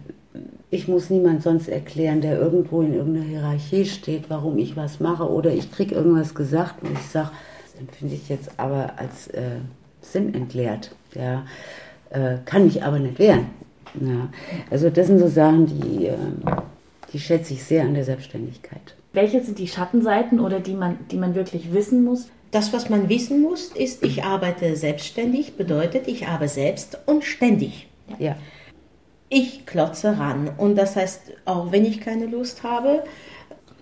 ich 0.70 0.88
muss 0.88 1.10
niemand 1.10 1.42
sonst 1.42 1.68
erklären, 1.68 2.20
der 2.20 2.38
irgendwo 2.38 2.82
in 2.82 2.94
irgendeiner 2.94 3.26
Hierarchie 3.26 3.84
steht, 3.86 4.24
warum 4.28 4.58
ich 4.58 4.76
was 4.76 5.00
mache 5.00 5.28
oder 5.28 5.52
ich 5.52 5.70
kriege 5.72 5.94
irgendwas 5.94 6.34
gesagt 6.34 6.82
und 6.82 6.92
ich 6.92 7.06
sage, 7.06 7.30
das 7.64 7.80
empfinde 7.80 8.14
ich 8.14 8.28
jetzt 8.28 8.50
aber 8.58 8.92
als 8.96 9.28
äh, 9.28 9.60
sinnentleert. 10.00 10.94
Ja. 11.14 11.44
äh, 12.10 12.36
kann 12.44 12.64
mich 12.64 12.82
aber 12.82 12.98
nicht 12.98 13.18
wehren. 13.18 13.46
Ja. 14.00 14.28
Also 14.70 14.90
das 14.90 15.06
sind 15.06 15.18
so 15.18 15.28
Sachen, 15.28 15.66
die, 15.66 16.06
äh, 16.06 16.16
die 17.12 17.18
schätze 17.18 17.54
ich 17.54 17.64
sehr 17.64 17.84
an 17.84 17.94
der 17.94 18.04
Selbstständigkeit. 18.04 18.94
Welche 19.12 19.42
sind 19.42 19.58
die 19.58 19.68
Schattenseiten 19.68 20.38
oder 20.40 20.60
die 20.60 20.74
man, 20.74 20.98
die 21.10 21.16
man 21.16 21.34
wirklich 21.34 21.72
wissen 21.72 22.04
muss? 22.04 22.28
Das, 22.50 22.72
was 22.72 22.88
man 22.88 23.08
wissen 23.08 23.42
muss, 23.42 23.68
ist, 23.68 24.04
ich 24.04 24.24
arbeite 24.24 24.76
selbstständig, 24.76 25.56
bedeutet, 25.56 26.08
ich 26.08 26.26
arbeite 26.26 26.52
selbst 26.52 26.98
und 27.06 27.24
ständig. 27.24 27.88
Ja. 28.18 28.36
Ich 29.28 29.66
klotze 29.66 30.18
ran. 30.18 30.50
Und 30.56 30.76
das 30.76 30.96
heißt, 30.96 31.32
auch 31.44 31.70
wenn 31.72 31.84
ich 31.84 32.00
keine 32.00 32.26
Lust 32.26 32.62
habe, 32.62 33.04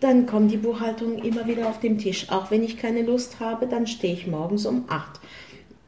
dann 0.00 0.26
kommt 0.26 0.50
die 0.50 0.56
Buchhaltung 0.56 1.18
immer 1.18 1.46
wieder 1.46 1.68
auf 1.68 1.80
den 1.80 1.98
Tisch. 1.98 2.30
Auch 2.30 2.50
wenn 2.50 2.62
ich 2.62 2.76
keine 2.76 3.02
Lust 3.02 3.40
habe, 3.40 3.66
dann 3.66 3.86
stehe 3.86 4.14
ich 4.14 4.26
morgens 4.26 4.66
um 4.66 4.84
8. 4.88 5.20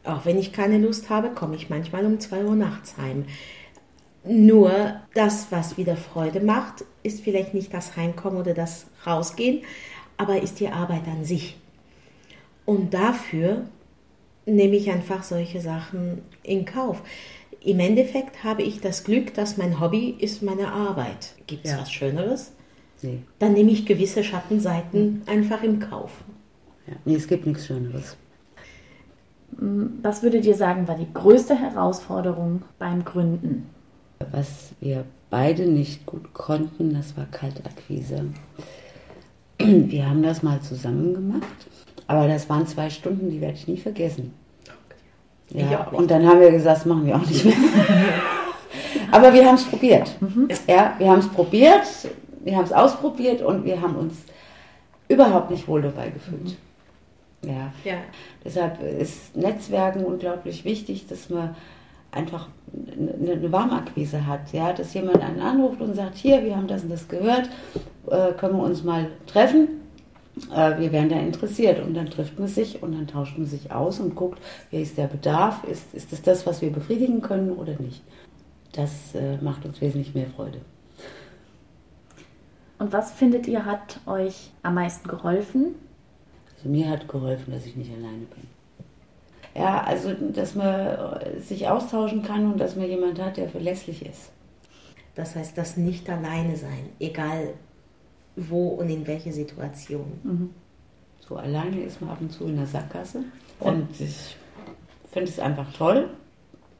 Auch 0.05 0.25
wenn 0.25 0.39
ich 0.39 0.53
keine 0.53 0.79
Lust 0.79 1.11
habe, 1.11 1.31
komme 1.31 1.57
ich 1.57 1.69
manchmal 1.69 2.07
um 2.07 2.19
2 2.19 2.45
Uhr 2.45 2.55
nachts 2.55 2.97
heim. 2.97 3.27
Nur 4.25 4.73
das, 5.15 5.49
was 5.51 5.77
wieder 5.77 5.97
Freude 5.97 6.41
macht, 6.41 6.85
ist 7.03 7.23
vielleicht 7.23 7.55
nicht 7.55 7.73
das 7.75 7.97
Heimkommen 7.97 8.39
oder 8.39 8.55
das 8.55 8.87
Rausgehen, 9.07 9.63
aber 10.17 10.43
ist 10.43 10.61
die 10.61 10.69
Arbeit 10.69 11.07
an 11.07 11.25
sich. 11.25 11.57
Und 12.65 12.95
dafür 12.95 13.65
nehme 14.45 14.77
ich 14.77 14.91
einfach 14.91 15.23
solche 15.23 15.61
Sachen 15.61 16.23
in 16.43 16.65
Kauf. 16.65 17.03
Im 17.61 17.81
Endeffekt 17.81 18.45
habe 18.45 18.63
ich 18.63 18.81
das 18.81 19.05
Glück, 19.05 19.35
dass 19.35 19.57
mein 19.57 19.81
Hobby 19.81 20.11
ist 20.19 20.43
meine 20.43 20.73
Arbeit. 20.73 21.35
Gibt 21.47 21.65
es 21.65 21.73
Ja. 21.73 21.81
was 21.81 21.91
Schöneres? 21.93 22.53
Nee. 23.03 23.21
Dann 23.39 23.53
nehme 23.53 23.71
ich 23.71 23.87
gewisse 23.87 24.25
Schattenseiten 24.25 25.23
einfach 25.27 25.63
in 25.63 25.81
Kauf. 25.81 26.13
Ja. 26.87 26.95
nee, 27.05 27.15
es 27.17 27.27
gibt 27.29 27.47
nichts 27.47 27.67
Schöneres. 27.67 28.17
Was 29.51 30.23
würdet 30.23 30.45
ihr 30.45 30.55
sagen, 30.55 30.87
war 30.89 30.97
die 30.97 31.13
größte 31.13 31.55
Herausforderung 31.59 32.63
beim 32.79 33.05
Gründen? 33.05 33.67
Was 34.31 34.71
wir 34.81 35.05
beide 35.31 35.67
nicht 35.67 36.07
gut 36.07 36.33
konnten, 36.35 36.93
das 36.95 37.17
war 37.17 37.27
Kaltakquise. 37.27 38.27
Wir 39.59 40.09
haben 40.09 40.23
das 40.23 40.43
mal 40.43 40.61
zusammen 40.61 41.15
gemacht, 41.15 41.67
aber 42.07 42.29
das 42.29 42.49
waren 42.49 42.67
zwei 42.67 42.91
Stunden, 42.91 43.31
die 43.31 43.41
werde 43.41 43.55
ich 43.55 43.67
nie 43.67 43.77
vergessen. 43.79 44.33
Ja, 45.51 45.89
und 45.93 46.11
dann 46.11 46.27
haben 46.27 46.41
wir 46.41 46.51
gesagt, 46.51 46.79
das 46.79 46.87
machen 46.87 47.07
wir 47.07 47.17
auch 47.17 47.27
nicht 47.27 47.45
mehr. 47.45 47.55
aber 49.11 49.33
wir 49.33 49.47
haben 49.47 49.55
es 49.55 49.65
probiert. 49.65 50.15
Ja, 50.67 50.95
wir 50.99 51.11
haben 51.11 51.21
es 51.21 51.29
probiert, 51.29 51.87
wir 52.41 52.57
haben 52.57 52.65
es 52.65 52.73
ausprobiert 52.73 53.43
und 53.43 53.65
wir 53.65 53.81
haben 53.81 53.97
uns 53.97 54.15
überhaupt 55.09 55.51
nicht 55.51 55.67
wohl 55.67 55.83
dabei 55.83 56.11
gefühlt. 56.11 56.57
Ja, 57.43 57.73
Ja. 57.85 57.99
Deshalb 58.45 58.83
ist 58.83 59.37
Netzwerken 59.37 60.05
unglaublich 60.05 60.65
wichtig, 60.65 61.07
dass 61.07 61.31
man 61.31 61.55
einfach 62.11 62.49
eine, 62.73 63.33
eine 63.33 63.53
Warmakquise 63.53 64.27
hat. 64.27 64.53
Ja? 64.53 64.73
Dass 64.73 64.95
jemand 64.95 65.21
einen 65.23 65.41
anruft 65.41 65.81
und 65.81 65.95
sagt, 65.95 66.17
hier, 66.17 66.45
wir 66.45 66.57
haben 66.57 66.67
das 66.67 66.83
und 66.83 66.91
das 66.91 67.09
gehört, 67.09 67.49
äh, 68.11 68.33
können 68.33 68.57
wir 68.57 68.65
uns 68.65 68.83
mal 68.83 69.09
treffen. 69.27 69.81
Äh, 70.55 70.79
wir 70.79 70.93
wären 70.93 71.09
da 71.09 71.19
interessiert. 71.19 71.81
Und 71.81 71.95
dann 71.95 72.11
trifft 72.11 72.39
man 72.39 72.49
sich 72.49 72.83
und 72.83 72.93
dann 72.93 73.07
tauscht 73.07 73.39
man 73.39 73.47
sich 73.47 73.73
aus 73.73 74.01
und 74.01 74.15
guckt, 74.15 74.41
wie 74.71 74.83
ist 74.83 74.97
der 74.97 75.07
Bedarf, 75.07 75.65
ist, 75.65 75.95
ist 75.95 76.13
das 76.13 76.23
das, 76.23 76.47
was 76.47 76.63
wir 76.63 76.71
befriedigen 76.71 77.21
können 77.21 77.53
oder 77.53 77.75
nicht. 77.79 78.03
Das 78.73 79.15
äh, 79.15 79.37
macht 79.39 79.65
uns 79.65 79.81
wesentlich 79.81 80.15
mehr 80.15 80.29
Freude. 80.29 80.61
Und 82.79 82.93
was 82.93 83.13
findet 83.13 83.49
ihr 83.49 83.65
hat 83.65 84.01
euch 84.07 84.51
am 84.63 84.75
meisten 84.75 85.09
geholfen? 85.09 85.75
Also 86.57 86.69
mir 86.69 86.89
hat 86.89 87.09
geholfen, 87.09 87.53
dass 87.53 87.67
ich 87.67 87.77
nicht 87.77 87.91
alleine 87.91 88.27
bin. 88.27 88.47
Ja, 89.55 89.83
also 89.83 90.13
dass 90.15 90.55
man 90.55 90.67
äh, 90.67 91.41
sich 91.41 91.69
austauschen 91.69 92.23
kann 92.23 92.53
und 92.53 92.59
dass 92.59 92.77
man 92.77 92.87
jemand 92.89 93.21
hat, 93.21 93.37
der 93.37 93.49
verlässlich 93.49 94.07
ist. 94.07 94.31
Das 95.17 95.35
heißt, 95.35 95.59
das 95.59 95.77
nicht 95.77 96.09
alleine 96.09 96.57
sein, 96.57 96.91
egal 97.01 97.55
wo 98.49 98.69
und 98.69 98.89
in 98.89 99.07
welcher 99.07 99.33
Situation. 99.33 100.51
So 101.21 101.37
alleine 101.37 101.81
ist 101.83 102.01
man 102.01 102.11
ab 102.11 102.19
und 102.21 102.31
zu 102.31 102.45
in 102.45 102.57
der 102.57 102.67
Sackgasse. 102.67 103.25
Und 103.61 103.89
ich 104.01 104.37
finde 105.11 105.31
es 105.31 105.39
einfach 105.39 105.73
toll, 105.73 106.11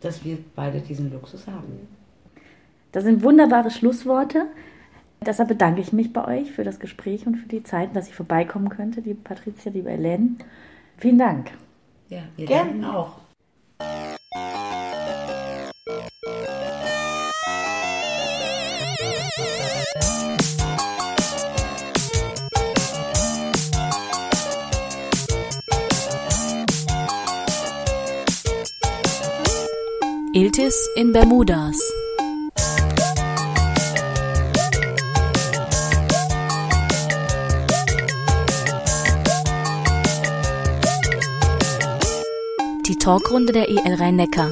dass 0.01 0.25
wir 0.25 0.39
beide 0.55 0.81
diesen 0.81 1.13
Luxus 1.13 1.47
haben. 1.47 1.89
Das 2.93 3.05
sind 3.05 3.23
wunderbare 3.23 3.71
Schlussworte. 3.71 4.47
Deshalb 5.21 5.49
bedanke 5.49 5.81
ich 5.81 5.93
mich 5.93 6.13
bei 6.13 6.25
euch 6.41 6.53
für 6.53 6.65
das 6.65 6.79
Gespräch 6.79 7.27
und 7.27 7.37
für 7.37 7.49
die 7.49 7.65
Zeit, 7.65 7.95
dass 7.97 8.09
ich 8.09 8.15
vorbeikommen 8.15 8.69
könnte, 8.69 9.01
liebe 9.01 9.21
Patricia, 9.23 9.73
liebe 9.73 9.91
Helene. 9.91 10.37
Vielen 10.97 11.19
Dank. 11.19 11.51
Ja, 12.09 12.23
wir 12.37 12.47
Gern. 12.47 12.69
danken 12.69 12.85
auch. 12.85 13.19
Iltis 30.49 30.89
in 30.97 31.13
Bermudas. 31.13 31.79
Die 42.87 42.97
Talkrunde 42.97 43.53
der 43.53 43.69
EL 43.69 43.95
Rhein-Neckar. 43.97 44.51